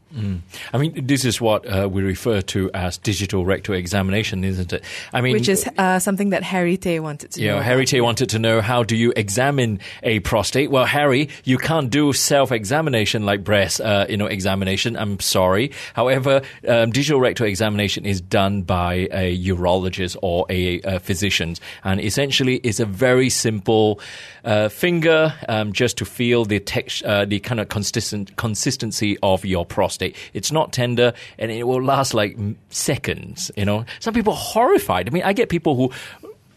I 0.73 0.77
mean, 0.77 1.05
this 1.05 1.23
is 1.23 1.39
what 1.39 1.65
uh, 1.67 1.87
we 1.91 2.01
refer 2.01 2.41
to 2.41 2.71
as 2.73 2.97
digital 2.97 3.45
rectal 3.45 3.75
examination, 3.75 4.43
isn't 4.43 4.73
it? 4.73 4.83
I 5.13 5.21
mean, 5.21 5.33
Which 5.33 5.47
is 5.49 5.69
uh, 5.77 5.99
something 5.99 6.31
that 6.31 6.41
Harry 6.41 6.77
Tay 6.77 6.99
wanted 6.99 7.31
to 7.31 7.41
Yeah, 7.41 7.55
know. 7.55 7.61
Harry 7.61 7.85
Tay 7.85 8.01
wanted 8.01 8.29
to 8.29 8.39
know 8.39 8.61
how 8.61 8.81
do 8.81 8.95
you 8.95 9.13
examine 9.15 9.79
a 10.01 10.19
prostate? 10.21 10.71
Well, 10.71 10.85
Harry, 10.85 11.29
you 11.43 11.59
can't 11.59 11.91
do 11.91 12.11
self-examination 12.11 13.25
like 13.25 13.43
breast, 13.43 13.81
uh, 13.81 14.07
you 14.09 14.17
know, 14.17 14.25
examination. 14.25 14.97
I'm 14.97 15.19
sorry. 15.19 15.71
However, 15.93 16.41
um, 16.67 16.91
digital 16.91 17.19
rectal 17.19 17.45
examination 17.45 18.05
is 18.05 18.19
done 18.19 18.63
by 18.63 19.07
a 19.11 19.37
urologist 19.37 20.17
or 20.23 20.47
a, 20.49 20.81
a 20.81 20.99
physician, 20.99 21.55
and 21.83 22.01
essentially 22.01 22.55
it's 22.57 22.79
a 22.79 22.85
very 22.85 23.29
simple 23.29 23.99
uh, 24.43 24.69
finger 24.69 25.33
um, 25.47 25.71
just 25.71 25.97
to 25.97 26.05
feel 26.05 26.45
the 26.45 26.59
text, 26.59 27.03
uh, 27.03 27.25
the 27.25 27.39
kind 27.39 27.59
of 27.59 27.69
consistent 27.69 28.35
consistency 28.37 29.17
of 29.21 29.45
your 29.45 29.65
prostate. 29.65 29.98
It's 30.33 30.51
not 30.51 30.73
tender, 30.73 31.13
and 31.37 31.51
it 31.51 31.63
will 31.63 31.83
last 31.83 32.13
like 32.13 32.37
seconds. 32.69 33.51
You 33.55 33.65
know, 33.65 33.85
some 33.99 34.13
people 34.13 34.33
are 34.33 34.39
horrified. 34.39 35.07
I 35.07 35.11
mean, 35.11 35.23
I 35.23 35.33
get 35.33 35.49
people 35.49 35.75
who 35.75 35.91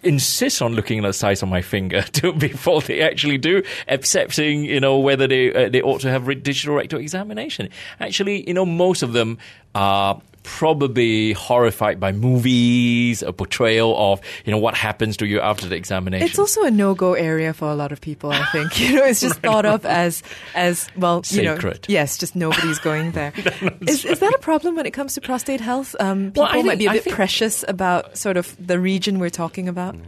insist 0.03 0.61
on 0.61 0.75
looking 0.75 0.99
at 0.99 1.03
the 1.03 1.13
size 1.13 1.43
of 1.43 1.49
my 1.49 1.63
finger 1.63 2.03
to, 2.13 2.33
before 2.33 2.81
they 2.83 3.01
actually 3.03 3.39
do, 3.39 3.63
accepting, 3.89 4.65
you 4.65 4.81
know, 4.81 4.99
whether 4.99 5.27
they 5.27 5.53
uh, 5.53 5.69
they 5.69 5.83
ought 5.83 6.01
to 6.01 6.11
have 6.11 6.27
digital 6.43 6.75
rectal 6.75 6.99
examination. 6.99 7.69
Actually, 8.01 8.47
you 8.47 8.55
know, 8.55 8.67
most 8.67 9.03
of 9.03 9.13
them 9.13 9.39
are 9.75 10.21
probably 10.59 11.33
horrified 11.33 11.99
by 11.99 12.12
movies, 12.12 13.23
a 13.23 13.33
portrayal 13.33 13.97
of 13.97 14.21
you 14.45 14.53
know 14.53 14.59
what 14.59 14.75
happens 14.75 15.17
to 15.17 15.27
you 15.27 15.41
after 15.41 15.67
the 15.67 15.75
examination. 15.77 16.27
It's 16.29 16.38
also 16.38 16.62
a 16.62 16.71
no-go 16.71 17.15
area 17.15 17.55
for 17.55 17.71
a 17.71 17.75
lot 17.75 17.91
of 17.91 18.01
people. 18.01 18.31
I 18.31 18.45
think 18.53 18.79
you 18.81 18.97
know 18.97 19.05
it's 19.05 19.21
just 19.21 19.41
thought 19.47 19.65
of 19.65 19.87
as 19.87 20.23
as 20.55 20.88
well. 20.97 21.23
You 21.31 21.43
know, 21.43 21.59
yes, 21.88 22.19
just 22.19 22.37
nobody's 22.37 22.79
going 22.79 23.12
there. 23.12 23.33
is, 23.88 24.05
is 24.05 24.21
that 24.21 24.35
a 24.35 24.38
problem 24.38 24.77
when 24.77 24.85
it 24.87 24.93
comes 24.93 25.15
to 25.15 25.21
prostate 25.23 25.61
health? 25.61 25.97
Um, 25.99 26.27
people 26.33 26.43
Well, 26.45 26.53
I 26.53 26.62
might 26.62 26.79
be 26.79 26.87
a 26.87 26.93
bit 26.93 27.05
think- 27.05 27.17
precious 27.17 27.65
about 27.67 28.19
sort 28.19 28.37
of 28.37 28.55
the 28.65 28.79
region 28.79 29.19
we're 29.19 29.31
talking 29.31 29.69
about. 29.69 29.95
Yeah, 29.95 30.03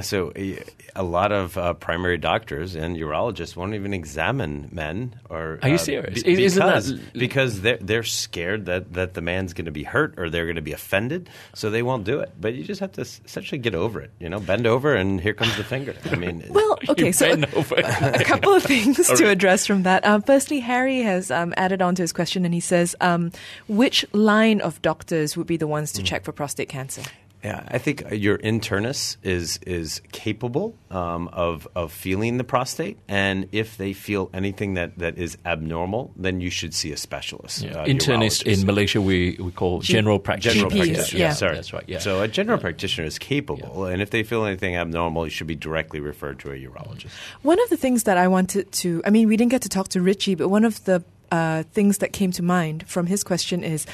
so 0.00 0.32
a, 0.36 0.62
a 0.96 1.02
lot 1.02 1.32
of 1.32 1.56
uh, 1.58 1.74
primary 1.74 2.18
doctors 2.18 2.74
and 2.74 2.96
urologists 2.96 3.56
won't 3.56 3.74
even 3.74 3.92
examine 3.94 4.68
men. 4.72 5.18
Or 5.28 5.58
Are 5.62 5.68
you 5.68 5.74
uh, 5.74 5.78
serious? 5.78 6.22
be- 6.22 6.42
Isn't 6.44 6.64
that- 6.64 6.74
because 6.74 7.02
because 7.12 7.60
they're 7.60 7.78
they're 7.80 8.02
scared 8.02 8.66
that, 8.66 8.92
that 8.94 9.14
the 9.14 9.20
man's 9.20 9.52
going 9.54 9.64
to 9.66 9.70
be 9.72 9.82
hurt 9.82 10.14
or 10.18 10.30
they're 10.30 10.44
going 10.46 10.56
to 10.56 10.62
be 10.62 10.72
offended, 10.72 11.28
so 11.54 11.70
they 11.70 11.82
won't 11.82 12.04
do 12.04 12.20
it. 12.20 12.32
But 12.40 12.54
you 12.54 12.64
just 12.64 12.80
have 12.80 12.92
to 12.92 13.02
s- 13.02 13.20
essentially 13.24 13.58
get 13.58 13.74
over 13.74 14.00
it. 14.00 14.10
You 14.20 14.28
know, 14.28 14.40
bend 14.40 14.66
over 14.66 14.94
and 14.94 15.20
here 15.20 15.34
comes 15.34 15.56
the 15.56 15.64
finger. 15.64 15.94
I 16.10 16.14
mean, 16.16 16.44
Well, 16.50 16.78
okay, 16.88 17.12
so 17.12 17.28
bend 17.28 17.46
over. 17.54 17.74
a 17.76 18.24
couple 18.24 18.52
of 18.54 18.62
things 18.62 18.96
to 19.18 19.28
address 19.28 19.66
from 19.66 19.82
that. 19.84 20.06
Um, 20.06 20.22
firstly, 20.22 20.60
Harry 20.60 21.00
has 21.02 21.30
um, 21.30 21.52
added 21.56 21.82
on 21.82 21.94
to 21.96 22.02
his 22.02 22.12
question, 22.12 22.44
and 22.44 22.54
he 22.54 22.60
says, 22.60 22.94
um, 23.00 23.32
which 23.68 24.04
line 24.12 24.60
of 24.60 24.80
doctors 24.82 25.36
would 25.36 25.46
be 25.46 25.56
the 25.56 25.66
ones 25.66 25.92
to 25.92 26.02
Mm. 26.02 26.06
check 26.06 26.24
for 26.24 26.32
prostate 26.32 26.68
cancer? 26.68 27.02
Yeah, 27.44 27.62
I 27.68 27.76
think 27.76 28.04
your 28.10 28.38
internist 28.38 29.18
is 29.22 29.58
is 29.66 30.00
capable 30.12 30.78
um, 30.90 31.28
of 31.28 31.68
of 31.76 31.92
feeling 31.92 32.38
the 32.38 32.44
prostate, 32.44 32.98
and 33.06 33.48
if 33.52 33.76
they 33.76 33.92
feel 33.92 34.30
anything 34.32 34.74
that, 34.74 34.98
that 34.98 35.18
is 35.18 35.36
abnormal, 35.44 36.12
then 36.16 36.40
you 36.40 36.48
should 36.48 36.72
see 36.72 36.90
a 36.90 36.96
specialist. 36.96 37.62
Yeah. 37.62 37.82
uh, 37.82 37.86
Internist 37.86 38.44
urologist. 38.44 38.60
in 38.60 38.66
Malaysia 38.66 39.00
we, 39.00 39.36
we 39.38 39.50
call 39.50 39.80
general 39.80 40.18
practitioner. 40.18 40.70
General 40.70 40.86
GPs, 40.86 40.94
practitioner, 40.94 41.20
yeah. 41.20 41.32
sorry. 41.32 41.54
That's 41.56 41.72
right, 41.72 41.84
yeah. 41.86 41.98
So 41.98 42.22
a 42.22 42.28
general 42.28 42.58
practitioner 42.58 43.06
is 43.06 43.18
capable, 43.18 43.84
and 43.84 44.00
if 44.00 44.08
they 44.08 44.22
feel 44.22 44.46
anything 44.46 44.76
abnormal, 44.76 45.26
you 45.26 45.30
should 45.30 45.46
be 45.46 45.56
directly 45.56 46.00
referred 46.00 46.38
to 46.40 46.50
a 46.50 46.54
urologist. 46.54 47.10
One 47.42 47.60
of 47.60 47.68
the 47.68 47.76
things 47.76 48.04
that 48.04 48.16
I 48.16 48.26
wanted 48.26 48.72
to, 48.72 49.02
I 49.04 49.10
mean, 49.10 49.28
we 49.28 49.36
didn't 49.36 49.50
get 49.50 49.62
to 49.62 49.68
talk 49.68 49.88
to 49.88 50.00
Richie, 50.00 50.34
but 50.34 50.48
one 50.48 50.64
of 50.64 50.82
the 50.84 51.04
uh, 51.30 51.64
things 51.72 51.98
that 51.98 52.12
came 52.12 52.30
to 52.32 52.42
mind 52.42 52.88
from 52.88 53.06
his 53.06 53.24
question 53.24 53.64
is 53.64 53.86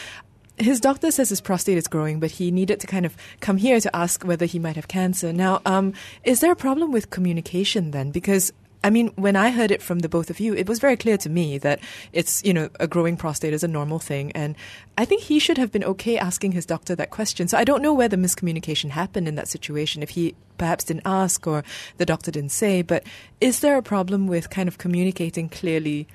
his 0.60 0.80
doctor 0.80 1.10
says 1.10 1.28
his 1.28 1.40
prostate 1.40 1.78
is 1.78 1.88
growing, 1.88 2.20
but 2.20 2.30
he 2.30 2.50
needed 2.50 2.80
to 2.80 2.86
kind 2.86 3.06
of 3.06 3.16
come 3.40 3.56
here 3.56 3.80
to 3.80 3.94
ask 3.96 4.24
whether 4.24 4.46
he 4.46 4.58
might 4.58 4.76
have 4.76 4.88
cancer. 4.88 5.32
Now, 5.32 5.60
um, 5.66 5.94
is 6.24 6.40
there 6.40 6.52
a 6.52 6.56
problem 6.56 6.92
with 6.92 7.10
communication 7.10 7.90
then? 7.90 8.10
Because 8.10 8.52
I 8.82 8.88
mean, 8.88 9.08
when 9.16 9.36
I 9.36 9.50
heard 9.50 9.70
it 9.70 9.82
from 9.82 9.98
the 9.98 10.08
both 10.08 10.30
of 10.30 10.40
you, 10.40 10.54
it 10.54 10.66
was 10.66 10.78
very 10.78 10.96
clear 10.96 11.18
to 11.18 11.28
me 11.28 11.58
that 11.58 11.80
it's, 12.12 12.42
you 12.44 12.54
know, 12.54 12.70
a 12.80 12.86
growing 12.86 13.16
prostate 13.16 13.52
is 13.52 13.62
a 13.62 13.68
normal 13.68 13.98
thing. 13.98 14.32
And 14.32 14.56
I 14.96 15.04
think 15.04 15.22
he 15.22 15.38
should 15.38 15.58
have 15.58 15.70
been 15.70 15.84
okay 15.84 16.16
asking 16.16 16.52
his 16.52 16.64
doctor 16.64 16.94
that 16.94 17.10
question. 17.10 17.46
So 17.46 17.58
I 17.58 17.64
don't 17.64 17.82
know 17.82 17.92
where 17.92 18.08
the 18.08 18.16
miscommunication 18.16 18.88
happened 18.90 19.28
in 19.28 19.34
that 19.34 19.48
situation, 19.48 20.02
if 20.02 20.10
he 20.10 20.34
perhaps 20.56 20.84
didn't 20.84 21.02
ask 21.04 21.46
or 21.46 21.62
the 21.98 22.06
doctor 22.06 22.30
didn't 22.30 22.52
say. 22.52 22.80
But 22.80 23.04
is 23.40 23.60
there 23.60 23.76
a 23.76 23.82
problem 23.82 24.26
with 24.26 24.48
kind 24.48 24.68
of 24.68 24.78
communicating 24.78 25.50
clearly? 25.50 26.08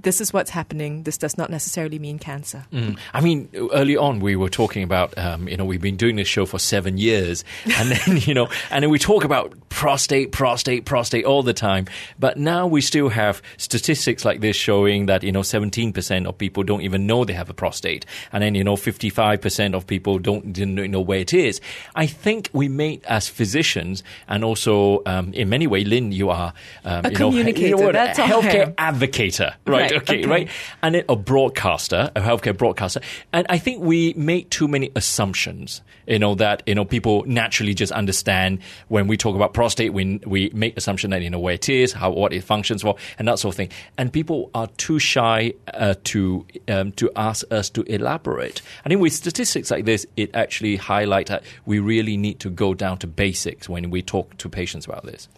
This 0.00 0.20
is 0.20 0.32
what's 0.32 0.50
happening. 0.50 1.02
This 1.04 1.18
does 1.18 1.38
not 1.38 1.50
necessarily 1.50 1.98
mean 1.98 2.18
cancer. 2.18 2.64
Mm. 2.72 2.98
I 3.12 3.20
mean, 3.20 3.48
early 3.72 3.96
on 3.96 4.20
we 4.20 4.36
were 4.36 4.48
talking 4.48 4.82
about, 4.82 5.16
um, 5.18 5.48
you 5.48 5.56
know, 5.56 5.64
we've 5.64 5.80
been 5.80 5.96
doing 5.96 6.16
this 6.16 6.28
show 6.28 6.46
for 6.46 6.58
seven 6.58 6.98
years, 6.98 7.44
and 7.78 7.90
then 7.90 8.18
you 8.18 8.34
know, 8.34 8.48
and 8.70 8.82
then 8.82 8.90
we 8.90 8.98
talk 8.98 9.24
about 9.24 9.54
prostate, 9.68 10.32
prostate, 10.32 10.84
prostate 10.84 11.24
all 11.24 11.42
the 11.42 11.52
time. 11.52 11.86
But 12.18 12.38
now 12.38 12.66
we 12.66 12.80
still 12.80 13.08
have 13.08 13.42
statistics 13.56 14.24
like 14.24 14.40
this 14.40 14.56
showing 14.56 15.06
that 15.06 15.22
you 15.22 15.32
know, 15.32 15.42
seventeen 15.42 15.92
percent 15.92 16.26
of 16.26 16.36
people 16.38 16.62
don't 16.62 16.82
even 16.82 17.06
know 17.06 17.24
they 17.24 17.32
have 17.32 17.50
a 17.50 17.54
prostate, 17.54 18.06
and 18.32 18.42
then 18.42 18.54
you 18.54 18.64
know, 18.64 18.76
fifty-five 18.76 19.40
percent 19.40 19.74
of 19.74 19.86
people 19.86 20.18
don't 20.18 20.52
didn't 20.52 20.90
know 20.90 21.00
where 21.00 21.20
it 21.20 21.32
is. 21.32 21.60
I 21.94 22.06
think 22.06 22.50
we 22.52 22.68
made 22.68 23.04
as 23.04 23.28
physicians, 23.28 24.02
and 24.28 24.44
also 24.44 25.02
um, 25.06 25.32
in 25.32 25.48
many 25.48 25.66
ways, 25.66 25.86
Lynn, 25.86 26.12
you 26.12 26.30
are 26.30 26.52
um, 26.84 27.04
A 27.04 27.10
you 27.10 27.18
know, 27.18 27.30
you 27.30 27.38
communicator, 27.38 27.76
know 27.76 27.86
what, 27.86 27.96
a 27.96 28.22
healthcare 28.22 28.74
advocate, 28.78 29.40
right? 29.66 29.83
Right, 29.84 30.02
okay, 30.02 30.18
okay. 30.20 30.28
right 30.28 30.48
and 30.82 30.94
then 30.94 31.04
a 31.08 31.16
broadcaster, 31.16 32.10
a 32.14 32.20
healthcare 32.20 32.56
broadcaster. 32.56 33.00
And 33.32 33.46
I 33.48 33.58
think 33.58 33.82
we 33.82 34.12
make 34.14 34.50
too 34.50 34.68
many 34.68 34.90
assumptions, 34.94 35.82
you 36.06 36.18
know, 36.18 36.34
that, 36.36 36.62
you 36.66 36.74
know, 36.74 36.84
people 36.84 37.24
naturally 37.26 37.74
just 37.74 37.92
understand 37.92 38.60
when 38.88 39.06
we 39.06 39.16
talk 39.16 39.34
about 39.36 39.54
prostate, 39.54 39.92
we, 39.92 40.20
we 40.26 40.50
make 40.54 40.76
assumption 40.76 41.10
that, 41.10 41.22
you 41.22 41.30
know, 41.30 41.38
where 41.38 41.54
it 41.54 41.68
is, 41.68 41.92
how, 41.92 42.10
what 42.10 42.32
it 42.32 42.44
functions 42.44 42.82
for, 42.82 42.96
and 43.18 43.28
that 43.28 43.38
sort 43.38 43.54
of 43.54 43.56
thing. 43.56 43.70
And 43.98 44.12
people 44.12 44.50
are 44.54 44.66
too 44.76 44.98
shy 44.98 45.54
uh, 45.72 45.94
to, 46.04 46.46
um, 46.68 46.92
to 46.92 47.10
ask 47.16 47.50
us 47.52 47.70
to 47.70 47.82
elaborate. 47.82 48.62
I 48.84 48.88
think 48.88 49.00
with 49.00 49.12
statistics 49.12 49.70
like 49.70 49.84
this, 49.84 50.06
it 50.16 50.34
actually 50.34 50.76
highlights 50.76 51.30
that 51.30 51.44
we 51.66 51.78
really 51.78 52.16
need 52.16 52.40
to 52.40 52.50
go 52.50 52.74
down 52.74 52.98
to 52.98 53.06
basics 53.06 53.68
when 53.68 53.90
we 53.90 54.02
talk 54.02 54.36
to 54.38 54.48
patients 54.48 54.86
about 54.86 55.04
this. 55.04 55.28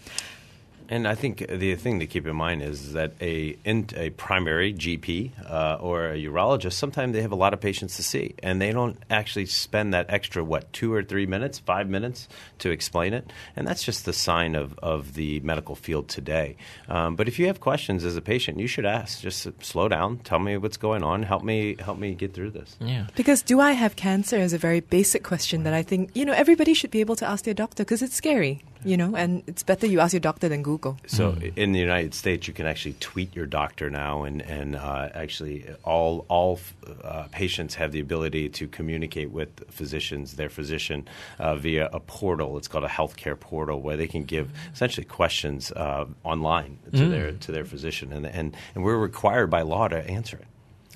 And 0.89 1.07
I 1.07 1.15
think 1.15 1.47
the 1.49 1.75
thing 1.77 2.01
to 2.01 2.07
keep 2.07 2.27
in 2.27 2.37
mind 2.37 2.63
is 2.63 2.93
that 2.93 3.13
a 3.21 3.57
a 3.65 4.11
primary 4.11 4.73
GP 4.73 5.31
uh, 5.51 5.79
or 5.81 6.11
a 6.11 6.17
urologist 6.17 6.75
sometimes 6.75 7.13
they 7.13 7.23
have 7.23 7.33
a 7.33 7.37
lot 7.37 7.53
of 7.53 7.61
patients 7.61 7.97
to 7.97 8.03
see, 8.03 8.35
and 8.43 8.61
they 8.61 8.73
don't 8.73 8.99
actually 9.11 9.47
spend 9.47 9.95
that 9.95 10.07
extra 10.09 10.45
what 10.45 10.73
two 10.73 10.93
or 10.93 11.03
three 11.03 11.27
minutes, 11.27 11.59
five 11.59 11.89
minutes 11.89 12.29
to 12.59 12.71
explain 12.71 13.13
it, 13.13 13.33
and 13.57 13.67
that's 13.67 13.83
just 13.83 14.05
the 14.05 14.13
sign 14.13 14.55
of, 14.55 14.79
of 14.79 15.15
the 15.15 15.41
medical 15.41 15.75
field 15.75 16.09
today. 16.09 16.57
Um, 16.89 17.17
but 17.17 17.29
if 17.29 17.39
you 17.39 17.47
have 17.47 17.61
questions 17.61 18.05
as 18.05 18.17
a 18.17 18.21
patient, 18.21 18.59
you 18.59 18.67
should 18.67 18.87
ask. 18.87 19.21
Just 19.21 19.49
slow 19.63 19.89
down, 19.89 20.19
tell 20.19 20.39
me 20.39 20.57
what's 20.57 20.77
going 20.77 21.03
on, 21.03 21.23
help 21.23 21.43
me 21.43 21.77
help 21.79 21.99
me 21.99 22.15
get 22.15 22.33
through 22.35 22.51
this. 22.51 22.77
Yeah. 22.81 23.07
Because 23.17 23.43
do 23.43 23.61
I 23.61 23.73
have 23.73 23.97
cancer 23.97 24.37
is 24.37 24.53
a 24.53 24.59
very 24.59 24.81
basic 24.81 25.23
question 25.23 25.65
that 25.65 25.75
I 25.75 25.83
think, 25.83 26.11
you 26.15 26.25
know, 26.25 26.33
everybody 26.33 26.75
should 26.75 26.91
be 26.91 27.01
able 27.01 27.17
to 27.17 27.27
ask 27.27 27.45
their 27.45 27.55
doctor 27.55 27.85
because 27.85 28.03
it's 28.03 28.15
scary, 28.15 28.63
you 28.85 28.97
know, 28.97 29.17
and 29.17 29.43
it's 29.47 29.63
better 29.63 29.87
you 29.87 30.01
ask 30.01 30.13
your 30.13 30.21
doctor 30.21 30.49
than 30.49 30.63
Google. 30.63 30.99
So 31.07 31.37
in 31.57 31.73
the 31.73 31.79
United 31.79 32.15
States, 32.15 32.47
you 32.49 32.55
can 32.55 32.67
actually 32.67 32.95
tweet 33.01 33.35
your 33.35 33.47
doctor 33.47 33.91
now, 33.91 34.25
and 34.25 34.43
and 34.43 34.77
uh, 34.77 35.09
actually 35.15 35.67
all 35.85 36.25
all 36.29 36.61
uh, 37.03 37.25
patients 37.31 37.75
have 37.75 37.93
the 37.93 38.01
ability 38.01 38.49
to 38.51 38.69
communicate 38.69 39.31
with 39.31 39.49
physicians, 39.71 40.35
their 40.35 40.51
physician, 40.51 41.09
uh, 41.39 41.57
via 41.57 41.89
a 41.93 42.01
portal. 42.01 42.57
It's 42.59 42.69
called 42.69 42.85
a 42.85 42.89
healthcare 42.89 43.39
portal, 43.39 43.81
where 43.81 43.97
they 43.97 44.09
can 44.09 44.25
give 44.25 44.51
essentially 44.73 45.05
questions 45.05 45.73
uh, 45.73 46.07
online 46.25 46.79
to 46.93 47.09
their 47.09 47.33
to 47.33 47.53
their 47.53 47.65
physician, 47.65 48.13
and 48.13 48.27
and 48.27 48.57
and 48.75 48.85
we're 48.85 48.97
required 48.97 49.51
by 49.51 49.63
law 49.63 49.89
to 49.89 49.99
answer 50.11 50.37
it. 50.37 50.47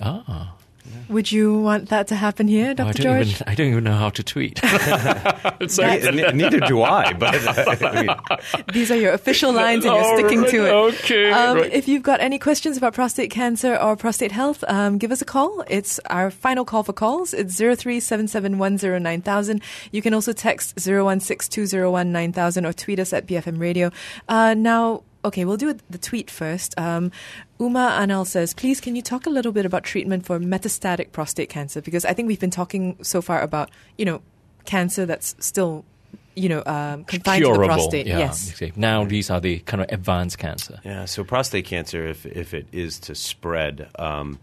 Ah. 0.01 0.55
Would 1.09 1.31
you 1.31 1.59
want 1.61 1.89
that 1.89 2.07
to 2.07 2.15
happen 2.15 2.47
here, 2.47 2.69
Oh, 2.69 2.71
I 2.71 2.73
Dr. 2.91 3.03
George? 3.03 3.27
even 3.31 3.47
I 3.47 3.55
don't 3.55 3.67
even 3.71 3.83
know 3.83 3.93
how 3.95 4.09
to 4.09 4.23
tweet. 4.23 4.59
so, 5.67 5.83
Ne- 5.85 6.31
neither 6.33 6.59
do 6.61 6.81
I, 6.81 7.13
but 7.13 7.35
I 7.83 7.91
mean, 8.01 8.09
These 8.73 8.91
are 8.91 8.95
your 8.97 9.13
official 9.13 9.51
lines 9.53 9.85
and 9.85 9.93
you're 9.93 10.03
All 10.03 10.17
sticking 10.17 10.43
to 10.45 10.65
it. 10.65 10.71
okay, 10.71 11.31
Um, 11.31 11.57
right. 11.57 11.71
If 11.71 11.87
you've 11.87 12.03
got 12.03 12.19
any 12.21 12.39
questions 12.39 12.77
about 12.77 12.93
prostate 12.93 13.31
cancer 13.31 13.75
or 13.75 13.95
prostate 13.95 14.31
health, 14.31 14.63
um, 14.67 14.97
give 14.97 15.11
us 15.11 15.21
a 15.21 15.25
call. 15.25 15.63
It's 15.67 15.99
our 16.09 16.31
final 16.31 16.65
call 16.65 16.83
for 16.83 16.93
calls. 16.93 17.33
It's 17.33 17.55
0377109000. 17.59 19.61
You 19.91 20.01
can 20.01 20.13
also 20.13 20.33
text 20.33 20.75
0162019000 20.77 22.67
or 22.67 22.73
tweet 22.73 22.99
us 22.99 23.13
at 23.13 23.27
BFM 23.27 23.59
Radio. 23.59 23.91
Uh, 24.27 24.53
now, 24.55 25.03
okay, 25.23 25.45
we'll 25.45 25.57
do 25.57 25.73
the 25.89 25.97
tweet 25.97 26.29
first. 26.29 26.77
Um, 26.79 27.11
Uma 27.59 27.97
Anal 28.01 28.25
says, 28.25 28.53
please 28.53 28.81
can 28.81 28.95
you 28.95 29.01
talk 29.01 29.25
a 29.25 29.29
little 29.29 29.51
bit 29.51 29.65
about 29.65 29.83
treatment 29.83 30.25
for 30.25 30.39
metastatic 30.39 31.11
prostate 31.11 31.49
cancer? 31.49 31.81
Because 31.81 32.05
I 32.05 32.13
think 32.13 32.27
we've 32.27 32.39
been 32.39 32.51
talking 32.51 32.97
so 33.03 33.21
far 33.21 33.41
about, 33.41 33.69
you 33.97 34.05
know, 34.05 34.21
cancer 34.65 35.05
that's 35.05 35.35
still, 35.39 35.85
you 36.35 36.49
know, 36.49 36.63
um, 36.65 37.03
confined 37.05 37.43
to 37.43 37.53
the 37.53 37.65
prostate. 37.65 38.07
Yeah, 38.07 38.19
yes. 38.19 38.51
exactly. 38.51 38.73
Now 38.75 39.05
these 39.05 39.29
are 39.29 39.39
the 39.39 39.59
kind 39.59 39.81
of 39.81 39.91
advanced 39.91 40.37
cancer. 40.37 40.79
Yeah, 40.83 41.05
so 41.05 41.23
prostate 41.23 41.65
cancer, 41.65 42.07
if, 42.07 42.25
if 42.25 42.53
it 42.53 42.67
is 42.71 42.99
to 43.01 43.15
spread, 43.15 43.89
um, 43.97 44.39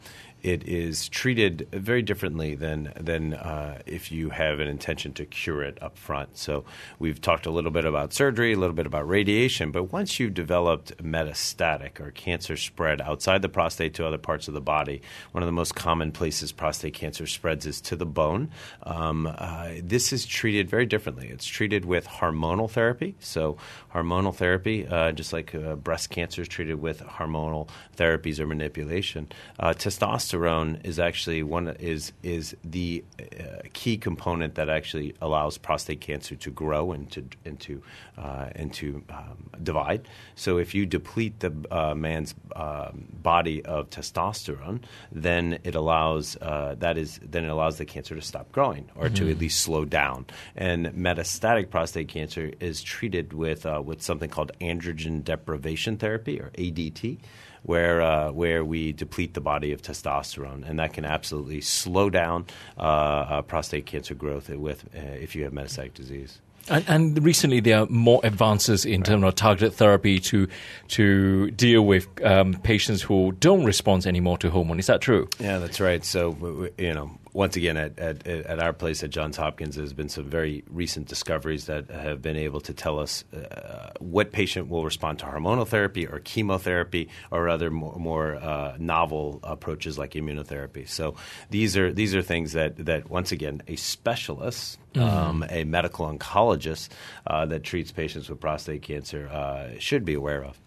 it 0.49 0.67
is 0.67 1.11
treated 1.11 1.69
very 1.73 2.01
differently 2.01 2.55
than 2.55 2.91
than 2.99 3.35
uh, 3.35 3.83
if 3.85 4.11
you 4.11 4.31
have 4.31 4.61
an 4.61 4.67
intention 4.67 5.13
to 5.13 5.27
cure 5.27 5.63
it 5.63 5.77
up 5.83 5.99
front. 5.99 6.39
So 6.39 6.65
we've 6.99 7.21
talked 7.21 7.45
a 7.45 7.51
little 7.51 7.71
bit 7.71 7.85
about 7.85 8.15
surgery, 8.15 8.55
a 8.55 8.59
little 8.59 8.75
bit 8.75 8.87
about 8.87 9.07
radiation, 9.07 9.71
but 9.71 9.93
once 9.93 10.19
you've 10.19 10.33
developed 10.33 10.97
metastatic 11.03 12.01
or 12.01 12.13
cancer 12.13 12.57
spread 12.57 13.03
outside 13.03 13.43
the 13.43 13.51
prostate 13.51 13.93
to 13.95 14.07
other 14.07 14.17
parts 14.17 14.49
of 14.49 14.55
the 14.55 14.63
body, 14.63 15.03
one 15.33 15.43
of 15.43 15.47
the 15.47 15.53
most 15.53 15.75
common 15.75 16.13
places 16.13 16.51
prostate 16.51 16.95
cancer 16.95 17.27
spreads 17.27 17.67
is 17.67 17.83
to 17.83 17.95
the 17.95 18.07
bone. 18.07 18.51
Um, 18.85 19.27
uh, 19.27 19.73
this 19.83 20.15
is 20.15 20.25
treated 20.25 20.71
very 20.71 20.87
differently. 20.87 21.29
It's 21.29 21.47
treated 21.47 21.85
with 21.85 22.07
hormonal 22.07 22.71
therapy. 22.71 23.17
So 23.21 23.59
hormonal 23.95 24.35
therapy, 24.35 24.87
uh, 24.87 25.13
just 25.13 25.35
like 25.35 25.55
uh, 25.55 25.75
breast 25.75 26.09
cancer 26.09 26.41
is 26.41 26.49
treated 26.49 26.81
with 26.81 27.01
hormonal 27.01 27.69
therapies 27.99 28.39
or 28.39 28.47
manipulation, 28.47 29.29
uh, 29.61 29.75
testosterone 29.75 30.38
testosterone 30.39 30.85
is 30.85 30.99
actually 30.99 31.43
one 31.43 31.69
is 31.79 32.13
is 32.23 32.57
the 32.65 33.05
uh, 33.21 33.63
key 33.73 33.97
component 33.97 34.55
that 34.55 34.69
actually 34.69 35.15
allows 35.21 35.59
prostate 35.59 36.01
cancer 36.01 36.37
to 36.37 36.51
grow 36.51 36.93
and 36.93 37.11
to 37.11 37.25
and 37.45 37.61
to 37.61 37.83
uh, 38.17 38.49
and 38.55 38.73
to 38.75 39.03
um, 39.11 39.51
divide. 39.63 40.09
So 40.35 40.59
if 40.59 40.75
you 40.75 40.87
deplete 40.87 41.41
the 41.41 41.53
uh, 41.71 41.95
man's 41.95 42.35
um, 42.57 43.07
body 43.23 43.65
of 43.65 43.91
testosterone, 43.91 44.81
then 45.13 45.59
it 45.65 45.75
allows 45.75 46.37
uh, 46.41 46.77
that 46.79 46.99
is 46.99 47.21
then 47.23 47.45
it 47.45 47.49
allows 47.49 47.79
the 47.79 47.85
cancer 47.85 48.15
to 48.15 48.23
stop 48.23 48.51
growing 48.53 48.91
or 48.95 49.09
to 49.09 49.31
at 49.31 49.39
least 49.39 49.61
slow 49.61 49.85
down. 49.85 50.27
And 50.57 50.87
metastatic 50.89 51.71
prostate 51.71 52.09
cancer 52.09 52.53
is 52.61 52.83
treated 52.83 53.33
with 53.33 53.67
uh, 53.67 53.83
with 53.85 54.03
something 54.03 54.31
called 54.31 54.53
androgen 54.61 55.25
deprivation 55.25 55.97
therapy 55.97 56.41
or 56.41 56.51
ADT 56.51 57.19
where 57.63 58.01
uh, 58.01 58.31
where 58.33 58.65
we 58.65 58.93
deplete 58.93 59.35
the 59.35 59.41
body 59.41 59.73
of 59.73 59.83
testosterone, 59.83 60.69
and 60.69 60.79
that 60.79 60.93
can 60.93 61.05
absolutely 61.05 61.61
slow 61.61 62.11
down 62.11 62.47
uh, 62.77 62.81
uh, 62.81 63.43
prostate 63.43 63.87
cancer 63.87 64.15
growth 64.15 64.49
with 64.49 64.85
uh, 64.95 64.99
if 64.99 65.35
you 65.35 65.45
have 65.45 65.53
metastatic 65.53 65.95
disease. 65.95 66.41
And, 66.71 66.85
and 66.89 67.25
recently, 67.25 67.61
there 67.61 67.81
are 67.81 67.87
more 67.89 68.21
advances 68.25 68.85
in 68.85 69.03
terms 69.03 69.25
of 69.25 69.35
targeted 69.35 69.75
therapy 69.75 70.19
to 70.21 70.49
to 70.89 71.51
deal 71.53 71.83
with 71.83 72.07
um, 72.23 72.55
patients 72.55 73.03
who 73.03 73.33
don't 73.41 73.65
respond 73.65 74.07
anymore 74.07 74.39
to 74.39 74.51
hormone. 74.51 74.79
Is 74.79 74.87
that 74.87 75.01
true? 75.01 75.29
Yeah, 75.39 75.59
that's 75.59 75.81
right. 75.81 76.05
So, 76.05 76.69
you 76.77 76.93
know, 76.93 77.11
once 77.39 77.55
again, 77.55 77.77
at, 77.77 77.97
at, 78.01 78.27
at 78.27 78.59
our 78.59 78.73
place 78.73 79.05
at 79.05 79.11
Johns 79.11 79.37
Hopkins, 79.37 79.77
there's 79.77 79.93
been 79.93 80.09
some 80.09 80.25
very 80.25 80.65
recent 80.69 81.07
discoveries 81.07 81.67
that 81.67 81.89
have 81.89 82.21
been 82.21 82.37
able 82.37 82.61
to 82.63 82.75
tell 82.75 82.99
us 82.99 83.23
uh, 83.33 83.91
what 84.01 84.33
patient 84.33 84.69
will 84.69 84.83
respond 84.83 85.21
to 85.21 85.27
hormonal 85.27 85.65
therapy 85.65 86.05
or 86.05 86.19
chemotherapy 86.19 87.09
or 87.31 87.49
other 87.49 87.71
more, 87.71 87.95
more 87.95 88.35
uh, 88.35 88.75
novel 88.81 89.39
approaches 89.45 89.97
like 89.97 90.15
immunotherapy. 90.15 90.89
So 90.89 91.15
these 91.49 91.77
are 91.77 91.93
these 91.93 92.13
are 92.13 92.23
things 92.23 92.55
that, 92.55 92.77
that 92.87 93.09
once 93.09 93.31
again, 93.31 93.63
a 93.69 93.77
specialist, 93.77 94.77
um, 94.97 95.45
a 95.49 95.63
medical 95.63 96.13
oncologist 96.13 96.89
uh, 97.25 97.47
that 97.47 97.63
treats 97.63 97.93
patients 97.93 98.29
with 98.29 98.41
prostate 98.41 98.83
cancer 98.83 99.29
uh, 99.29 99.79
should 99.79 100.05
be 100.05 100.15
aware 100.15 100.45
of. 100.45 100.59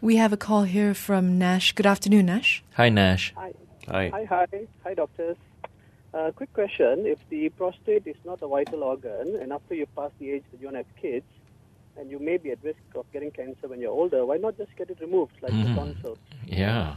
We 0.00 0.16
have 0.16 0.32
a 0.32 0.36
call 0.36 0.64
here 0.64 0.92
from 0.92 1.38
Nash. 1.38 1.70
Good 1.70 1.86
afternoon, 1.86 2.26
Nash. 2.26 2.64
Hi, 2.74 2.88
Nash. 2.88 3.32
Hi. 3.36 3.52
Hi. 3.86 4.08
Hi, 4.08 4.24
hi. 4.24 4.46
Hi, 4.82 4.94
doctors. 4.94 5.36
Uh, 6.12 6.30
quick 6.32 6.52
question. 6.52 7.06
If 7.06 7.18
the 7.28 7.48
prostate 7.50 8.06
is 8.06 8.16
not 8.24 8.42
a 8.42 8.48
vital 8.48 8.82
organ, 8.82 9.38
and 9.40 9.52
after 9.52 9.74
you 9.74 9.86
pass 9.96 10.10
the 10.18 10.32
age 10.32 10.44
that 10.50 10.60
you 10.60 10.66
want 10.66 10.74
to 10.74 10.78
have 10.78 10.96
kids, 11.00 11.26
and 11.96 12.10
you 12.10 12.18
may 12.18 12.36
be 12.36 12.50
at 12.50 12.58
risk 12.62 12.78
of 12.94 13.04
getting 13.12 13.30
cancer 13.30 13.68
when 13.68 13.80
you're 13.80 13.92
older, 13.92 14.24
why 14.24 14.36
not 14.36 14.56
just 14.56 14.74
get 14.76 14.90
it 14.90 14.98
removed, 15.00 15.32
like 15.42 15.52
the 15.52 15.74
tonsils? 15.74 16.18
Yeah. 16.46 16.96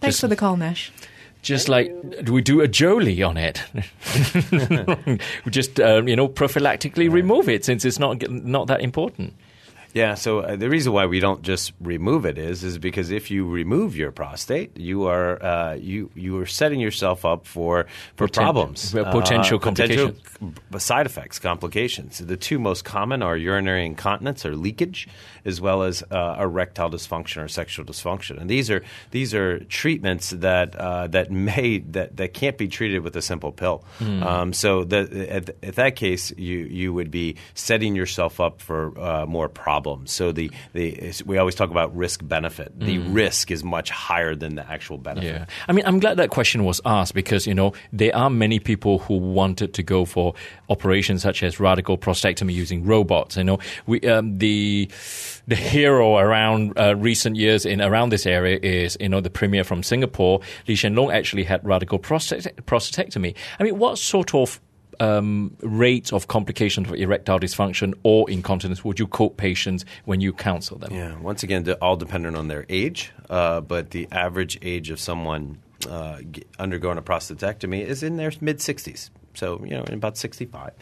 Thanks 0.00 0.16
Just- 0.16 0.20
for 0.20 0.28
the 0.28 0.36
call, 0.36 0.56
Nash. 0.56 0.92
Just 1.42 1.66
Thank 1.66 1.92
like 2.14 2.24
do 2.24 2.32
we 2.32 2.40
do 2.40 2.62
a 2.62 2.68
Jolie 2.68 3.22
on 3.22 3.36
it? 3.36 3.62
we 5.44 5.50
just 5.50 5.78
um, 5.78 6.08
you 6.08 6.16
know 6.16 6.26
prophylactically 6.26 7.12
remove 7.12 7.50
it 7.50 7.66
since 7.66 7.84
it's 7.84 7.98
not 7.98 8.26
not 8.30 8.66
that 8.68 8.80
important. 8.80 9.34
Yeah, 9.94 10.14
so 10.16 10.40
uh, 10.40 10.56
the 10.56 10.68
reason 10.68 10.92
why 10.92 11.06
we 11.06 11.20
don't 11.20 11.42
just 11.42 11.72
remove 11.80 12.26
it 12.26 12.36
is 12.36 12.64
is 12.64 12.78
because 12.78 13.12
if 13.12 13.30
you 13.30 13.48
remove 13.48 13.96
your 13.96 14.10
prostate, 14.10 14.76
you 14.76 15.06
are 15.06 15.40
uh, 15.40 15.74
you 15.74 16.10
you 16.16 16.36
are 16.40 16.46
setting 16.46 16.80
yourself 16.80 17.24
up 17.24 17.46
for 17.46 17.86
for 18.16 18.26
Poten- 18.26 18.32
problems, 18.42 18.92
uh, 18.92 19.04
potential 19.12 19.60
potential 19.60 20.10
complications. 20.10 20.62
c- 20.72 20.78
side 20.80 21.06
effects, 21.06 21.38
complications. 21.38 22.18
The 22.18 22.36
two 22.36 22.58
most 22.58 22.84
common 22.84 23.22
are 23.22 23.36
urinary 23.36 23.86
incontinence 23.86 24.44
or 24.44 24.56
leakage, 24.56 25.06
as 25.44 25.60
well 25.60 25.84
as 25.84 26.02
uh, 26.10 26.38
erectile 26.40 26.90
dysfunction 26.90 27.44
or 27.44 27.46
sexual 27.48 27.86
dysfunction. 27.86 28.40
And 28.40 28.50
these 28.50 28.72
are 28.72 28.82
these 29.12 29.32
are 29.32 29.60
treatments 29.66 30.30
that 30.30 30.74
uh, 30.74 31.06
that 31.06 31.30
may 31.30 31.78
that, 31.92 32.16
that 32.16 32.34
can't 32.34 32.58
be 32.58 32.66
treated 32.66 33.04
with 33.04 33.14
a 33.14 33.22
simple 33.22 33.52
pill. 33.52 33.84
Um, 34.00 34.52
so 34.52 34.82
the, 34.82 35.28
at, 35.30 35.50
at 35.62 35.76
that 35.76 35.94
case, 35.94 36.32
you 36.36 36.58
you 36.66 36.92
would 36.92 37.12
be 37.12 37.36
setting 37.54 37.94
yourself 37.94 38.40
up 38.40 38.60
for 38.60 38.98
uh, 38.98 39.24
more 39.26 39.48
problems. 39.48 39.83
So 40.06 40.32
the, 40.32 40.50
the 40.72 41.12
we 41.26 41.38
always 41.38 41.54
talk 41.54 41.70
about 41.70 41.94
risk 41.96 42.26
benefit. 42.26 42.72
The 42.78 42.98
risk 42.98 43.50
is 43.50 43.62
much 43.62 43.90
higher 43.90 44.34
than 44.34 44.56
the 44.56 44.68
actual 44.68 44.98
benefit. 44.98 45.26
Yeah, 45.26 45.46
I 45.68 45.72
mean, 45.72 45.84
I'm 45.86 46.00
glad 46.00 46.16
that 46.16 46.30
question 46.30 46.64
was 46.64 46.80
asked 46.84 47.14
because 47.14 47.46
you 47.46 47.54
know 47.54 47.72
there 47.92 48.14
are 48.16 48.30
many 48.30 48.58
people 48.58 48.98
who 49.00 49.16
wanted 49.18 49.74
to 49.74 49.82
go 49.82 50.04
for 50.04 50.34
operations 50.68 51.22
such 51.22 51.42
as 51.42 51.60
radical 51.60 51.96
prostatectomy 51.98 52.52
using 52.52 52.84
robots. 52.84 53.36
You 53.36 53.44
know, 53.44 53.58
we 53.86 54.00
um, 54.02 54.38
the 54.38 54.90
the 55.46 55.56
hero 55.56 56.18
around 56.18 56.78
uh, 56.78 56.96
recent 56.96 57.36
years 57.36 57.66
in 57.66 57.80
around 57.80 58.10
this 58.10 58.26
area 58.26 58.58
is 58.62 58.96
you 59.00 59.08
know 59.08 59.20
the 59.20 59.30
premier 59.30 59.64
from 59.64 59.82
Singapore, 59.82 60.40
Lee 60.66 60.76
Hsien 60.76 60.94
Loong, 60.94 61.12
actually 61.12 61.44
had 61.44 61.64
radical 61.64 61.98
prostate- 61.98 62.56
prostatectomy. 62.66 63.34
I 63.58 63.62
mean, 63.62 63.78
what 63.78 63.98
sort 63.98 64.34
of 64.34 64.60
um, 65.00 65.56
rate 65.60 66.12
of 66.12 66.28
complications 66.28 66.88
of 66.88 66.94
erectile 66.94 67.40
dysfunction 67.40 67.94
or 68.02 68.28
incontinence 68.30 68.84
would 68.84 68.98
you 68.98 69.06
quote 69.06 69.36
patients 69.36 69.84
when 70.04 70.20
you 70.20 70.32
counsel 70.32 70.78
them? 70.78 70.92
Yeah, 70.92 71.18
once 71.18 71.42
again, 71.42 71.68
all 71.80 71.96
dependent 71.96 72.36
on 72.36 72.48
their 72.48 72.66
age, 72.68 73.12
uh, 73.30 73.60
but 73.60 73.90
the 73.90 74.08
average 74.12 74.58
age 74.62 74.90
of 74.90 75.00
someone 75.00 75.58
uh, 75.88 76.20
undergoing 76.58 76.98
a 76.98 77.02
prostatectomy 77.02 77.84
is 77.84 78.02
in 78.02 78.16
their 78.16 78.32
mid 78.40 78.58
60s. 78.58 79.10
So, 79.34 79.64
you 79.64 79.72
know, 79.72 79.82
in 79.84 79.94
about 79.94 80.16
65. 80.16 80.72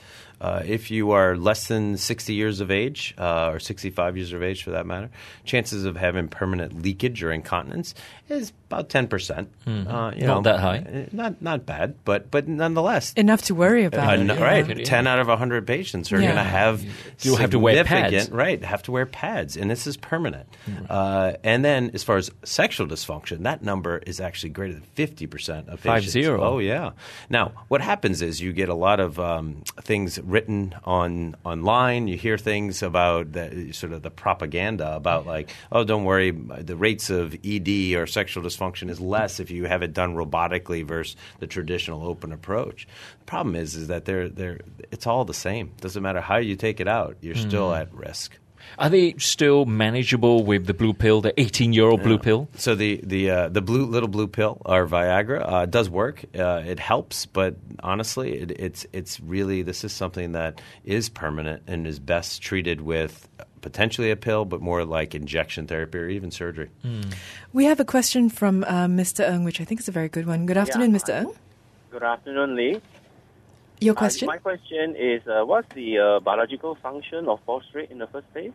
Uh, 0.42 0.60
if 0.66 0.90
you 0.90 1.12
are 1.12 1.36
less 1.36 1.68
than 1.68 1.96
60 1.96 2.34
years 2.34 2.60
of 2.60 2.70
age, 2.72 3.14
uh, 3.16 3.50
or 3.52 3.60
65 3.60 4.16
years 4.16 4.32
of 4.32 4.42
age 4.42 4.64
for 4.64 4.72
that 4.72 4.84
matter, 4.86 5.08
chances 5.44 5.84
of 5.84 5.96
having 5.96 6.26
permanent 6.26 6.82
leakage 6.82 7.22
or 7.22 7.30
incontinence 7.30 7.94
is 8.28 8.52
about 8.68 8.88
10%. 8.88 9.08
Uh, 9.38 9.44
you 9.66 9.82
Not 9.84 10.16
know, 10.18 10.40
that 10.42 10.58
high. 10.60 10.78
uh, 10.78 11.06
Not, 11.12 11.40
not 11.42 11.64
bad, 11.64 11.94
but, 12.04 12.30
but 12.30 12.48
nonetheless. 12.48 13.12
Enough 13.12 13.42
to 13.42 13.54
worry 13.54 13.84
about. 13.84 14.18
Uh, 14.18 14.22
yeah. 14.22 14.42
Right, 14.42 14.78
Yeah. 14.78 14.84
ten 14.84 15.06
out 15.06 15.20
of 15.20 15.28
hundred 15.28 15.66
patients 15.66 16.10
are 16.12 16.16
Yeah. 16.18 16.32
going 16.32 16.36
to 16.36 16.42
have 16.42 16.84
You'll 17.20 17.36
have 17.36 17.50
to 17.50 17.58
wear 17.60 17.84
pads. 17.84 18.30
Right, 18.30 18.62
have 18.64 18.82
to 18.84 18.90
wear 18.92 19.06
pads, 19.06 19.56
and 19.56 19.70
this 19.70 19.86
is 19.86 19.96
permanent. 19.96 20.48
Mm-hmm. 20.68 20.86
Uh, 20.90 21.32
and 21.44 21.64
then, 21.64 21.90
as 21.94 22.02
far 22.02 22.16
as 22.16 22.30
sexual 22.44 22.86
dysfunction, 22.88 23.44
that 23.44 23.62
number 23.62 23.98
is 23.98 24.18
actually 24.20 24.50
greater 24.50 24.72
than 24.72 24.82
fifty 24.82 25.26
percent 25.26 25.68
of 25.68 25.82
patients. 25.82 26.10
zero. 26.12 26.42
Oh 26.42 26.58
yeah. 26.58 26.90
Now, 27.30 27.52
what 27.68 27.80
happens 27.80 28.22
is 28.22 28.40
you 28.40 28.52
get 28.52 28.68
a 28.68 28.74
lot 28.74 28.98
of 28.98 29.20
um, 29.20 29.62
things 29.82 30.18
written 30.32 30.74
on 30.84 31.36
online. 31.44 32.08
You 32.08 32.16
hear 32.16 32.38
things 32.38 32.82
about 32.82 33.32
the, 33.32 33.72
sort 33.72 33.92
of 33.92 34.02
the 34.02 34.10
propaganda 34.10 34.96
about 34.96 35.26
like, 35.26 35.50
oh, 35.70 35.84
don't 35.84 36.04
worry, 36.04 36.30
the 36.30 36.76
rates 36.76 37.10
of 37.10 37.36
ED 37.44 37.94
or 37.94 38.06
sexual 38.06 38.42
dysfunction 38.42 38.90
is 38.90 39.00
less 39.00 39.38
if 39.38 39.50
you 39.50 39.66
have 39.66 39.82
it 39.82 39.92
done 39.92 40.14
robotically 40.16 40.84
versus 40.84 41.16
the 41.38 41.46
traditional 41.46 42.04
open 42.04 42.32
approach. 42.32 42.88
The 43.20 43.26
problem 43.26 43.54
is, 43.54 43.76
is 43.76 43.88
that 43.88 44.06
they're 44.06 44.28
they're 44.28 44.60
it's 44.90 45.06
all 45.06 45.24
the 45.24 45.34
same. 45.34 45.72
Doesn't 45.80 46.02
matter 46.02 46.20
how 46.20 46.38
you 46.38 46.56
take 46.56 46.80
it 46.80 46.88
out, 46.88 47.18
you're 47.20 47.34
hmm. 47.34 47.48
still 47.48 47.74
at 47.74 47.92
risk. 47.92 48.38
Are 48.78 48.88
they 48.88 49.14
still 49.18 49.64
manageable 49.64 50.44
with 50.44 50.66
the 50.66 50.74
blue 50.74 50.92
pill, 50.92 51.20
the 51.20 51.38
18 51.40 51.72
year 51.72 51.84
old 51.84 52.02
blue 52.02 52.18
pill? 52.18 52.48
So 52.56 52.74
the 52.74 53.00
the 53.02 53.30
uh, 53.30 53.48
the 53.48 53.62
blue 53.62 53.86
little 53.86 54.08
blue 54.08 54.26
pill 54.26 54.60
or 54.64 54.86
Viagra 54.86 55.44
uh, 55.46 55.66
does 55.66 55.90
work. 55.90 56.24
Uh, 56.36 56.62
it 56.66 56.78
helps, 56.78 57.26
but 57.26 57.56
honestly, 57.82 58.34
it, 58.34 58.50
it's 58.52 58.86
it's 58.92 59.20
really 59.20 59.62
this 59.62 59.84
is 59.84 59.92
something 59.92 60.32
that 60.32 60.60
is 60.84 61.08
permanent 61.08 61.62
and 61.66 61.86
is 61.86 61.98
best 61.98 62.42
treated 62.42 62.80
with 62.80 63.28
potentially 63.60 64.10
a 64.10 64.16
pill, 64.16 64.44
but 64.44 64.60
more 64.60 64.84
like 64.84 65.14
injection 65.14 65.66
therapy 65.66 65.98
or 65.98 66.08
even 66.08 66.30
surgery. 66.30 66.68
We 67.52 67.64
have 67.66 67.78
a 67.80 67.84
question 67.84 68.28
from 68.28 68.64
uh, 68.64 68.86
Mr. 68.86 69.24
Ng, 69.24 69.44
which 69.44 69.60
I 69.60 69.64
think 69.64 69.80
is 69.80 69.88
a 69.88 69.92
very 69.92 70.08
good 70.08 70.26
one. 70.26 70.46
Good 70.46 70.56
afternoon, 70.56 70.92
Mr. 70.92 71.14
Ng. 71.20 71.32
Good 71.90 72.02
afternoon, 72.02 72.56
Lee. 72.56 72.80
Your 73.82 73.94
question? 73.94 74.26
my 74.26 74.38
question 74.38 74.94
is, 74.96 75.26
uh, 75.26 75.44
what's 75.44 75.72
the 75.74 75.98
uh, 75.98 76.20
biological 76.20 76.76
function 76.76 77.28
of 77.28 77.40
phosphate 77.44 77.90
in 77.90 77.98
the 77.98 78.06
first 78.06 78.32
place? 78.32 78.52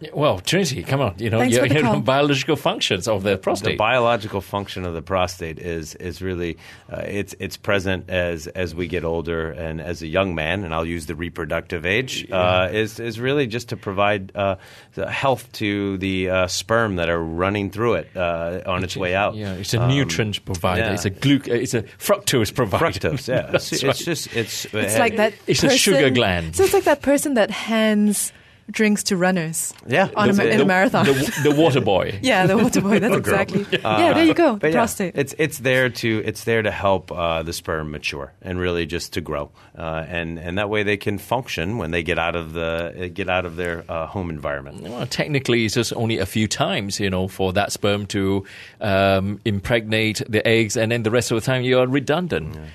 Yeah, 0.00 0.10
Well, 0.14 0.40
Trinity, 0.40 0.82
come 0.82 1.00
on. 1.00 1.14
You 1.18 1.28
know, 1.30 1.38
Thanks 1.40 1.54
you, 1.56 1.62
for 1.62 1.68
the 1.68 1.74
you 1.74 1.82
know 1.82 2.00
biological 2.00 2.56
functions 2.56 3.06
of 3.06 3.22
the 3.22 3.36
prostate. 3.36 3.72
The 3.72 3.76
biological 3.76 4.40
function 4.40 4.84
of 4.86 4.94
the 4.94 5.02
prostate 5.02 5.58
is 5.58 5.94
is 5.96 6.22
really 6.22 6.56
uh, 6.90 7.02
it's 7.06 7.34
it's 7.38 7.56
present 7.56 8.08
as 8.08 8.46
as 8.48 8.74
we 8.74 8.86
get 8.88 9.04
older 9.04 9.50
and 9.50 9.80
as 9.80 10.00
a 10.02 10.06
young 10.06 10.34
man, 10.34 10.64
and 10.64 10.74
I'll 10.74 10.86
use 10.86 11.06
the 11.06 11.14
reproductive 11.14 11.84
age 11.84 12.30
uh, 12.30 12.68
is 12.72 12.98
is 12.98 13.20
really 13.20 13.46
just 13.46 13.68
to 13.70 13.76
provide 13.76 14.32
uh, 14.34 14.56
the 14.94 15.10
health 15.10 15.52
to 15.52 15.98
the 15.98 16.30
uh, 16.30 16.46
sperm 16.46 16.96
that 16.96 17.08
are 17.10 17.22
running 17.22 17.70
through 17.70 17.94
it 17.94 18.16
uh, 18.16 18.62
on 18.66 18.82
its 18.84 18.96
way 18.96 19.14
out. 19.14 19.34
Yeah, 19.34 19.52
it's 19.54 19.74
a 19.74 19.80
Um, 19.82 19.88
nutrient 19.90 20.44
provider. 20.44 20.82
yeah. 20.82 20.92
It's 20.94 21.04
a 21.04 21.10
gluc- 21.10 21.48
It's 21.48 21.74
a 21.74 21.82
fructose 21.98 22.54
provider. 22.54 22.86
fructose. 22.86 23.28
Yeah, 23.28 23.50
it's, 23.54 23.70
right. 23.82 23.90
it's 23.90 24.04
just 24.04 24.34
it's 24.34 24.64
It's 24.72 24.98
like 24.98 25.16
that. 25.16 25.34
It's 25.46 25.62
a 25.62 25.70
sugar 25.76 26.10
gland. 26.10 26.56
So 26.56 26.64
it's 26.64 26.72
like 26.74 26.84
that 26.84 27.02
person 27.02 27.34
that 27.34 27.50
hands 27.50 28.32
drinks 28.70 29.02
to 29.04 29.16
runners. 29.16 29.74
Yeah, 29.86 30.08
on 30.16 30.30
a, 30.30 30.32
the- 30.32 30.50
in 30.50 30.60
a 30.60 30.64
marathon. 30.64 31.06
The, 31.06 31.40
the 31.44 31.54
water 31.54 31.80
boy. 31.80 32.18
yeah, 32.22 32.46
the 32.46 32.56
water 32.56 32.80
boy. 32.80 32.98
That's 33.00 33.16
exactly. 33.24 33.66
yeah, 33.72 34.12
there 34.12 34.24
you 34.24 34.34
go. 34.34 34.54
Uh, 34.54 34.56
But 34.56 34.68
yeah, 34.72 34.76
prostate. 34.78 35.16
It's 35.16 35.34
it's 35.38 35.58
there 35.58 35.88
to 35.90 36.22
it's 36.24 36.44
there 36.44 36.62
to 36.62 36.70
help 36.70 37.10
uh, 37.12 37.42
the 37.42 37.52
sperm 37.52 37.90
mature 37.90 38.32
and 38.42 38.58
really 38.58 38.86
just 38.86 39.12
to 39.14 39.20
grow, 39.20 39.50
uh, 39.78 40.04
and 40.08 40.38
and 40.38 40.58
that 40.58 40.68
way 40.70 40.82
they 40.82 40.96
can 40.96 41.18
function 41.18 41.78
when 41.78 41.90
they 41.90 42.02
get 42.02 42.18
out 42.18 42.36
of 42.36 42.52
the 42.52 43.04
uh, 43.04 43.08
get 43.12 43.28
out 43.28 43.44
of 43.44 43.56
their 43.56 43.84
uh, 43.88 44.06
home 44.06 44.30
environment. 44.30 44.82
Well, 44.82 45.06
technically, 45.06 45.64
it's 45.64 45.74
just 45.74 45.92
only 45.94 46.18
a 46.18 46.26
few 46.26 46.46
times, 46.48 47.00
you 47.00 47.10
know, 47.10 47.28
for 47.28 47.52
that 47.52 47.72
sperm 47.72 48.06
to 48.06 48.44
um, 48.80 49.40
impregnate 49.44 50.22
the 50.28 50.46
eggs, 50.46 50.76
and 50.76 50.90
then 50.92 51.02
the 51.02 51.10
rest 51.10 51.30
of 51.30 51.36
the 51.36 51.44
time 51.44 51.62
you 51.62 51.78
are 51.78 51.86
redundant. 51.86 52.56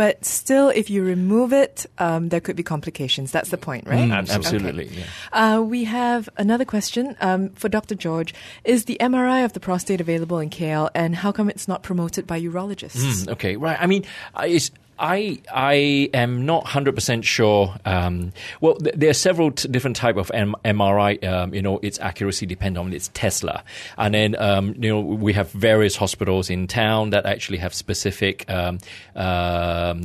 But 0.00 0.24
still, 0.24 0.70
if 0.70 0.88
you 0.88 1.04
remove 1.04 1.52
it, 1.52 1.84
um, 1.98 2.30
there 2.30 2.40
could 2.40 2.56
be 2.56 2.62
complications. 2.62 3.32
That's 3.32 3.50
the 3.50 3.58
point, 3.58 3.86
right? 3.86 4.08
Mm, 4.08 4.22
Okay. 4.22 4.32
absolutely. 4.32 4.86
Yeah. 4.88 5.04
Uh, 5.30 5.60
we 5.60 5.84
have 5.84 6.26
another 6.38 6.64
question 6.64 7.16
um, 7.20 7.50
for 7.50 7.68
Dr. 7.68 7.94
George. 7.94 8.32
Is 8.64 8.86
the 8.86 8.96
MRI 8.98 9.44
of 9.44 9.52
the 9.52 9.60
prostate 9.60 10.00
available 10.00 10.38
in 10.38 10.48
KL, 10.48 10.88
and 10.94 11.14
how 11.16 11.32
come 11.32 11.50
it's 11.50 11.68
not 11.68 11.82
promoted 11.82 12.26
by 12.26 12.40
urologists? 12.40 12.96
Mm, 13.26 13.28
okay, 13.32 13.56
right. 13.56 13.76
I 13.78 13.86
mean, 13.86 14.04
I- 14.34 14.46
it's, 14.46 14.70
I 15.00 15.40
I 15.52 16.10
am 16.12 16.44
not 16.44 16.66
hundred 16.66 16.94
percent 16.94 17.24
sure. 17.24 17.74
Um, 17.86 18.32
well, 18.60 18.76
th- 18.76 18.94
there 18.94 19.08
are 19.08 19.14
several 19.14 19.50
t- 19.50 19.66
different 19.66 19.96
type 19.96 20.16
of 20.16 20.30
M- 20.34 20.54
MRI. 20.64 21.24
Um, 21.24 21.54
you 21.54 21.62
know, 21.62 21.78
its 21.78 21.98
accuracy 21.98 22.44
depends 22.44 22.78
on 22.78 22.92
its 22.92 23.10
Tesla, 23.14 23.64
and 23.96 24.14
then 24.14 24.36
um, 24.38 24.74
you 24.78 24.90
know 24.90 25.00
we 25.00 25.32
have 25.32 25.50
various 25.52 25.96
hospitals 25.96 26.50
in 26.50 26.66
town 26.66 27.10
that 27.10 27.24
actually 27.24 27.58
have 27.58 27.72
specific 27.72 28.44
um, 28.50 28.78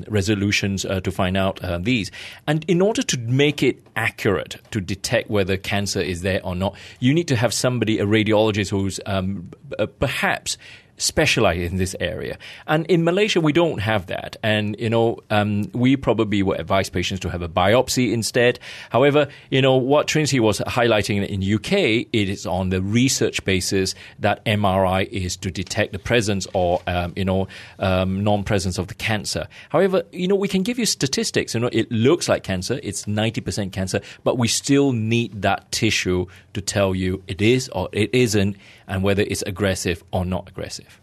resolutions 0.08 0.86
uh, 0.86 1.02
to 1.02 1.12
find 1.12 1.36
out 1.36 1.62
uh, 1.64 1.78
these. 1.78 2.10
And 2.48 2.64
in 2.70 2.82
order 2.82 3.04
to 3.04 3.18
make 3.18 3.62
it 3.62 3.86
accurate 3.98 4.58
to 4.72 4.80
detect 4.80 5.30
whether 5.30 5.58
cancer 5.58 6.00
is 6.00 6.22
there 6.22 6.42
or 6.44 6.56
not, 6.56 6.76
you 7.00 7.14
need 7.14 7.28
to 7.28 7.36
have 7.36 7.54
somebody, 7.54 8.00
a 8.00 8.06
radiologist, 8.06 8.70
who's 8.70 9.00
um, 9.06 9.52
uh, 9.78 9.86
perhaps 9.86 10.58
specialize 10.98 11.60
in 11.60 11.78
this 11.78 11.96
area. 12.00 12.38
And 12.68 12.86
in 12.88 13.04
Malaysia, 13.04 13.42
we 13.42 13.54
don't 13.54 13.80
have 13.80 14.08
that. 14.08 14.38
And, 14.44 14.76
you 14.80 14.90
know, 14.90 15.20
um, 15.30 15.70
we 15.74 15.98
probably 15.98 16.42
would 16.44 16.60
advise 16.60 16.90
patients 16.90 17.20
to 17.22 17.30
have 17.30 17.42
a 17.42 17.50
biopsy 17.50 18.12
instead. 18.12 18.60
However, 18.90 19.28
you 19.50 19.62
know, 19.62 19.76
what 19.76 20.08
Trinity 20.08 20.40
was 20.40 20.60
highlighting 20.60 21.28
in 21.28 21.40
the 21.42 21.54
UK, 21.56 22.08
it 22.14 22.30
is 22.30 22.46
on 22.46 22.70
the 22.70 22.82
research 22.82 23.44
basis 23.46 23.96
that 24.20 24.44
MRI 24.46 25.08
is 25.10 25.36
to 25.38 25.52
detect 25.52 25.92
the 25.92 26.00
presence 26.00 26.48
or, 26.54 26.82
um, 26.88 27.14
you 27.16 27.26
know, 27.26 27.48
um, 27.80 28.24
non-presence 28.24 28.78
of 28.78 28.88
the 28.88 28.96
cancer. 28.96 29.48
However, 29.70 30.04
you 30.12 30.28
know, 30.28 30.36
we 30.36 30.48
can 30.48 30.64
give 30.64 30.80
you 30.80 30.86
statistics. 30.86 31.54
You 31.54 31.60
know, 31.60 31.70
it 31.72 31.92
looks 31.92 32.30
like 32.30 32.44
cancer. 32.44 32.80
It's 32.84 33.06
90% 33.06 33.72
cancer, 33.72 34.02
but 34.24 34.38
we 34.38 34.48
still 34.48 34.92
need 34.92 35.42
that 35.42 35.72
tissue 35.72 36.28
to 36.54 36.62
tell 36.62 36.96
you 36.96 37.22
it 37.28 37.42
is 37.42 37.70
or 37.70 37.90
it 37.92 38.14
isn't 38.14 38.56
and 38.88 39.04
whether 39.04 39.24
it's 39.24 39.42
aggressive 39.44 40.04
or 40.12 40.26
not 40.26 40.50
aggressive. 40.50 41.00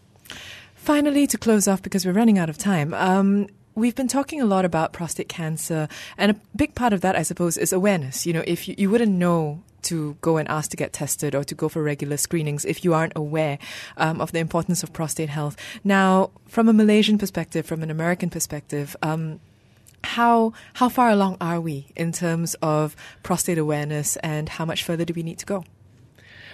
Finally, 0.75 1.27
to 1.27 1.37
close 1.37 1.67
off, 1.67 1.81
because 1.81 2.05
we're 2.05 2.11
running 2.11 2.37
out 2.37 2.49
of 2.49 2.57
time, 2.57 2.93
um, 2.93 3.47
we've 3.75 3.95
been 3.95 4.07
talking 4.07 4.41
a 4.41 4.45
lot 4.45 4.65
about 4.65 4.91
prostate 4.93 5.29
cancer, 5.29 5.87
and 6.17 6.31
a 6.31 6.35
big 6.55 6.75
part 6.75 6.93
of 6.93 7.01
that, 7.01 7.15
I 7.15 7.23
suppose, 7.23 7.57
is 7.57 7.71
awareness. 7.71 8.25
You 8.25 8.33
know, 8.33 8.43
if 8.45 8.67
you, 8.67 8.75
you 8.77 8.89
wouldn't 8.89 9.11
know 9.11 9.63
to 9.83 10.17
go 10.21 10.37
and 10.37 10.47
ask 10.49 10.71
to 10.71 10.77
get 10.77 10.93
tested 10.93 11.35
or 11.35 11.43
to 11.43 11.55
go 11.55 11.69
for 11.69 11.83
regular 11.83 12.17
screenings 12.17 12.65
if 12.65 12.83
you 12.83 12.93
aren't 12.93 13.13
aware 13.15 13.59
um, 13.97 14.21
of 14.21 14.31
the 14.31 14.39
importance 14.39 14.81
of 14.83 14.93
prostate 14.93 15.29
health. 15.29 15.57
Now, 15.83 16.31
from 16.47 16.69
a 16.69 16.73
Malaysian 16.73 17.17
perspective, 17.17 17.65
from 17.65 17.83
an 17.83 17.91
American 17.91 18.29
perspective, 18.29 18.95
um, 19.01 19.39
how 20.03 20.53
how 20.73 20.89
far 20.89 21.09
along 21.09 21.37
are 21.39 21.61
we 21.61 21.87
in 21.95 22.11
terms 22.11 22.55
of 22.61 22.95
prostate 23.23 23.57
awareness, 23.57 24.17
and 24.17 24.49
how 24.49 24.65
much 24.65 24.83
further 24.83 25.05
do 25.05 25.13
we 25.13 25.23
need 25.23 25.39
to 25.39 25.45
go? 25.45 25.63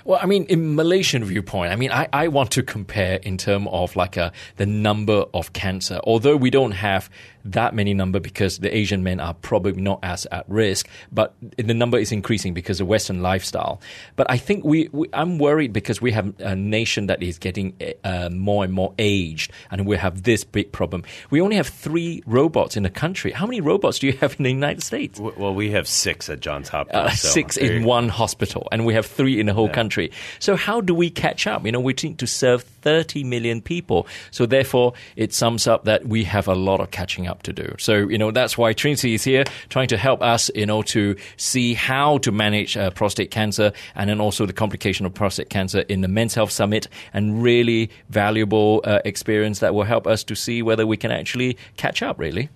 Well, 0.05 0.19
I 0.21 0.25
mean, 0.25 0.45
in 0.45 0.75
Malaysian 0.75 1.23
viewpoint, 1.23 1.71
I 1.71 1.75
mean, 1.75 1.91
I, 1.91 2.07
I 2.13 2.27
want 2.27 2.51
to 2.51 2.63
compare 2.63 3.17
in 3.17 3.37
terms 3.37 3.67
of 3.71 3.95
like 3.95 4.17
a, 4.17 4.31
the 4.57 4.65
number 4.65 5.25
of 5.33 5.53
cancer. 5.53 5.99
Although 6.03 6.37
we 6.37 6.49
don't 6.49 6.71
have 6.71 7.09
that 7.51 7.73
many 7.73 7.93
number 7.93 8.19
because 8.19 8.59
the 8.59 8.75
Asian 8.75 9.03
men 9.03 9.19
are 9.19 9.33
probably 9.33 9.81
not 9.81 9.99
as 10.03 10.25
at 10.31 10.45
risk, 10.49 10.87
but 11.11 11.33
the 11.57 11.73
number 11.73 11.97
is 11.97 12.11
increasing 12.11 12.53
because 12.53 12.79
of 12.79 12.87
Western 12.87 13.21
lifestyle. 13.21 13.81
But 14.15 14.29
I 14.29 14.37
think 14.37 14.63
we, 14.63 14.89
we 14.91 15.07
I'm 15.13 15.37
worried 15.37 15.73
because 15.73 16.01
we 16.01 16.11
have 16.11 16.33
a 16.39 16.55
nation 16.55 17.07
that 17.07 17.21
is 17.21 17.37
getting 17.37 17.73
uh, 18.03 18.29
more 18.31 18.63
and 18.63 18.73
more 18.73 18.93
aged, 18.99 19.51
and 19.71 19.85
we 19.85 19.97
have 19.97 20.23
this 20.23 20.43
big 20.43 20.71
problem. 20.71 21.03
We 21.29 21.41
only 21.41 21.55
have 21.55 21.67
three 21.67 22.23
robots 22.25 22.75
in 22.77 22.83
the 22.83 22.89
country. 22.89 23.31
How 23.31 23.45
many 23.45 23.61
robots 23.61 23.99
do 23.99 24.07
you 24.07 24.13
have 24.13 24.35
in 24.39 24.43
the 24.43 24.51
United 24.51 24.83
States? 24.83 25.19
Well, 25.19 25.53
we 25.53 25.71
have 25.71 25.87
six 25.87 26.29
at 26.29 26.39
Johns 26.39 26.69
Hopkins. 26.69 26.97
uh, 26.97 27.09
so 27.11 27.29
six 27.29 27.57
in 27.57 27.81
you- 27.81 27.87
one 27.87 28.09
hospital, 28.09 28.67
and 28.71 28.85
we 28.85 28.93
have 28.93 29.05
three 29.05 29.39
in 29.39 29.45
the 29.45 29.53
whole 29.53 29.69
country. 29.69 30.11
So 30.39 30.55
how 30.55 30.81
do 30.81 30.93
we 30.93 31.09
catch 31.09 31.47
up? 31.47 31.65
You 31.65 31.71
know, 31.71 31.79
we 31.79 31.93
need 32.03 32.19
to 32.19 32.27
serve 32.27 32.63
30 32.81 33.23
million 33.23 33.61
people. 33.61 34.07
So 34.31 34.45
therefore, 34.45 34.93
it 35.15 35.33
sums 35.33 35.67
up 35.67 35.85
that 35.85 36.07
we 36.07 36.23
have 36.23 36.47
a 36.47 36.55
lot 36.55 36.79
of 36.79 36.91
catching 36.91 37.27
up 37.27 37.38
to 37.43 37.53
do. 37.53 37.75
So 37.77 38.07
you 38.07 38.17
know, 38.17 38.31
that's 38.31 38.57
why 38.57 38.73
Trinity 38.73 39.13
is 39.13 39.23
here, 39.23 39.43
trying 39.69 39.87
to 39.89 39.97
help 39.97 40.21
us, 40.21 40.49
you 40.55 40.65
know, 40.65 40.81
to 40.83 41.15
see 41.37 41.73
how 41.73 42.17
to 42.19 42.31
manage 42.31 42.77
uh, 42.77 42.91
prostate 42.91 43.31
cancer, 43.31 43.71
and 43.95 44.09
then 44.09 44.19
also 44.19 44.45
the 44.45 44.53
complication 44.53 45.05
of 45.05 45.13
prostate 45.13 45.49
cancer 45.49 45.81
in 45.81 46.01
the 46.01 46.07
Men's 46.07 46.35
Health 46.35 46.51
Summit, 46.51 46.87
and 47.13 47.41
really 47.41 47.89
valuable 48.09 48.81
uh, 48.83 48.99
experience 49.05 49.59
that 49.59 49.73
will 49.73 49.83
help 49.83 50.07
us 50.07 50.23
to 50.25 50.35
see 50.35 50.61
whether 50.61 50.85
we 50.85 50.97
can 50.97 51.11
actually 51.11 51.57
catch 51.77 52.01
up. 52.01 52.19
Really. 52.19 52.49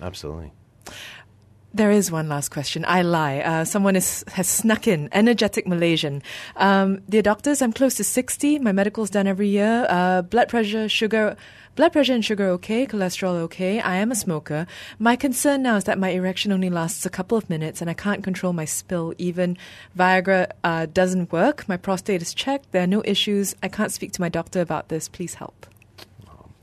Absolutely. 0.00 0.52
There 1.76 1.90
is 1.90 2.10
one 2.10 2.26
last 2.26 2.48
question. 2.48 2.86
I 2.88 3.02
lie. 3.02 3.40
Uh, 3.40 3.64
someone 3.66 3.96
is, 3.96 4.24
has 4.28 4.48
snuck 4.48 4.88
in. 4.88 5.10
Energetic 5.12 5.66
Malaysian. 5.66 6.22
Um, 6.56 7.02
dear 7.06 7.20
doctors, 7.20 7.60
I'm 7.60 7.74
close 7.74 7.96
to 7.96 8.04
60. 8.04 8.60
My 8.60 8.72
medical's 8.72 9.10
done 9.10 9.26
every 9.26 9.48
year. 9.48 9.86
Uh, 9.86 10.22
blood 10.22 10.48
pressure, 10.48 10.88
sugar, 10.88 11.36
blood 11.76 11.92
pressure 11.92 12.14
and 12.14 12.24
sugar 12.24 12.48
okay. 12.48 12.86
Cholesterol 12.86 13.36
okay. 13.42 13.80
I 13.80 13.96
am 13.96 14.10
a 14.10 14.14
smoker. 14.16 14.66
My 14.98 15.14
concern 15.14 15.62
now 15.62 15.76
is 15.76 15.84
that 15.84 15.98
my 15.98 16.08
erection 16.08 16.50
only 16.50 16.70
lasts 16.70 17.06
a 17.06 17.10
couple 17.10 17.38
of 17.38 17.48
minutes 17.48 17.80
and 17.80 17.88
I 17.88 17.94
can't 17.94 18.24
control 18.24 18.52
my 18.52 18.64
spill. 18.64 19.14
Even 19.18 19.56
Viagra 19.96 20.50
uh, 20.64 20.86
doesn't 20.86 21.30
work. 21.30 21.68
My 21.68 21.76
prostate 21.76 22.22
is 22.22 22.34
checked. 22.34 22.72
There 22.72 22.82
are 22.82 22.88
no 22.88 23.02
issues. 23.04 23.54
I 23.62 23.68
can't 23.68 23.92
speak 23.92 24.12
to 24.12 24.20
my 24.20 24.28
doctor 24.28 24.60
about 24.60 24.88
this. 24.88 25.08
Please 25.08 25.34
help. 25.34 25.66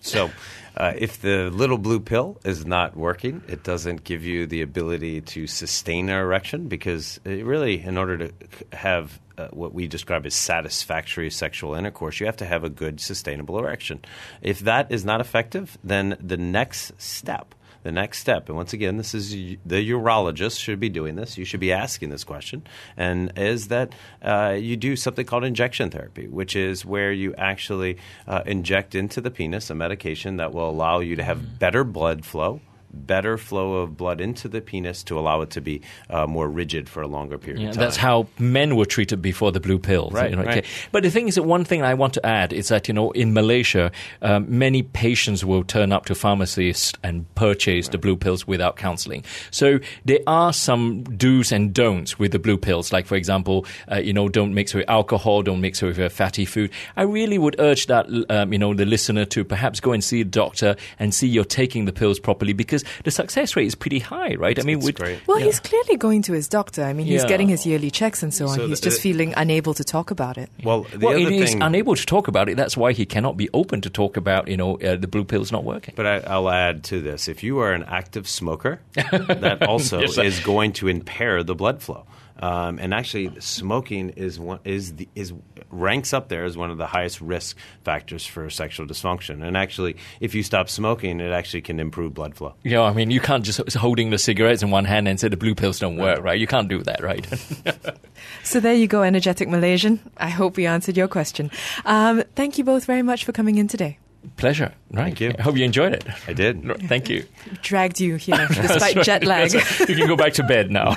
So, 0.01 0.31
uh, 0.75 0.93
if 0.97 1.21
the 1.21 1.49
little 1.49 1.77
blue 1.77 1.99
pill 1.99 2.39
is 2.43 2.65
not 2.65 2.95
working, 2.95 3.41
it 3.47 3.63
doesn't 3.63 4.03
give 4.03 4.23
you 4.23 4.47
the 4.47 4.61
ability 4.61 5.21
to 5.21 5.47
sustain 5.47 6.09
an 6.09 6.17
erection 6.17 6.67
because 6.67 7.19
really, 7.25 7.81
in 7.81 7.97
order 7.97 8.17
to 8.17 8.33
have 8.71 9.19
uh, 9.37 9.47
what 9.49 9.73
we 9.73 9.87
describe 9.87 10.25
as 10.25 10.33
satisfactory 10.33 11.29
sexual 11.29 11.75
intercourse, 11.75 12.19
you 12.19 12.25
have 12.25 12.37
to 12.37 12.45
have 12.45 12.63
a 12.63 12.69
good, 12.69 12.99
sustainable 12.99 13.59
erection. 13.59 13.99
If 14.41 14.59
that 14.61 14.91
is 14.91 15.05
not 15.05 15.21
effective, 15.21 15.77
then 15.83 16.17
the 16.19 16.37
next 16.37 16.99
step 17.01 17.55
the 17.83 17.91
next 17.91 18.19
step, 18.19 18.47
and 18.49 18.55
once 18.55 18.73
again, 18.73 18.97
this 18.97 19.13
is 19.13 19.31
the 19.31 19.89
urologist 19.89 20.59
should 20.59 20.79
be 20.79 20.89
doing 20.89 21.15
this. 21.15 21.37
You 21.37 21.45
should 21.45 21.59
be 21.59 21.71
asking 21.71 22.09
this 22.09 22.23
question, 22.23 22.63
and 22.97 23.31
is 23.37 23.67
that 23.67 23.93
uh, 24.21 24.57
you 24.59 24.77
do 24.77 24.95
something 24.95 25.25
called 25.25 25.43
injection 25.43 25.89
therapy, 25.89 26.27
which 26.27 26.55
is 26.55 26.85
where 26.85 27.11
you 27.11 27.35
actually 27.37 27.97
uh, 28.27 28.41
inject 28.45 28.95
into 28.95 29.21
the 29.21 29.31
penis 29.31 29.69
a 29.69 29.75
medication 29.75 30.37
that 30.37 30.53
will 30.53 30.69
allow 30.69 30.99
you 30.99 31.15
to 31.15 31.23
have 31.23 31.59
better 31.59 31.83
blood 31.83 32.25
flow. 32.25 32.61
Better 32.93 33.37
flow 33.39 33.77
of 33.77 33.97
blood 33.97 34.21
into 34.21 34.47
the 34.47 34.61
penis 34.61 35.03
to 35.05 35.17
allow 35.17 35.41
it 35.41 35.49
to 35.51 35.61
be 35.61 35.81
uh, 36.09 36.27
more 36.27 36.47
rigid 36.47 36.87
for 36.87 37.01
a 37.01 37.07
longer 37.07 37.37
period 37.39 37.61
Yeah, 37.61 37.69
of 37.69 37.75
time. 37.75 37.83
that's 37.83 37.97
how 37.97 38.27
men 38.37 38.75
were 38.75 38.85
treated 38.85 39.19
before 39.21 39.51
the 39.51 39.59
blue 39.59 39.79
pill. 39.79 40.09
Right, 40.11 40.29
you 40.29 40.35
know, 40.35 40.43
right. 40.43 40.59
okay. 40.59 40.67
But 40.91 41.01
the 41.03 41.09
thing 41.09 41.27
is 41.27 41.35
that 41.35 41.43
one 41.43 41.65
thing 41.65 41.81
I 41.81 41.95
want 41.95 42.13
to 42.13 42.25
add 42.25 42.53
is 42.53 42.67
that 42.67 42.87
you 42.87 42.93
know 42.93 43.11
in 43.11 43.33
Malaysia, 43.33 43.91
um, 44.21 44.45
many 44.47 44.83
patients 44.83 45.43
will 45.43 45.63
turn 45.63 45.91
up 45.91 46.05
to 46.05 46.15
pharmacists 46.15 46.93
and 47.03 47.25
purchase 47.35 47.87
the 47.87 47.97
blue 47.97 48.15
pills 48.15 48.45
without 48.47 48.77
counselling. 48.77 49.23
So 49.49 49.79
there 50.05 50.19
are 50.27 50.53
some 50.53 51.03
do's 51.03 51.51
and 51.51 51.73
don'ts 51.73 52.19
with 52.19 52.31
the 52.31 52.39
blue 52.39 52.57
pills. 52.57 52.93
Like 52.93 53.07
for 53.07 53.15
example, 53.15 53.65
uh, 53.91 53.97
you 53.97 54.13
know, 54.13 54.29
don't 54.29 54.53
mix 54.53 54.73
with 54.73 54.87
alcohol, 54.87 55.41
don't 55.41 55.61
mix 55.61 55.81
with 55.81 55.97
uh, 55.99 56.09
fatty 56.09 56.45
food. 56.45 56.69
I 56.95 57.01
really 57.03 57.37
would 57.39 57.55
urge 57.59 57.87
that 57.87 58.05
um, 58.29 58.53
you 58.53 58.59
know 58.59 58.73
the 58.75 58.85
listener 58.85 59.25
to 59.25 59.43
perhaps 59.43 59.79
go 59.79 59.91
and 59.93 60.03
see 60.03 60.21
a 60.21 60.25
doctor 60.25 60.75
and 60.99 61.13
see 61.13 61.27
you're 61.27 61.43
taking 61.43 61.85
the 61.85 61.93
pills 61.93 62.19
properly 62.19 62.53
because 62.53 62.82
the 63.03 63.11
success 63.11 63.55
rate 63.55 63.67
is 63.67 63.75
pretty 63.75 63.99
high, 63.99 64.35
right? 64.35 64.57
I 64.59 64.63
mean, 64.63 64.77
it's 64.77 64.85
with- 64.85 64.95
great. 64.95 65.19
Well, 65.27 65.39
Yeah. 65.39 65.45
he's 65.45 65.59
clearly 65.59 65.97
going 65.97 66.21
to 66.23 66.33
his 66.33 66.47
doctor. 66.47 66.83
I 66.83 66.93
mean, 66.93 67.05
he's 67.05 67.21
Yeah. 67.23 67.27
getting 67.27 67.47
his 67.49 67.65
yearly 67.65 67.91
checks 67.91 68.23
and 68.23 68.33
so 68.33 68.47
on. 68.47 68.55
So 68.55 68.67
he's 68.67 68.79
the- 68.79 68.89
just 68.89 69.01
feeling 69.01 69.33
unable 69.37 69.73
to 69.73 69.83
talk 69.83 70.11
about 70.11 70.37
it. 70.37 70.49
well, 70.63 70.85
the 70.91 70.99
well, 71.05 71.15
other 71.15 71.29
he 71.29 71.39
is 71.39 71.51
thing, 71.51 71.61
unable 71.61 71.95
to 71.95 72.05
talk 72.05 72.27
about 72.27 72.49
it. 72.49 72.57
That's 72.57 72.75
why 72.77 72.91
he 72.93 73.05
cannot 73.05 73.37
be 73.37 73.49
open 73.53 73.81
to 73.81 73.89
talk 73.89 74.17
about, 74.17 74.47
you 74.47 74.57
know, 74.57 74.77
uh, 74.79 74.95
the 74.95 75.07
blue 75.07 75.23
pill's 75.23 75.51
not 75.51 75.63
working. 75.63 75.93
But 75.95 76.05
I, 76.07 76.17
I'll 76.27 76.49
add 76.49 76.83
to 76.85 77.01
this: 77.01 77.27
if 77.27 77.43
you 77.43 77.59
are 77.59 77.73
an 77.73 77.83
active 77.83 78.27
smoker, 78.27 78.79
that 78.95 79.63
also 79.67 79.99
Yes, 80.01 80.17
is 80.17 80.39
going 80.39 80.73
to 80.73 80.87
impair 80.87 81.43
the 81.43 81.55
blood 81.55 81.81
flow. 81.81 82.05
Um, 82.39 82.79
and 82.79 82.93
actually, 82.93 83.31
smoking 83.39 84.09
is 84.09 84.39
one, 84.39 84.59
is 84.63 84.95
the, 84.95 85.07
is 85.15 85.33
ranks 85.69 86.13
up 86.13 86.29
there 86.29 86.45
as 86.45 86.57
one 86.57 86.71
of 86.71 86.77
the 86.77 86.87
highest 86.87 87.21
risk 87.21 87.57
factors 87.83 88.25
for 88.25 88.49
sexual 88.49 88.85
dysfunction. 88.85 89.45
And 89.45 89.55
actually, 89.55 89.97
if 90.19 90.35
you 90.35 90.43
stop 90.43 90.69
smoking, 90.69 91.19
it 91.19 91.31
actually 91.31 91.61
can 91.61 91.79
improve 91.79 92.13
blood 92.13 92.35
flow. 92.35 92.53
You 92.63 92.71
know, 92.71 92.83
I 92.83 92.93
mean, 92.93 93.11
you 93.11 93.19
can't 93.19 93.45
just 93.45 93.73
holding 93.75 94.09
the 94.09 94.17
cigarettes 94.17 94.63
in 94.63 94.71
one 94.71 94.85
hand 94.85 95.07
and 95.07 95.19
say 95.19 95.27
the 95.27 95.37
blue 95.37 95.55
pills 95.55 95.79
don't 95.79 95.97
work, 95.97 96.23
right? 96.23 96.39
You 96.39 96.47
can't 96.47 96.67
do 96.67 96.81
that, 96.83 97.03
right? 97.03 97.27
So 98.43 98.59
there 98.59 98.73
you 98.73 98.87
go, 98.87 99.03
energetic 99.03 99.47
Malaysian. 99.49 99.99
I 100.17 100.29
hope 100.29 100.57
we 100.57 100.65
answered 100.65 100.97
your 100.97 101.07
question. 101.07 101.51
Um, 101.85 102.23
thank 102.35 102.57
you 102.57 102.63
both 102.63 102.85
very 102.85 103.01
much 103.01 103.25
for 103.25 103.31
coming 103.31 103.57
in 103.57 103.67
today. 103.67 103.97
Pleasure. 104.37 104.73
Right. 104.91 105.03
Thank 105.05 105.21
you. 105.21 105.33
I 105.37 105.41
hope 105.41 105.57
you 105.57 105.65
enjoyed 105.65 105.93
it. 105.93 106.05
I 106.27 106.33
did. 106.33 106.63
Thank 106.87 107.09
you. 107.09 107.25
Dragged 107.61 107.99
you 107.99 108.15
here 108.15 108.47
despite 108.47 109.01
jet 109.03 109.23
lag. 109.23 109.53
you 109.89 109.95
can 109.95 110.07
go 110.07 110.15
back 110.15 110.33
to 110.33 110.43
bed 110.43 110.71
now. 110.71 110.95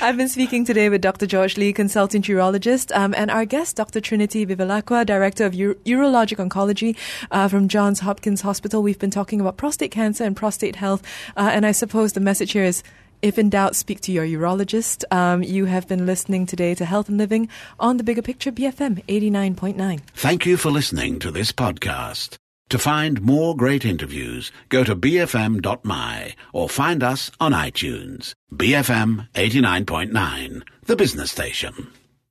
I've 0.00 0.16
been 0.16 0.28
speaking 0.28 0.64
today 0.64 0.88
with 0.88 1.00
Dr. 1.00 1.26
George 1.26 1.56
Lee, 1.56 1.72
consultant 1.72 2.26
urologist, 2.26 2.94
um, 2.96 3.14
and 3.16 3.30
our 3.30 3.44
guest, 3.44 3.76
Dr. 3.76 4.00
Trinity 4.00 4.44
Bivalacqua, 4.46 5.06
director 5.06 5.44
of 5.44 5.54
Ur- 5.54 5.74
urologic 5.86 6.38
oncology 6.38 6.96
uh, 7.30 7.48
from 7.48 7.68
Johns 7.68 8.00
Hopkins 8.00 8.40
Hospital. 8.40 8.82
We've 8.82 8.98
been 8.98 9.10
talking 9.10 9.40
about 9.40 9.56
prostate 9.56 9.90
cancer 9.90 10.24
and 10.24 10.36
prostate 10.36 10.76
health, 10.76 11.02
uh, 11.36 11.50
and 11.52 11.64
I 11.64 11.72
suppose 11.72 12.12
the 12.12 12.20
message 12.20 12.52
here 12.52 12.64
is. 12.64 12.82
If 13.22 13.38
in 13.38 13.50
doubt, 13.50 13.76
speak 13.76 14.00
to 14.02 14.12
your 14.12 14.26
urologist. 14.26 15.04
Um, 15.12 15.42
you 15.42 15.66
have 15.66 15.86
been 15.86 16.06
listening 16.06 16.44
today 16.44 16.74
to 16.74 16.84
Health 16.84 17.08
and 17.08 17.18
Living 17.18 17.48
on 17.78 17.96
the 17.96 18.04
Bigger 18.04 18.22
Picture 18.22 18.50
BFM 18.50 19.04
89.9. 19.06 20.00
Thank 20.14 20.44
you 20.44 20.56
for 20.56 20.70
listening 20.70 21.20
to 21.20 21.30
this 21.30 21.52
podcast. 21.52 22.36
To 22.70 22.78
find 22.78 23.20
more 23.20 23.54
great 23.54 23.84
interviews, 23.84 24.50
go 24.70 24.82
to 24.82 24.96
bfm.my 24.96 26.34
or 26.52 26.68
find 26.68 27.02
us 27.02 27.30
on 27.38 27.52
iTunes. 27.52 28.34
BFM 28.52 29.28
89.9, 29.34 30.62
the 30.86 30.96
business 30.96 31.30
station. 31.30 31.92